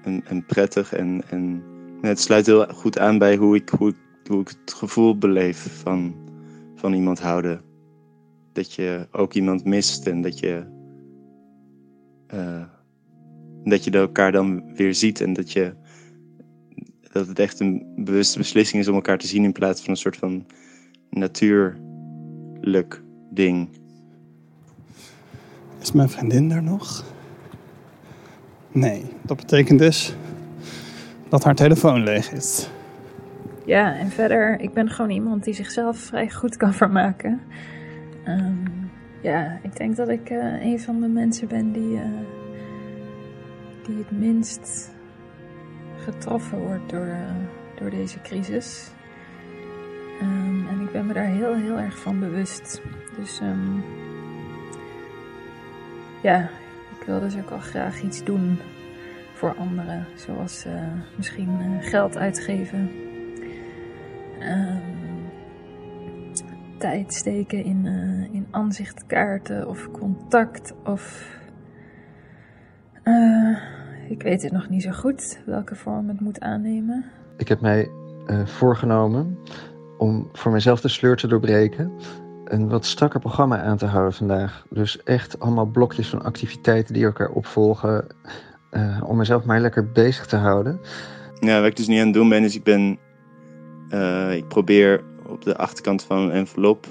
en, 0.03 0.25
en 0.25 0.45
prettig. 0.47 0.93
En, 0.93 1.23
en 1.29 1.63
het 2.01 2.21
sluit 2.21 2.47
heel 2.47 2.67
goed 2.67 2.99
aan 2.99 3.19
bij 3.19 3.37
hoe 3.37 3.57
ik, 3.57 3.69
hoe, 3.69 3.95
hoe 4.27 4.41
ik 4.41 4.49
het 4.49 4.75
gevoel 4.75 5.19
beleef 5.19 5.83
van, 5.83 6.15
van 6.75 6.93
iemand 6.93 7.21
houden. 7.21 7.63
Dat 8.53 8.73
je 8.75 9.07
ook 9.11 9.35
iemand 9.35 9.65
mist 9.65 10.07
en 10.07 10.23
dat 10.23 10.39
je, 10.39 10.67
dat 13.69 13.85
je 13.85 13.91
elkaar 13.91 14.33
dan 14.33 14.75
weer 14.75 14.95
ziet 14.95 15.21
en 15.21 15.33
dat, 15.33 15.53
je, 15.53 15.75
dat 17.13 17.27
het 17.27 17.39
echt 17.39 17.61
een 17.61 17.87
bewuste 17.97 18.39
beslissing 18.39 18.83
is 18.83 18.89
om 18.89 18.95
elkaar 18.95 19.19
te 19.19 19.27
zien 19.27 19.45
in 19.45 19.53
plaats 19.53 19.81
van 19.81 19.91
een 19.91 19.97
soort 19.97 20.17
van 20.17 20.47
natuurlijk 21.11 23.03
ding. 23.31 23.69
Is 25.81 25.93
mijn 25.93 26.09
vriendin 26.09 26.51
er 26.51 26.63
nog? 26.63 27.05
Nee, 28.73 29.05
dat 29.23 29.37
betekent 29.37 29.79
dus 29.79 30.15
dat 31.29 31.45
haar 31.45 31.55
telefoon 31.55 32.03
leeg 32.03 32.33
is. 32.33 32.71
ja, 33.67 33.97
en 33.97 34.11
verder, 34.11 34.61
ik 34.61 34.73
ben 34.73 34.91
gewoon 34.91 35.11
iemand 35.11 35.45
die 35.45 35.55
zichzelf 35.55 35.99
vrij 35.99 36.31
goed 36.31 36.57
kan 36.57 36.75
vermaken. 36.75 37.41
Ehm, 38.25 38.69
ja, 39.23 39.59
ik 39.63 39.77
denk 39.77 39.97
dat 39.97 40.09
ik 40.09 40.31
eh, 40.31 40.65
een 40.65 40.81
van 40.81 41.01
de 41.01 41.09
mensen 41.09 41.49
ben 41.49 41.73
die, 41.73 41.97
eh, 41.97 42.05
die 43.89 43.99
het 43.99 44.11
minst 44.11 44.91
getroffen 45.97 46.59
wordt 46.59 46.91
door, 46.91 47.07
eh, 47.07 47.35
door 47.75 47.91
deze 47.91 48.21
crisis. 48.21 48.91
Ehm, 50.21 50.69
en 50.69 50.81
ik 50.81 50.93
ben 50.93 51.07
me 51.07 51.13
daar 51.13 51.25
heel, 51.25 51.55
heel 51.55 51.79
erg 51.79 51.99
van 51.99 52.21
bewust. 52.21 52.83
Dus 53.17 53.41
ehm, 53.41 53.81
ja, 56.23 56.51
ik 57.01 57.07
wil 57.07 57.21
dus 57.21 57.37
ook 57.37 57.51
al 57.51 57.59
graag 57.59 58.03
iets 58.03 58.25
doen 58.25 58.59
voor 59.35 59.55
anderen. 59.55 60.07
Zoals 60.15 60.65
eh, 60.65 60.93
misschien 61.17 61.61
eh, 61.61 61.89
geld 61.89 62.17
uitgeven. 62.17 62.91
Ehm, 64.39 64.97
tijd 66.79 67.15
steken 67.15 67.65
in, 67.65 67.87
in 68.33 68.47
aanzichtkaarten 68.51 69.69
of 69.69 69.91
contact 69.91 70.75
of... 70.85 71.37
ik 74.09 74.23
weet 74.23 74.43
het 74.43 74.53
nog 74.53 74.69
niet 74.69 74.83
zo 74.83 74.91
goed 74.91 75.41
welke 75.47 75.75
vorm 75.75 76.09
het 76.09 76.21
moet 76.21 76.41
aannemen. 76.41 77.05
Ik 77.37 77.49
heb 77.49 77.61
mij 77.61 77.91
eh, 78.27 78.47
voorgenomen 78.47 79.39
om 79.99 80.29
voor 80.33 80.53
mezelf 80.53 80.81
de 80.81 80.89
sleur 80.89 81.17
te 81.17 81.27
doorbreken. 81.27 81.93
Een 82.45 82.69
wat 82.69 82.87
strakker 82.87 83.21
programma 83.21 83.63
aan 83.63 83.77
te 83.77 83.87
houden 83.87 84.13
vandaag. 84.15 84.67
Dus 84.71 85.03
echt 85.03 85.41
allemaal 85.41 85.67
blokjes 85.67 86.09
van 86.09 86.23
activiteiten 86.23 86.95
die 86.95 87.05
elkaar 87.05 87.31
opvolgen. 87.31 88.07
eh, 88.71 89.03
om 89.07 89.17
mezelf 89.17 89.45
maar 89.45 89.61
lekker 89.61 89.93
bezig 89.93 90.27
te 90.27 90.37
houden. 90.37 90.81
Ja, 91.41 91.59
wat 91.61 91.67
ik 91.71 91.77
dus 91.77 91.87
niet 91.87 91.99
aan 91.99 92.05
het 92.05 92.15
doen 92.15 92.29
ben, 92.29 92.45
is 92.45 92.57
ik 92.57 92.63
ben. 92.63 92.99
eh, 93.89 94.37
ik 94.37 94.49
probeer 94.49 95.03
op 95.27 95.45
de 95.45 95.57
achterkant 95.57 96.03
van 96.03 96.19
een 96.19 96.31
envelop. 96.31 96.87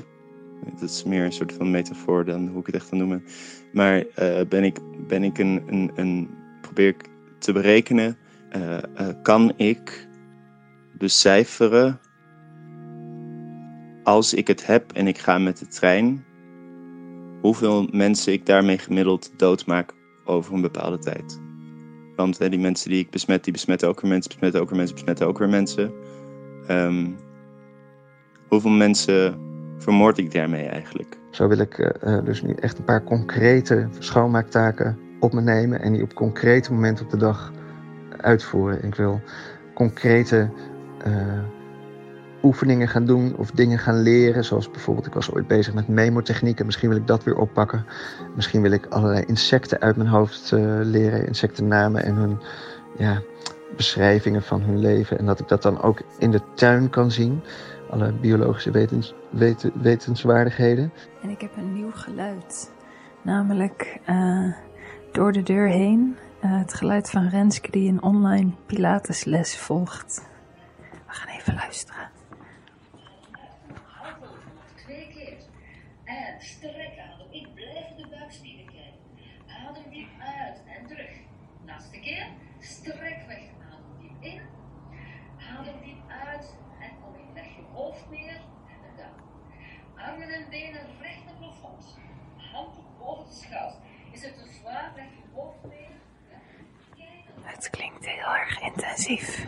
Dat 0.79 0.89
is 0.89 1.03
meer 1.03 1.25
een 1.25 1.31
soort 1.31 1.53
van 1.53 1.71
metafoor 1.71 2.25
dan 2.25 2.47
hoe 2.47 2.59
ik 2.59 2.65
het 2.65 2.75
echt 2.75 2.89
doen 2.89 3.09
ben. 3.09 3.23
Maar 3.73 4.05
eh, 4.15 4.45
ben 4.49 4.63
ik, 4.63 4.79
ben 5.07 5.23
ik 5.23 5.37
een, 5.37 5.63
een, 5.67 5.91
een. 5.95 6.29
Probeer 6.77 6.95
ik 6.95 7.09
te 7.37 7.51
berekenen. 7.51 8.17
eh, 8.49 8.77
eh, 8.77 9.15
kan 9.21 9.53
ik 9.57 10.07
becijferen. 10.97 11.99
Als 14.03 14.33
ik 14.33 14.47
het 14.47 14.65
heb 14.65 14.91
en 14.91 15.07
ik 15.07 15.17
ga 15.17 15.37
met 15.37 15.57
de 15.57 15.67
trein. 15.67 16.25
hoeveel 17.41 17.87
mensen 17.91 18.33
ik 18.33 18.45
daarmee 18.45 18.77
gemiddeld 18.77 19.39
doodmaak 19.39 19.93
over 20.25 20.53
een 20.53 20.61
bepaalde 20.61 20.97
tijd. 20.97 21.41
Want 22.15 22.37
hè, 22.37 22.49
die 22.49 22.59
mensen 22.59 22.89
die 22.89 22.99
ik 22.99 23.09
besmet, 23.09 23.43
die 23.43 23.53
besmetten 23.53 23.87
ook 23.87 24.01
weer 24.01 24.11
mensen, 24.11 24.31
besmetten 24.31 24.61
ook 24.61 24.69
weer 24.69 24.77
mensen, 24.77 24.95
besmetten 24.95 25.27
ook 25.27 25.37
weer 25.37 25.49
mensen. 25.49 25.91
Ehm, 26.67 27.11
hoeveel 28.47 28.71
mensen 28.71 29.37
vermoord 29.77 30.17
ik 30.17 30.31
daarmee 30.33 30.65
eigenlijk? 30.65 31.17
Zo 31.31 31.47
wil 31.47 31.59
ik 31.59 31.79
eh, 31.79 32.23
dus 32.23 32.41
nu 32.41 32.53
echt 32.53 32.77
een 32.77 32.83
paar 32.83 33.03
concrete 33.03 33.87
schoonmaaktaken 33.99 35.06
op 35.19 35.33
me 35.33 35.41
nemen. 35.41 35.81
En 35.81 35.93
die 35.93 36.03
op 36.03 36.13
concrete 36.13 36.73
momenten 36.73 37.05
op 37.05 37.11
de 37.11 37.17
dag 37.17 37.51
uitvoeren. 38.17 38.83
Ik 38.83 38.95
wil 38.95 39.21
concrete 39.73 40.49
eh, 41.03 41.39
oefeningen 42.43 42.87
gaan 42.87 43.05
doen 43.05 43.35
of 43.35 43.51
dingen 43.51 43.79
gaan 43.79 44.01
leren. 44.01 44.45
Zoals 44.45 44.71
bijvoorbeeld, 44.71 45.07
ik 45.07 45.13
was 45.13 45.31
ooit 45.31 45.47
bezig 45.47 45.73
met 45.73 45.87
memotechnieken. 45.87 46.65
Misschien 46.65 46.89
wil 46.89 46.97
ik 46.97 47.07
dat 47.07 47.23
weer 47.23 47.37
oppakken. 47.37 47.85
Misschien 48.35 48.61
wil 48.61 48.71
ik 48.71 48.85
allerlei 48.85 49.23
insecten 49.27 49.79
uit 49.79 49.95
mijn 49.95 50.09
hoofd 50.09 50.51
eh, 50.51 50.59
leren. 50.81 51.27
Insectennamen 51.27 52.03
en 52.03 52.15
hun 52.15 52.39
ja, 52.97 53.21
beschrijvingen 53.75 54.43
van 54.43 54.61
hun 54.61 54.79
leven. 54.79 55.19
En 55.19 55.25
dat 55.25 55.39
ik 55.39 55.47
dat 55.47 55.61
dan 55.61 55.81
ook 55.81 56.01
in 56.17 56.31
de 56.31 56.41
tuin 56.53 56.89
kan 56.89 57.11
zien. 57.11 57.41
Alle 57.89 58.11
biologische 58.11 58.71
wetens, 58.71 59.13
weten, 59.29 59.71
wetenswaardigheden. 59.81 60.91
En 61.21 61.29
ik 61.29 61.41
heb 61.41 61.57
een 61.57 61.73
nieuw 61.73 61.91
geluid. 61.91 62.71
Namelijk 63.21 63.99
eh, 64.05 64.53
door 65.11 65.31
de 65.31 65.43
deur 65.43 65.67
heen. 65.67 66.17
Eh, 66.41 66.59
het 66.59 66.73
geluid 66.73 67.09
van 67.09 67.27
Renske 67.27 67.71
die 67.71 67.89
een 67.89 68.01
online 68.01 68.51
Pilatesles 68.65 69.57
volgt. 69.57 70.27
We 70.77 71.13
gaan 71.13 71.35
even 71.37 71.53
luisteren. 71.53 72.09
Hardlopen, 73.85 74.39
twee 74.75 75.07
keer. 75.07 75.37
En 76.03 76.35
strek 76.41 76.99
adem 76.99 77.31
in. 77.31 77.47
Blijf 77.53 77.95
de 77.97 78.07
buikspieren 78.09 78.65
kijken. 78.65 78.99
Haal 79.45 79.69
Adem 79.69 79.89
diep 79.91 80.09
uit 80.19 80.61
en 80.77 80.87
terug. 80.87 81.11
Laatste 81.65 81.99
keer. 81.99 82.27
Strek 82.59 83.23
weg. 83.27 83.43
Adem 83.71 83.97
diep 84.01 84.33
in. 84.33 84.41
Haal 85.37 85.59
Adem 85.59 85.81
diep 85.83 86.09
uit 86.31 86.55
en 86.79 86.89
kom 87.01 87.15
in. 87.15 87.33
Leg 87.33 87.45
je 87.45 87.63
hoofd 87.73 88.09
neer 88.09 88.41
en 88.85 88.93
dan. 88.97 89.15
Armen 90.05 90.29
en 90.29 90.49
benen 90.49 90.81
recht 91.01 91.25
naar 91.25 91.27
het 91.27 91.37
plafond. 91.37 91.99
Hand 92.35 92.73
boven 92.99 93.25
de 93.25 93.33
schouders. 93.33 93.86
Is 94.17 94.23
het 94.23 94.33
te 94.33 94.43
zwaar? 94.61 94.91
Leg 94.95 95.05
je 95.05 95.23
hoofd. 95.33 95.75
Het 97.41 97.69
klinkt 97.69 98.05
heel 98.05 98.35
erg 98.35 98.61
intensief. 98.61 99.47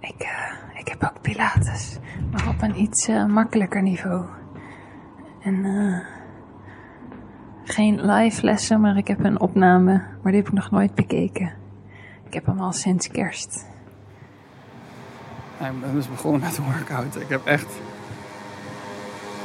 Ik, 0.00 0.14
eh, 0.18 0.78
ik 0.78 0.88
heb 0.88 1.04
ook 1.04 1.20
Pilates, 1.20 1.98
maar 2.30 2.48
op 2.48 2.62
een 2.62 2.80
iets 2.80 3.08
eh, 3.08 3.26
makkelijker 3.26 3.82
niveau. 3.82 4.24
En 5.42 5.64
eh, 5.64 6.06
geen 7.64 8.00
live 8.00 8.44
lessen, 8.44 8.80
maar 8.80 8.96
ik 8.96 9.08
heb 9.08 9.24
een 9.24 9.40
opname, 9.40 9.92
maar 9.92 10.32
die 10.32 10.40
heb 10.40 10.46
ik 10.46 10.52
nog 10.52 10.70
nooit 10.70 10.94
bekeken. 10.94 11.52
Ik 12.26 12.34
heb 12.34 12.46
hem 12.46 12.60
al 12.60 12.72
sinds 12.72 13.08
kerst. 13.08 13.66
Ik 15.60 15.80
ben 15.80 15.92
dus 15.92 16.08
begonnen 16.08 16.40
met 16.40 16.58
workout. 16.58 17.16
Ik 17.16 17.28
heb 17.28 17.46
echt 17.46 17.76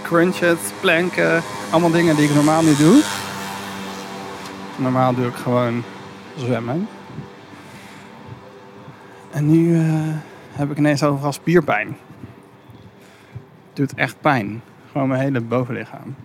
crunches, 0.10 0.60
planken, 0.82 1.41
allemaal 1.72 1.91
dingen 1.91 2.16
die 2.16 2.30
ik 2.30 2.36
normaal 2.36 2.64
niet 2.64 2.78
doe. 2.78 3.03
Normaal 4.78 5.14
doe 5.14 5.28
ik 5.28 5.34
gewoon 5.34 5.84
zwemmen. 6.36 6.88
En 9.32 9.49
nu 9.49 9.76
eh, 9.76 10.16
heb 10.51 10.72
ik 10.72 10.78
ineens 10.78 11.03
overal 11.03 11.32
spierpijn. 11.32 11.88
Het 13.68 13.76
doet 13.76 13.93
echt 13.93 14.22
pijn. 14.22 14.62
Gewoon 14.91 15.07
mijn 15.07 15.22
hele 15.22 15.41
bovenlichaam. 15.41 16.16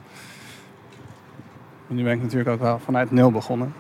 En 1.89 1.95
nu 1.95 2.03
ben 2.03 2.13
ik 2.13 2.23
natuurlijk 2.23 2.51
ook 2.51 2.61
wel 2.61 2.79
vanuit 2.79 3.11
nul 3.11 3.31
begonnen. 3.31 3.75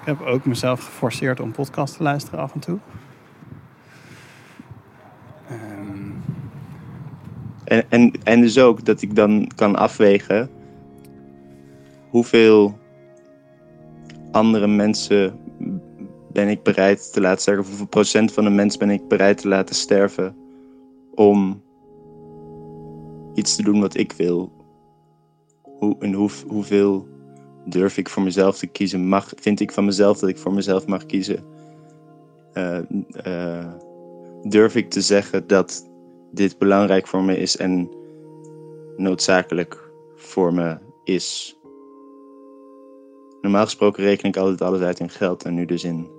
Ik 0.00 0.06
heb 0.06 0.20
ook 0.20 0.44
mezelf 0.44 0.84
geforceerd 0.84 1.40
om 1.40 1.52
podcast 1.52 1.96
te 1.96 2.02
luisteren 2.02 2.40
af 2.40 2.54
en 2.54 2.60
toe. 2.60 2.78
En, 7.94 8.12
en, 8.24 8.40
dus 8.40 8.58
ook 8.58 8.84
dat 8.84 9.02
ik 9.02 9.16
dan 9.16 9.50
kan 9.54 9.76
afwegen 9.76 10.50
hoeveel 12.10 12.78
andere 14.30 14.66
mensen 14.66 15.38
ben 16.32 16.48
ik 16.48 16.62
bereid 16.62 17.12
te 17.12 17.20
laten 17.20 17.40
sterven, 17.40 17.66
hoeveel 17.66 17.86
procent 17.86 18.32
van 18.32 18.44
de 18.44 18.50
mensen 18.50 18.78
ben 18.78 18.90
ik 18.90 19.08
bereid 19.08 19.38
te 19.38 19.48
laten 19.48 19.74
sterven 19.74 20.36
om 21.14 21.62
iets 23.34 23.56
te 23.56 23.62
doen 23.62 23.80
wat 23.80 23.96
ik 23.96 24.12
wil. 24.12 24.52
Hoe, 25.62 25.96
en 25.98 26.12
hoe, 26.12 26.30
hoeveel 26.46 27.08
durf 27.64 27.98
ik 27.98 28.08
voor 28.08 28.22
mezelf 28.22 28.58
te 28.58 28.66
kiezen? 28.66 29.08
Mag, 29.08 29.32
vind 29.36 29.60
ik 29.60 29.72
van 29.72 29.84
mezelf 29.84 30.18
dat 30.18 30.28
ik 30.28 30.38
voor 30.38 30.52
mezelf 30.52 30.86
mag 30.86 31.06
kiezen? 31.06 31.44
Eh, 32.52 32.78
eh, 33.12 33.72
durf 34.42 34.74
ik 34.74 34.90
te 34.90 35.00
zeggen 35.00 35.46
dat 35.46 35.92
dit 36.34 36.58
belangrijk 36.58 37.06
voor 37.06 37.22
me 37.22 37.36
is 37.38 37.56
en 37.56 37.90
noodzakelijk 38.96 39.90
voor 40.16 40.54
me 40.54 40.78
is. 41.04 41.58
Normaal 43.40 43.64
gesproken 43.64 44.04
reken 44.04 44.28
ik 44.28 44.36
altijd 44.36 44.62
alles 44.62 44.80
uit 44.80 45.00
in 45.00 45.10
geld 45.10 45.44
en 45.44 45.54
nu 45.54 45.64
dus 45.64 45.84
in 45.84 46.10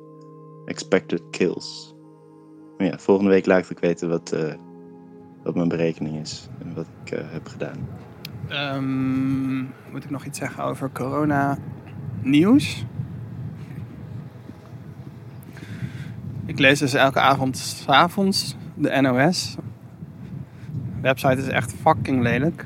expected 0.65 1.21
kills. 1.29 1.95
Maar 2.77 2.87
ja, 2.87 2.97
volgende 2.97 3.31
week 3.31 3.45
laat 3.45 3.69
ik 3.69 3.79
weten 3.79 4.09
wat, 4.09 4.31
eh, 4.31 4.53
wat 5.43 5.55
mijn 5.55 5.67
berekening 5.67 6.19
is 6.19 6.47
en 6.59 6.73
wat 6.73 6.87
ik 7.03 7.11
eh, 7.11 7.31
heb 7.31 7.47
gedaan. 7.47 7.87
Ehm, 8.47 9.57
moet 9.91 10.03
ik 10.03 10.09
nog 10.09 10.25
iets 10.25 10.39
zeggen 10.39 10.63
over 10.63 10.91
corona 10.91 11.57
nieuws? 12.21 12.85
Ik 16.45 16.59
lees 16.59 16.79
dus 16.79 16.93
elke 16.93 17.19
avond 17.19 17.57
's 17.57 17.87
avonds 17.87 18.55
de 18.75 19.01
NOS. 19.01 19.57
Website 21.05 21.37
is 21.37 21.47
echt 21.47 21.73
fucking 21.81 22.21
lelijk. 22.21 22.65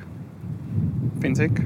Vind 1.19 1.39
ik. 1.39 1.61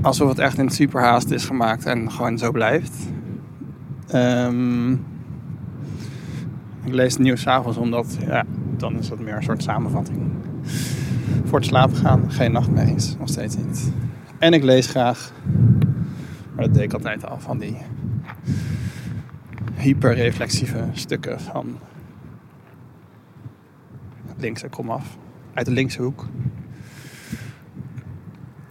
Alsof 0.00 0.28
het 0.28 0.38
echt 0.38 0.58
in 0.58 0.70
superhaast 0.70 1.30
is 1.30 1.44
gemaakt 1.44 1.86
en 1.86 2.12
gewoon 2.12 2.38
zo 2.38 2.50
blijft. 2.50 3.06
Ehm, 4.08 4.92
ik 6.84 6.92
lees 6.92 7.12
het 7.12 7.22
nieuws 7.22 7.40
's 7.40 7.46
avonds 7.46 7.78
omdat, 7.78 8.18
ja, 8.26 8.44
dan 8.76 8.98
is 8.98 9.08
het 9.08 9.20
meer 9.20 9.36
een 9.36 9.42
soort 9.42 9.62
samenvatting 9.62 10.20
voor 11.44 11.58
het 11.58 11.68
slapen 11.68 11.96
gaan 11.96 12.32
geen 12.32 12.52
nachtmerries, 12.52 13.16
nog 13.18 13.28
steeds 13.28 13.56
niet. 13.56 13.92
En 14.38 14.52
ik 14.52 14.62
lees 14.62 14.86
graag, 14.86 15.32
maar 16.54 16.64
dat 16.64 16.74
deed 16.74 16.82
ik 16.82 16.92
altijd 16.92 17.26
al, 17.26 17.40
van 17.40 17.58
die 17.58 17.76
hyperreflexieve 19.74 20.84
stukken 20.92 21.40
van 21.40 21.78
linkse 24.40 24.68
komaf, 24.68 25.16
uit 25.54 25.66
de 25.66 25.72
linkse 25.72 26.02
hoek. 26.02 26.26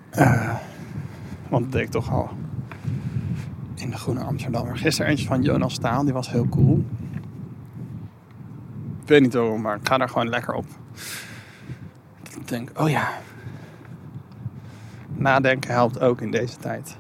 Eh, 0.10 0.56
want 1.50 1.64
dat 1.64 1.72
deed 1.72 1.82
ik 1.82 1.90
toch 1.90 2.12
al 2.12 2.30
in 3.76 3.90
de 3.90 3.98
Groene 3.98 4.24
Amsterdammer. 4.24 4.78
Gisteren 4.78 5.12
eentje 5.12 5.28
van 5.28 5.42
Jonas 5.42 5.74
Staal, 5.74 6.04
die 6.04 6.14
was 6.14 6.32
heel 6.32 6.50
cool. 6.50 6.86
Ik 9.02 9.08
weet 9.08 9.22
niet 9.22 9.34
waarom, 9.34 9.62
maar 9.62 9.76
ik 9.76 9.88
ga 9.88 9.98
daar 9.98 10.10
gewoon 10.10 10.30
lekker 10.30 10.54
op. 10.54 10.66
Ik 12.36 12.48
denk, 12.48 12.80
oh 12.80 12.90
ja. 12.90 13.10
Nadenken 15.16 15.72
helpt 15.72 16.00
ook 16.00 16.22
in 16.22 16.32
deze 16.32 16.58
tijd. 16.58 16.98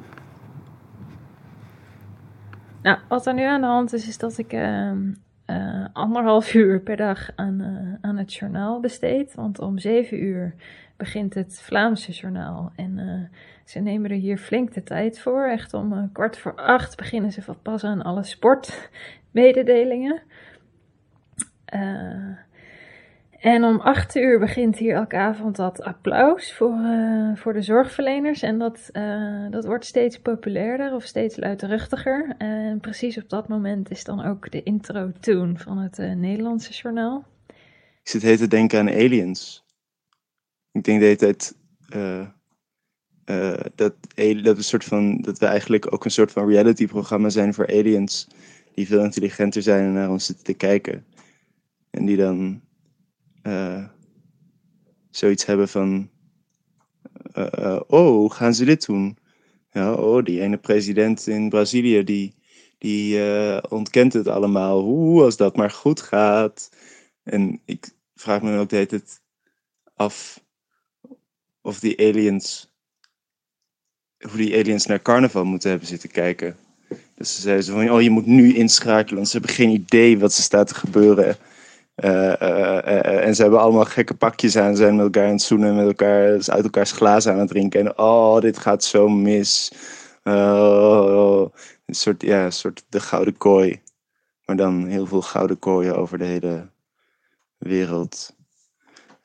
Nou, 2.82 2.97
wat 3.07 3.26
er 3.26 3.34
nu 3.34 3.43
aan 3.43 3.61
de 3.61 3.68
hand 3.68 3.93
is, 3.93 4.07
is 4.07 4.18
dat 4.18 4.38
ik 4.38 4.53
ehm, 4.53 5.13
eh, 5.48 5.86
anderhalf 5.93 6.54
uur 6.54 6.80
per 6.82 6.95
dag 6.95 7.30
aan, 7.36 7.62
eh, 7.62 7.93
aan 8.10 8.18
het 8.18 8.34
journaal 8.34 8.80
besteed. 8.80 9.34
Want 9.34 9.60
om 9.60 9.78
zeven 9.78 10.24
uur 10.24 10.54
begint 10.98 11.34
het 11.34 11.62
Vlaamse 11.62 12.12
journaal. 12.12 12.72
En 12.76 13.00
eh, 13.00 13.39
ze 13.66 13.80
nemen 13.80 14.12
er 14.12 14.18
hier 14.18 14.38
flink 14.38 14.74
de 14.74 14.84
tijd 14.84 15.20
voor. 15.20 15.45
Echt 15.45 15.74
om 15.74 16.12
kwart 16.12 16.38
voor 16.38 16.56
acht 16.56 16.98
beginnen 16.98 17.32
ze 17.32 17.41
van 17.41 17.62
pas 17.62 17.84
aan 17.84 18.02
alle 18.02 18.24
sportmededelingen. 18.24 20.22
En 23.38 23.63
om 23.63 23.79
acht 23.79 24.15
uur 24.15 24.39
begint 24.39 24.77
hier 24.77 24.95
elke 24.95 25.17
avond 25.17 25.55
dat 25.55 25.81
applaus 25.81 26.53
voor, 26.53 26.79
eh, 26.83 27.35
voor 27.35 27.53
de 27.53 27.61
zorgverleners. 27.61 28.41
En 28.41 28.57
dat, 28.57 28.89
eh, 28.91 29.49
dat 29.49 29.65
wordt 29.65 29.85
steeds 29.85 30.19
populairder 30.19 30.93
of 30.93 31.03
steeds 31.03 31.38
luidruchtiger. 31.38 32.35
En 32.38 32.79
precies 32.79 33.17
op 33.17 33.29
dat 33.29 33.47
moment 33.47 33.91
is 33.91 34.03
dan 34.03 34.25
ook 34.25 34.51
de 34.51 34.63
intro-tune 34.63 35.57
van 35.57 35.77
het 35.77 35.99
eh, 35.99 36.11
Nederlandse 36.11 36.71
journaal. 36.71 37.25
Ik 38.03 38.13
zit 38.13 38.21
heet 38.21 38.38
te 38.38 38.47
denken 38.47 38.79
aan 38.79 38.89
aliens. 38.89 39.65
Ik 40.71 40.83
denk 40.83 40.99
de 40.99 41.05
hele 41.05 41.17
tijd 41.17 41.55
dat, 43.75 43.93
dat, 44.45 44.57
een 44.57 44.63
soort 44.63 44.83
van, 44.83 45.21
dat 45.21 45.39
we 45.39 45.45
eigenlijk 45.45 45.93
ook 45.93 46.05
een 46.05 46.11
soort 46.11 46.31
van 46.31 46.49
reality-programma 46.49 47.29
zijn 47.29 47.53
voor 47.53 47.67
aliens. 47.67 48.27
Die 48.73 48.88
veel 48.88 49.03
intelligenter 49.03 49.61
zijn 49.61 49.83
en 49.83 49.93
naar 49.93 50.09
ons 50.09 50.25
zitten 50.25 50.45
te 50.45 50.53
kijken. 50.53 51.05
En 51.89 52.05
die 52.05 52.17
dan 52.17 52.61
eh, 53.48 53.84
zoiets 55.10 55.45
hebben 55.45 55.68
van... 55.70 56.10
eh, 57.34 57.54
eh, 57.54 57.82
oh, 57.88 58.08
hoe 58.08 58.34
gaan 58.34 58.54
ze 58.54 58.66
dit 58.66 58.86
doen? 58.86 59.18
Ja, 59.72 59.93
oh, 59.93 60.24
die 60.24 60.41
ene 60.41 60.58
president 60.58 61.28
in 61.28 61.50
Brazilië, 61.50 62.04
die, 62.04 62.36
die 62.78 63.20
ontkent 63.70 64.14
het 64.14 64.28
allemaal. 64.28 64.82
Hoe, 64.82 65.24
als 65.24 65.38
dat 65.38 65.56
maar 65.56 65.72
goed 65.72 66.02
gaat. 66.02 66.70
En 67.24 67.62
ik 67.66 67.89
vraag 68.16 68.41
me 68.41 68.60
ook 68.60 68.70
de 68.70 68.76
hele 68.76 69.02
af 69.95 70.43
of 71.62 71.80
die 71.80 72.00
aliens, 72.00 72.74
hoe 74.18 74.38
die 74.38 74.58
aliens 74.58 74.86
naar 74.86 75.02
carnaval 75.02 75.45
moeten 75.45 75.70
hebben 75.70 75.88
zitten 75.88 76.12
kijken. 76.12 76.56
Dus 77.16 77.36
ze 77.36 77.41
zeiden 77.41 77.66
van, 77.66 77.89
oh 77.89 78.02
je 78.02 78.10
moet 78.10 78.26
nu 78.26 78.54
inschakelen, 78.56 79.16
want 79.16 79.28
ze 79.30 79.38
hebben 79.38 79.56
geen 79.56 79.70
idee 79.70 80.20
wat 80.20 80.38
er 80.38 80.43
staat 80.43 80.68
te 80.68 80.76
gebeuren. 80.76 81.38
Eh, 81.98 82.41
eh, 82.41 82.78
eh, 82.78 83.26
en 83.28 83.36
ze 83.36 83.41
hebben 83.41 83.60
allemaal 83.60 83.86
gekke 83.86 84.14
pakjes 84.14 84.58
aan, 84.58 84.76
zijn 84.76 84.95
met 84.95 85.06
elkaar 85.06 85.26
aan 85.26 85.32
het 85.32 85.41
zoenen, 85.41 85.76
met 85.76 85.86
elkaar 85.86 86.32
uit 86.32 86.64
elkaars 86.64 86.91
glazen 86.91 87.34
aan 87.34 87.39
het 87.39 87.48
drinken. 87.48 87.80
En 87.80 87.98
oh, 87.98 88.39
dit 88.39 88.58
gaat 88.58 88.84
zo 88.84 89.08
mis. 89.08 89.72
Oh, 90.24 91.54
een 91.86 91.95
soort, 91.95 92.22
ja, 92.22 92.45
een 92.45 92.52
soort 92.52 92.84
de 92.89 93.00
gouden 93.00 93.38
kooi. 93.38 93.82
Maar 94.45 94.56
dan 94.56 94.86
heel 94.86 95.06
veel 95.06 95.22
gouden 95.22 95.60
kooien 95.60 95.98
over 95.98 96.18
de 96.18 96.24
hele 96.24 96.70
wereld. 97.58 98.36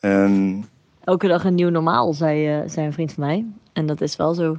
Ehm, 0.01 0.63
Elke 1.05 1.29
dag 1.29 1.45
een 1.45 1.55
nieuw 1.55 1.71
normaal, 1.71 2.13
zei, 2.13 2.69
zei 2.69 2.87
een 2.87 2.93
vriend 2.93 3.13
van 3.13 3.25
mij. 3.25 3.47
En 3.73 3.87
dat 3.87 4.01
is 4.01 4.17
wel 4.17 4.35
zo. 4.35 4.59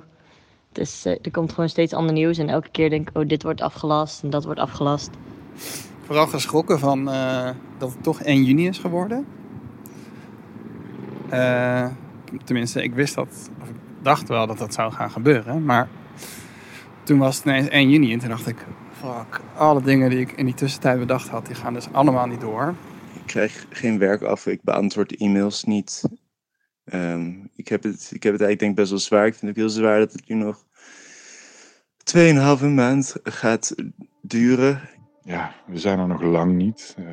Het 0.69 0.77
is, 0.77 1.05
er 1.05 1.31
komt 1.31 1.53
gewoon 1.53 1.69
steeds 1.69 1.93
ander 1.93 2.13
nieuws. 2.13 2.37
En 2.37 2.49
elke 2.49 2.69
keer 2.69 2.89
denk 2.89 3.09
ik, 3.09 3.17
oh, 3.17 3.27
dit 3.27 3.43
wordt 3.43 3.61
afgelast 3.61 4.23
en 4.23 4.29
dat 4.29 4.43
wordt 4.43 4.59
afgelast. 4.59 5.09
Vooral 6.05 6.27
geschrokken 6.27 6.79
van 6.79 7.09
eh, 7.09 7.49
dat 7.77 7.93
het 7.93 8.03
toch 8.03 8.21
1 8.21 8.43
juni 8.43 8.67
is 8.67 8.77
geworden. 8.77 9.25
Eh, 11.29 11.87
tenminste, 12.43 12.83
ik 12.83 12.93
wist 12.93 13.15
dat, 13.15 13.49
of 13.61 13.69
ik 13.69 13.75
dacht 14.01 14.27
wel 14.27 14.47
dat 14.47 14.57
dat 14.57 14.73
zou 14.73 14.91
gaan 14.91 15.11
gebeuren. 15.11 15.65
Maar 15.65 15.87
toen 17.03 17.17
was 17.17 17.37
het 17.37 17.45
ineens 17.45 17.67
1 17.67 17.89
juni 17.89 18.13
en 18.13 18.19
toen 18.19 18.29
dacht 18.29 18.47
ik, 18.47 18.65
fuck, 18.91 19.41
alle 19.55 19.81
dingen 19.81 20.09
die 20.09 20.19
ik 20.19 20.31
in 20.31 20.45
die 20.45 20.53
tussentijd 20.53 20.99
bedacht 20.99 21.27
had, 21.27 21.45
die 21.45 21.55
gaan 21.55 21.73
dus 21.73 21.87
allemaal 21.91 22.27
niet 22.27 22.41
door. 22.41 22.75
ik 23.13 23.25
krijg 23.25 23.65
geen 23.69 23.97
werk 23.97 24.21
af, 24.21 24.45
ik 24.45 24.63
beantwoord 24.63 25.15
e-mails 25.17 25.63
niet. 25.63 26.03
Ehm, 26.85 27.31
ik, 27.55 27.67
heb 27.67 27.83
het, 27.83 28.11
ik 28.13 28.23
heb 28.23 28.33
het 28.33 28.41
eigenlijk 28.41 28.59
denk 28.59 28.75
best 28.75 28.89
wel 28.89 28.99
zwaar. 28.99 29.25
Ik 29.25 29.35
vind 29.35 29.51
het 29.51 29.59
heel 29.59 29.69
zwaar 29.69 29.99
dat 29.99 30.13
het 30.13 30.27
nu 30.27 30.35
nog 30.35 30.65
2,5 32.59 32.65
maand 32.65 33.15
gaat 33.23 33.75
duren. 34.21 34.81
Ja, 35.25 35.51
we 35.65 35.77
zijn 35.79 35.99
er 35.99 36.07
nog 36.07 36.21
lang 36.21 36.55
niet. 36.55 36.95
Eh, 36.97 37.05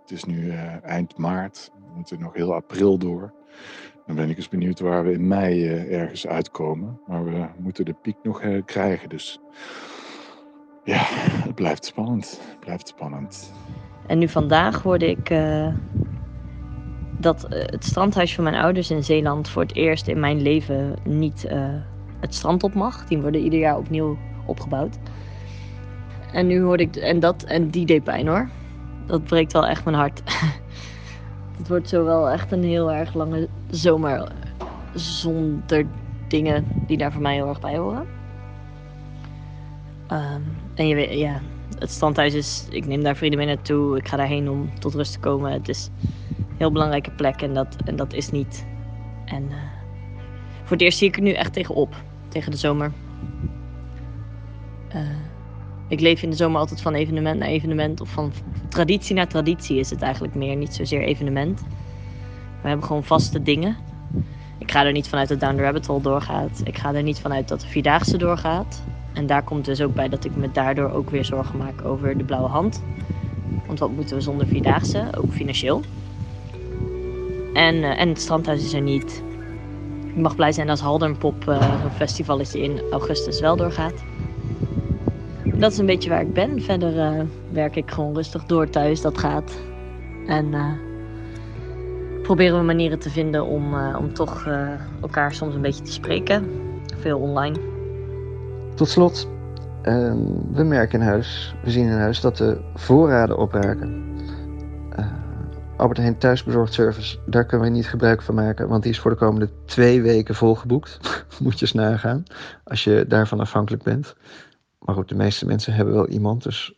het 0.00 0.10
is 0.10 0.24
nu 0.24 0.50
eh, 0.50 0.84
eind 0.84 1.16
maart. 1.16 1.70
We 1.74 1.96
moeten 1.96 2.20
nog 2.20 2.34
heel 2.34 2.54
april 2.54 2.98
door. 2.98 3.32
Dan 4.06 4.16
ben 4.16 4.30
ik 4.30 4.36
eens 4.36 4.48
benieuwd 4.48 4.80
waar 4.80 5.04
we 5.04 5.12
in 5.12 5.28
mei 5.28 5.68
eh, 5.68 6.00
ergens 6.00 6.26
uitkomen. 6.26 7.00
Maar 7.06 7.24
we 7.24 7.46
moeten 7.58 7.84
de 7.84 7.92
piek 8.02 8.16
nog 8.22 8.42
krijgen. 8.64 9.08
Dus 9.08 9.40
ja, 10.84 11.00
het 11.02 11.54
blijft 11.54 11.84
spannend. 11.84 12.40
Het 12.50 12.60
blijft 12.60 12.88
spannend. 12.88 13.52
En 14.06 14.18
nu 14.18 14.28
vandaag 14.28 14.82
hoorde 14.82 15.10
ik 15.10 15.34
dat 17.18 17.46
het 17.48 17.84
strandhuis 17.84 18.34
van 18.34 18.44
mijn 18.44 18.56
ouders 18.56 18.90
in 18.90 19.04
Zeeland 19.04 19.48
voor 19.48 19.62
het 19.62 19.74
eerst 19.74 20.08
in 20.08 20.20
mijn 20.20 20.42
leven 20.42 20.96
niet 21.04 21.48
het 22.20 22.34
strand 22.34 22.62
op 22.62 22.74
mag. 22.74 23.06
Die 23.06 23.18
worden 23.18 23.40
ieder 23.40 23.58
jaar 23.58 23.76
opnieuw 23.76 24.18
opgebouwd. 24.46 24.98
En 26.36 26.46
nu 26.46 26.62
hoorde 26.62 26.82
ik, 26.82 26.96
en 26.96 27.20
dat, 27.20 27.42
en 27.42 27.70
die 27.70 27.86
deed 27.86 28.04
pijn 28.04 28.26
hoor. 28.26 28.48
Dat 29.06 29.24
breekt 29.24 29.52
wel 29.52 29.66
echt 29.66 29.84
mijn 29.84 29.96
hart. 29.96 30.22
het 31.58 31.68
wordt 31.68 31.88
zo 31.88 32.04
wel 32.04 32.30
echt 32.30 32.52
een 32.52 32.64
heel 32.64 32.92
erg 32.92 33.14
lange 33.14 33.48
zomer 33.70 34.32
zonder 34.94 35.86
dingen 36.28 36.64
die 36.86 36.96
daar 36.96 37.12
voor 37.12 37.22
mij 37.22 37.34
heel 37.34 37.48
erg 37.48 37.60
bij 37.60 37.76
horen. 37.76 38.06
Ehm, 40.06 40.40
en 40.74 40.88
je 40.88 40.94
weet, 40.94 41.18
ja, 41.18 41.40
het 41.78 41.90
standhuis 41.90 42.34
is, 42.34 42.66
ik 42.70 42.86
neem 42.86 43.02
daar 43.02 43.16
vrienden 43.16 43.38
mee 43.38 43.48
naartoe. 43.48 43.96
Ik 43.96 44.08
ga 44.08 44.16
daarheen 44.16 44.50
om 44.50 44.78
tot 44.78 44.94
rust 44.94 45.12
te 45.12 45.18
komen. 45.18 45.52
Het 45.52 45.68
is 45.68 45.90
een 46.38 46.46
heel 46.56 46.72
belangrijke 46.72 47.10
plek 47.10 47.42
en 47.42 47.54
dat, 47.54 47.76
en 47.84 47.96
dat 47.96 48.12
is 48.12 48.30
niet. 48.30 48.66
En 49.24 49.50
eh, 49.50 49.56
voor 50.62 50.76
het 50.76 50.80
eerst 50.80 50.98
zie 50.98 51.08
ik 51.08 51.16
er 51.16 51.22
nu 51.22 51.32
echt 51.32 51.52
tegenop, 51.52 51.94
tegen 52.28 52.50
de 52.50 52.56
zomer. 52.56 52.92
Eh, 54.88 55.00
ik 55.88 56.00
leef 56.00 56.22
in 56.22 56.30
de 56.30 56.36
zomer 56.36 56.60
altijd 56.60 56.82
van 56.82 56.94
evenement 56.94 57.38
naar 57.38 57.48
evenement. 57.48 58.00
Of 58.00 58.08
van 58.08 58.32
traditie 58.68 59.14
naar 59.14 59.28
traditie 59.28 59.78
is 59.78 59.90
het 59.90 60.02
eigenlijk 60.02 60.34
meer. 60.34 60.56
Niet 60.56 60.74
zozeer 60.74 61.02
evenement. 61.02 61.60
We 62.62 62.68
hebben 62.68 62.86
gewoon 62.86 63.04
vaste 63.04 63.42
dingen. 63.42 63.76
Ik 64.58 64.70
ga 64.70 64.84
er 64.84 64.92
niet 64.92 65.08
vanuit 65.08 65.28
dat 65.28 65.40
Down 65.40 65.56
the 65.56 65.62
Rabbit 65.62 65.86
Hole 65.86 66.02
doorgaat. 66.02 66.60
Ik 66.64 66.78
ga 66.78 66.94
er 66.94 67.02
niet 67.02 67.20
vanuit 67.20 67.48
dat 67.48 67.60
de 67.60 67.66
Vierdaagse 67.66 68.16
doorgaat. 68.16 68.82
En 69.12 69.26
daar 69.26 69.42
komt 69.42 69.64
dus 69.64 69.80
ook 69.80 69.94
bij 69.94 70.08
dat 70.08 70.24
ik 70.24 70.36
me 70.36 70.52
daardoor 70.52 70.90
ook 70.90 71.10
weer 71.10 71.24
zorgen 71.24 71.58
maak 71.58 71.84
over 71.84 72.18
de 72.18 72.24
blauwe 72.24 72.48
hand. 72.48 72.82
Want 73.66 73.78
wat 73.78 73.90
moeten 73.90 74.16
we 74.16 74.22
zonder 74.22 74.46
Vierdaagse? 74.46 75.08
Ook 75.16 75.32
financieel. 75.32 75.82
En, 77.52 77.74
eh, 77.82 78.00
en 78.00 78.08
het 78.08 78.20
strandhuis 78.20 78.64
is 78.64 78.72
er 78.72 78.80
niet. 78.80 79.22
Ik 80.06 80.22
mag 80.22 80.36
blij 80.36 80.52
zijn 80.52 80.70
als 80.70 80.80
Halderpop, 80.80 81.48
uh, 81.48 81.80
zo'n 81.80 81.90
festivalletje 81.90 82.62
in 82.62 82.80
augustus, 82.90 83.40
wel 83.40 83.56
doorgaat. 83.56 84.04
Dat 85.58 85.72
is 85.72 85.78
een 85.78 85.86
beetje 85.86 86.10
waar 86.10 86.20
ik 86.20 86.32
ben. 86.32 86.62
Verder 86.62 86.98
eh, 86.98 87.24
werk 87.52 87.76
ik 87.76 87.90
gewoon 87.90 88.14
rustig 88.14 88.44
door 88.44 88.70
thuis, 88.70 89.00
dat 89.00 89.18
gaat. 89.18 89.58
En 90.26 90.54
eh, 90.54 90.72
proberen 92.22 92.58
we 92.58 92.64
manieren 92.64 92.98
te 92.98 93.10
vinden 93.10 93.46
om, 93.46 93.74
eh, 93.74 93.96
om 93.98 94.14
toch 94.14 94.48
elkaar 95.00 95.34
soms 95.34 95.54
een 95.54 95.60
beetje 95.60 95.84
te 95.84 95.92
spreken. 95.92 96.50
Veel 96.98 97.18
online. 97.18 97.58
Tot 98.74 98.88
slot, 98.88 99.28
ehm, 99.82 100.18
we 100.52 100.62
merken 100.62 101.00
in 101.00 101.06
huis, 101.06 101.54
we 101.64 101.70
zien 101.70 101.86
in 101.86 101.98
huis 101.98 102.20
dat 102.20 102.36
de 102.36 102.60
voorraden 102.74 103.38
opraken. 103.38 104.04
Albert 105.76 105.98
Heijn 105.98 106.18
thuisbezorgd 106.18 106.72
service, 106.72 107.18
daar 107.26 107.44
kunnen 107.44 107.68
we 107.68 107.72
niet 107.72 107.88
gebruik 107.88 108.22
van 108.22 108.34
maken, 108.34 108.68
want 108.68 108.82
die 108.82 108.92
is 108.92 108.98
voor 108.98 109.10
de 109.10 109.16
komende 109.16 109.48
twee 109.64 110.02
weken 110.02 110.34
volgeboekt. 110.34 110.98
Moet 111.42 111.58
je 111.58 111.60
eens 111.60 111.74
nagaan, 111.74 112.22
als 112.64 112.84
je 112.84 113.04
daarvan 113.08 113.40
afhankelijk 113.40 113.82
bent. 113.82 114.14
Maar 114.86 114.94
goed, 114.94 115.08
de 115.08 115.14
meeste 115.14 115.46
mensen 115.46 115.72
hebben 115.72 115.94
wel 115.94 116.08
iemand, 116.08 116.42
dus 116.42 116.72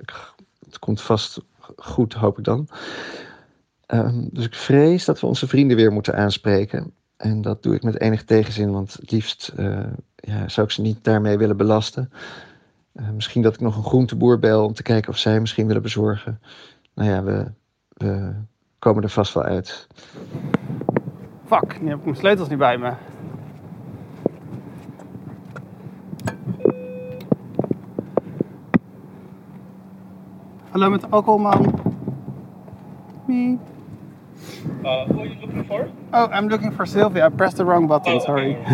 het 0.64 0.78
komt 0.78 1.00
vast 1.00 1.40
goed, 1.76 2.14
hoop 2.14 2.38
ik 2.38 2.44
dan. 2.44 2.68
Ehm, 3.86 4.28
dus 4.30 4.44
ik 4.44 4.54
vrees 4.54 5.04
dat 5.04 5.20
we 5.20 5.26
onze 5.26 5.48
vrienden 5.48 5.76
weer 5.76 5.92
moeten 5.92 6.16
aanspreken. 6.16 6.92
En 7.16 7.42
dat 7.42 7.62
doe 7.62 7.74
ik 7.74 7.82
met 7.82 8.00
enig 8.00 8.24
tegenzin, 8.24 8.70
want 8.70 8.92
het 8.92 9.10
liefst 9.10 9.52
eh, 9.56 9.80
ja, 10.16 10.48
zou 10.48 10.66
ik 10.66 10.72
ze 10.72 10.80
niet 10.80 11.04
daarmee 11.04 11.38
willen 11.38 11.56
belasten. 11.56 12.12
Eh, 12.92 13.10
misschien 13.10 13.42
dat 13.42 13.54
ik 13.54 13.60
nog 13.60 13.76
een 13.76 13.82
groenteboer 13.82 14.38
bel 14.38 14.64
om 14.64 14.72
te 14.72 14.82
kijken 14.82 15.10
of 15.10 15.18
zij 15.18 15.40
misschien 15.40 15.66
willen 15.66 15.82
bezorgen. 15.82 16.40
Nou 16.94 17.10
ja, 17.10 17.22
we, 17.22 17.52
we 17.92 18.34
komen 18.78 19.02
er 19.02 19.10
vast 19.10 19.34
wel 19.34 19.42
uit. 19.42 19.86
Fuck, 21.44 21.80
nu 21.80 21.88
heb 21.88 21.98
ik 21.98 22.04
mijn 22.04 22.16
sleutels 22.16 22.48
niet 22.48 22.58
bij 22.58 22.78
me. 22.78 22.92
Hallo 30.70 30.90
met 30.90 31.00
de 31.00 31.06
alcoholman. 31.10 31.74
Me. 33.26 33.56
Uh, 34.82 35.06
who 35.06 35.20
are 35.20 35.28
you 35.28 35.40
looking 35.40 35.66
for? 35.66 35.88
Oh, 36.12 36.30
I'm 36.32 36.48
looking 36.48 36.72
for 36.72 36.86
Sylvia. 36.86 37.26
I 37.26 37.28
pressed 37.28 37.56
the 37.56 37.64
wrong 37.64 37.86
button, 37.86 38.14
Oh, 38.14 38.20
sorry. 38.20 38.56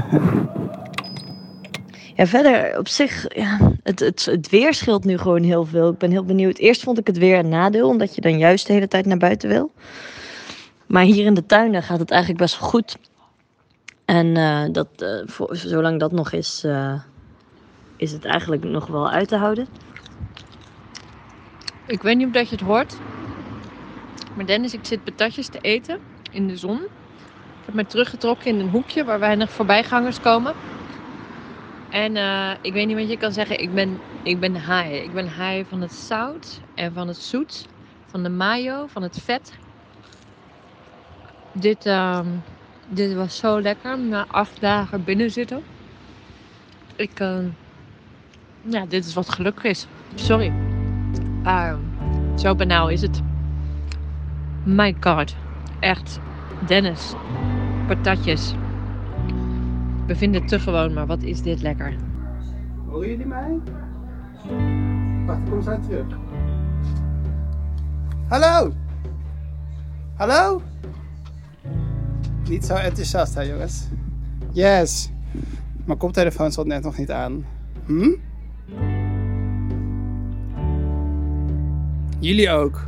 Ja, 2.16 2.26
verder 2.26 2.78
op 2.78 2.88
zich, 2.88 3.36
ja, 3.36 3.58
het, 3.82 4.00
het, 4.00 4.24
het 4.24 4.50
weer 4.50 4.74
scheelt 4.74 5.04
nu 5.04 5.18
gewoon 5.18 5.42
heel 5.42 5.64
veel. 5.64 5.90
Ik 5.90 5.98
ben 5.98 6.10
heel 6.10 6.24
benieuwd. 6.24 6.58
Eerst 6.58 6.82
vond 6.82 6.98
ik 6.98 7.06
het 7.06 7.18
weer 7.18 7.38
een 7.38 7.48
nadeel, 7.48 7.88
omdat 7.88 8.14
je 8.14 8.20
dan 8.20 8.38
juist 8.38 8.66
de 8.66 8.72
hele 8.72 8.88
tijd 8.88 9.06
naar 9.06 9.16
buiten 9.16 9.48
wil. 9.48 9.72
Maar 10.86 11.02
hier 11.02 11.24
in 11.24 11.34
de 11.34 11.46
tuinen 11.46 11.82
gaat 11.82 11.98
het 11.98 12.10
eigenlijk 12.10 12.40
best 12.40 12.60
wel 12.60 12.68
goed. 12.68 12.96
En 14.04 14.36
eh, 14.36 14.62
dat, 14.72 14.88
eh, 14.96 15.08
voor, 15.26 15.56
zolang 15.56 16.00
dat 16.00 16.12
nog 16.12 16.32
is, 16.32 16.64
eh, 16.64 17.00
is 17.96 18.12
het 18.12 18.24
eigenlijk 18.24 18.64
nog 18.64 18.86
wel 18.86 19.10
uit 19.10 19.28
te 19.28 19.36
houden. 19.36 19.66
Ik 21.86 22.02
weet 22.02 22.16
niet 22.16 22.26
of 22.26 22.32
dat 22.32 22.48
je 22.48 22.56
het 22.56 22.64
hoort. 22.64 22.96
Maar 24.36 24.46
Dennis, 24.46 24.74
ik 24.74 24.84
zit 24.86 25.04
patatjes 25.04 25.48
te 25.48 25.58
eten 25.60 25.98
in 26.30 26.46
de 26.46 26.56
zon. 26.56 26.76
Ik 27.60 27.64
heb 27.64 27.74
me 27.74 27.86
teruggetrokken 27.86 28.46
in 28.46 28.60
een 28.60 28.70
hoekje 28.70 29.04
waar 29.04 29.18
weinig 29.18 29.50
voorbijgangers 29.50 30.20
komen. 30.20 30.54
En 31.90 32.16
eh, 32.16 32.50
ik 32.60 32.72
weet 32.72 32.86
niet 32.86 32.96
wat 32.96 33.08
je 33.08 33.16
kan 33.16 33.32
zeggen. 33.32 33.60
Ik 33.60 33.74
ben, 33.74 33.98
ik 34.22 34.40
ben 34.40 34.54
high. 34.54 34.92
Ik 34.92 35.12
ben 35.12 35.24
high 35.24 35.68
van 35.68 35.80
het 35.80 35.92
zout 35.92 36.60
en 36.74 36.92
van 36.92 37.08
het 37.08 37.16
zoet. 37.16 37.66
Van 38.06 38.22
de 38.22 38.28
mayo, 38.28 38.86
van 38.86 39.02
het 39.02 39.20
vet. 39.22 39.52
Dit, 41.52 41.86
ehm, 41.86 42.26
dit 42.88 43.14
was 43.14 43.36
zo 43.36 43.60
lekker 43.60 43.98
na 43.98 44.26
acht 44.28 44.60
dagen 44.60 45.04
binnen 45.04 45.30
zitten. 45.30 45.62
Ik, 46.96 47.20
ehm, 47.20 47.48
ja, 48.62 48.86
dit 48.86 49.04
is 49.04 49.14
wat 49.14 49.30
geluk 49.30 49.60
is. 49.62 49.86
Sorry. 50.14 50.63
Ah, 51.44 51.76
zo 52.36 52.54
banaal 52.54 52.88
is 52.88 53.00
het. 53.00 53.22
My 54.62 54.96
god. 55.00 55.36
Echt. 55.80 56.20
Dennis. 56.66 57.14
Patatjes. 57.86 58.54
We 60.06 60.16
vinden 60.16 60.40
het 60.40 60.50
te 60.50 60.58
gewoon, 60.58 60.92
maar 60.92 61.06
wat 61.06 61.22
is 61.22 61.42
dit 61.42 61.62
lekker. 61.62 61.94
Horen 62.86 63.08
jullie 63.08 63.26
mij? 63.26 63.60
Wacht, 65.26 65.40
kom 65.50 65.62
terug. 65.62 66.06
Hallo! 68.28 68.72
Hallo? 70.14 70.62
Niet 72.48 72.64
zo 72.64 72.74
enthousiast, 72.74 73.34
hè 73.34 73.42
jongens? 73.42 73.88
Yes! 74.52 75.10
Mijn 75.84 75.98
koptelefoon 75.98 76.52
stond 76.52 76.66
net 76.66 76.82
nog 76.82 76.98
niet 76.98 77.10
aan. 77.10 77.44
Hm? 77.86 78.14
Jullie 82.18 82.50
ook. 82.50 82.86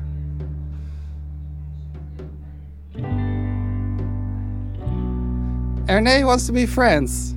Erne 5.86 6.24
wants 6.24 6.46
to 6.46 6.52
be 6.52 6.68
friends. 6.68 7.34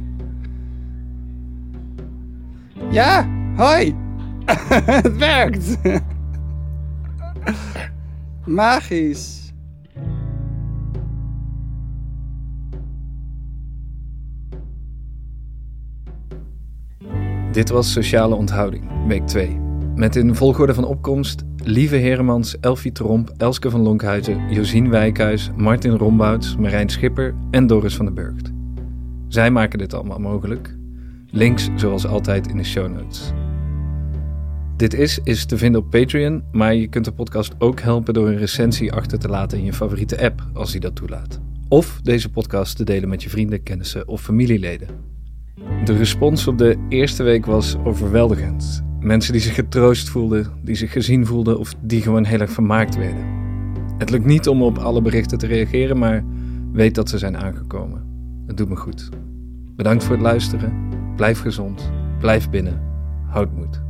Ja, 2.92 3.28
hoi. 3.56 3.96
Het 4.86 5.18
werkt. 5.18 5.78
Magisch. 8.46 9.40
Dit 17.52 17.70
was 17.70 17.92
Sociale 17.92 18.36
Onthouding, 18.36 19.08
week 19.08 19.28
2. 19.28 19.60
Met 19.96 20.16
in 20.16 20.36
volgorde 20.36 20.74
van 20.74 20.86
opkomst 20.86 21.44
Lieve 21.64 21.96
Heremans, 21.96 22.60
Elfie 22.60 22.92
Tromp, 22.92 23.34
Elske 23.38 23.70
van 23.70 23.82
Lonkhuizen, 23.82 24.54
Josien 24.54 24.90
Wijkhuis, 24.90 25.50
Martin 25.56 25.92
Rombouts, 25.92 26.56
Marijn 26.56 26.90
Schipper 26.90 27.36
en 27.52 27.68
Doris 27.68 27.96
van 27.96 28.06
den 28.06 28.14
Burgt. 28.14 28.52
Zij 29.28 29.52
maken 29.52 29.80
dit 29.80 29.94
allemaal 29.94 30.20
mogelijk. 30.20 30.76
Links 31.32 31.70
zoals 31.76 32.06
altijd 32.06 32.48
in 32.48 32.58
de 32.58 32.64
show 32.64 32.94
notes. 32.94 33.32
Dit 34.76 34.94
is 34.94 35.20
is 35.24 35.46
te 35.46 35.58
vinden 35.58 35.82
op 35.82 35.90
Patreon, 35.90 36.44
maar 36.52 36.76
je 36.76 36.88
kunt 36.88 37.06
de 37.06 37.12
podcast 37.12 37.54
ook 37.58 37.80
helpen 37.80 38.14
door 38.14 38.28
een 38.28 38.38
recensie 38.38 38.94
achter 38.94 39.20
te 39.20 39.28
laten 39.28 39.58
in 39.58 39.66
je 39.66 39.74
favoriete 39.74 40.22
app, 40.22 40.50
als 40.54 40.72
die 40.72 40.82
dat 40.82 40.96
toelaat. 40.96 41.40
Of 41.68 42.00
deze 42.02 42.30
podcast 42.30 42.78
te 42.78 42.84
delen 42.84 43.10
met 43.10 43.24
je 43.24 43.30
vrienden, 43.30 43.64
kennissen 43.64 44.08
of 44.08 44.22
familieleden. 44.22 44.88
De 45.84 45.98
respons 45.98 46.48
op 46.48 46.58
de 46.58 46.86
eerste 46.90 47.24
week 47.24 47.46
was 47.46 47.76
overweldigend. 47.84 48.88
Mensen 49.00 49.34
die 49.34 49.42
zich 49.42 49.56
getroost 49.56 50.10
voelden, 50.10 50.48
die 50.62 50.76
zich 50.76 50.92
gezien 50.92 51.26
voelden 51.26 51.60
of 51.60 51.74
die 51.82 52.02
gewoon 52.02 52.26
heel 52.26 52.40
erg 52.40 52.52
vermaakt 52.52 52.96
werden. 52.96 53.26
Het 53.98 54.10
lukt 54.10 54.26
niet 54.26 54.48
om 54.48 54.64
op 54.64 54.78
alle 54.78 55.02
berichten 55.02 55.38
te 55.38 55.48
reageren, 55.48 55.98
maar 55.98 56.24
weet 56.72 56.96
dat 56.96 57.10
ze 57.10 57.18
zijn 57.18 57.38
aangekomen. 57.38 58.04
Het 58.48 58.58
doet 58.58 58.70
me 58.70 58.76
goed. 58.76 59.10
Bedankt 59.76 60.04
voor 60.04 60.14
het 60.14 60.24
luisteren. 60.24 60.74
Blijf 61.16 61.40
gezond. 61.40 61.92
Blijf 62.20 62.50
binnen. 62.50 62.82
Houd 63.28 63.56
moed. 63.56 63.89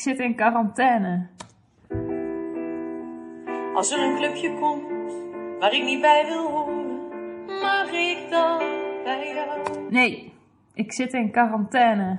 Ik 0.00 0.06
zit 0.06 0.18
in 0.18 0.34
quarantaine. 0.34 1.26
Als 3.74 3.92
er 3.92 3.98
een 3.98 4.16
clubje 4.16 4.54
komt 4.54 4.82
waar 5.58 5.74
ik 5.74 5.84
niet 5.84 6.00
bij 6.00 6.26
wil 6.26 6.48
horen, 6.50 7.08
mag 7.46 7.92
ik 7.92 8.30
dan 8.30 8.58
bij 9.04 9.32
jou? 9.34 9.90
Nee, 9.90 10.32
ik 10.74 10.92
zit 10.92 11.12
in 11.12 11.30
quarantaine. 11.30 12.18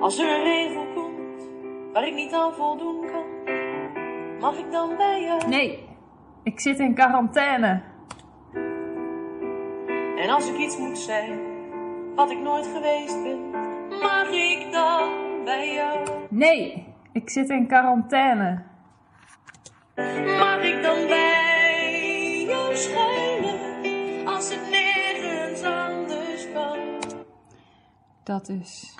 Als 0.00 0.18
er 0.18 0.28
een 0.28 0.42
regel 0.42 0.86
komt 0.94 1.48
waar 1.92 2.06
ik 2.06 2.14
niet 2.14 2.32
aan 2.32 2.54
voldoen 2.54 3.06
kan, 3.06 3.54
mag 4.40 4.58
ik 4.58 4.72
dan 4.72 4.96
bij 4.96 5.22
jou? 5.22 5.48
Nee, 5.48 5.88
ik 6.42 6.60
zit 6.60 6.78
in 6.78 6.94
quarantaine. 6.94 7.82
En 10.16 10.28
als 10.28 10.48
ik 10.48 10.56
iets 10.56 10.78
moet 10.78 10.98
zijn 10.98 11.40
wat 12.14 12.30
ik 12.30 12.38
nooit 12.38 12.66
geweest 12.66 13.22
ben, 13.22 13.50
mag 14.00 14.28
ik 14.30 14.72
dan 14.72 15.23
bij 15.44 15.74
jou? 15.74 16.08
Nee, 16.30 16.86
ik 17.12 17.30
zit 17.30 17.48
in 17.48 17.66
quarantaine. 17.66 18.62
Mag 20.38 20.62
ik 20.62 20.82
dan 20.82 21.06
bij 21.06 22.44
jou 22.48 22.76
schuilen 22.76 23.58
als 24.26 24.50
het 24.54 24.70
nergens 24.70 25.62
anders 25.62 26.52
kan? 26.52 26.78
Dat 28.22 28.48
is. 28.48 28.94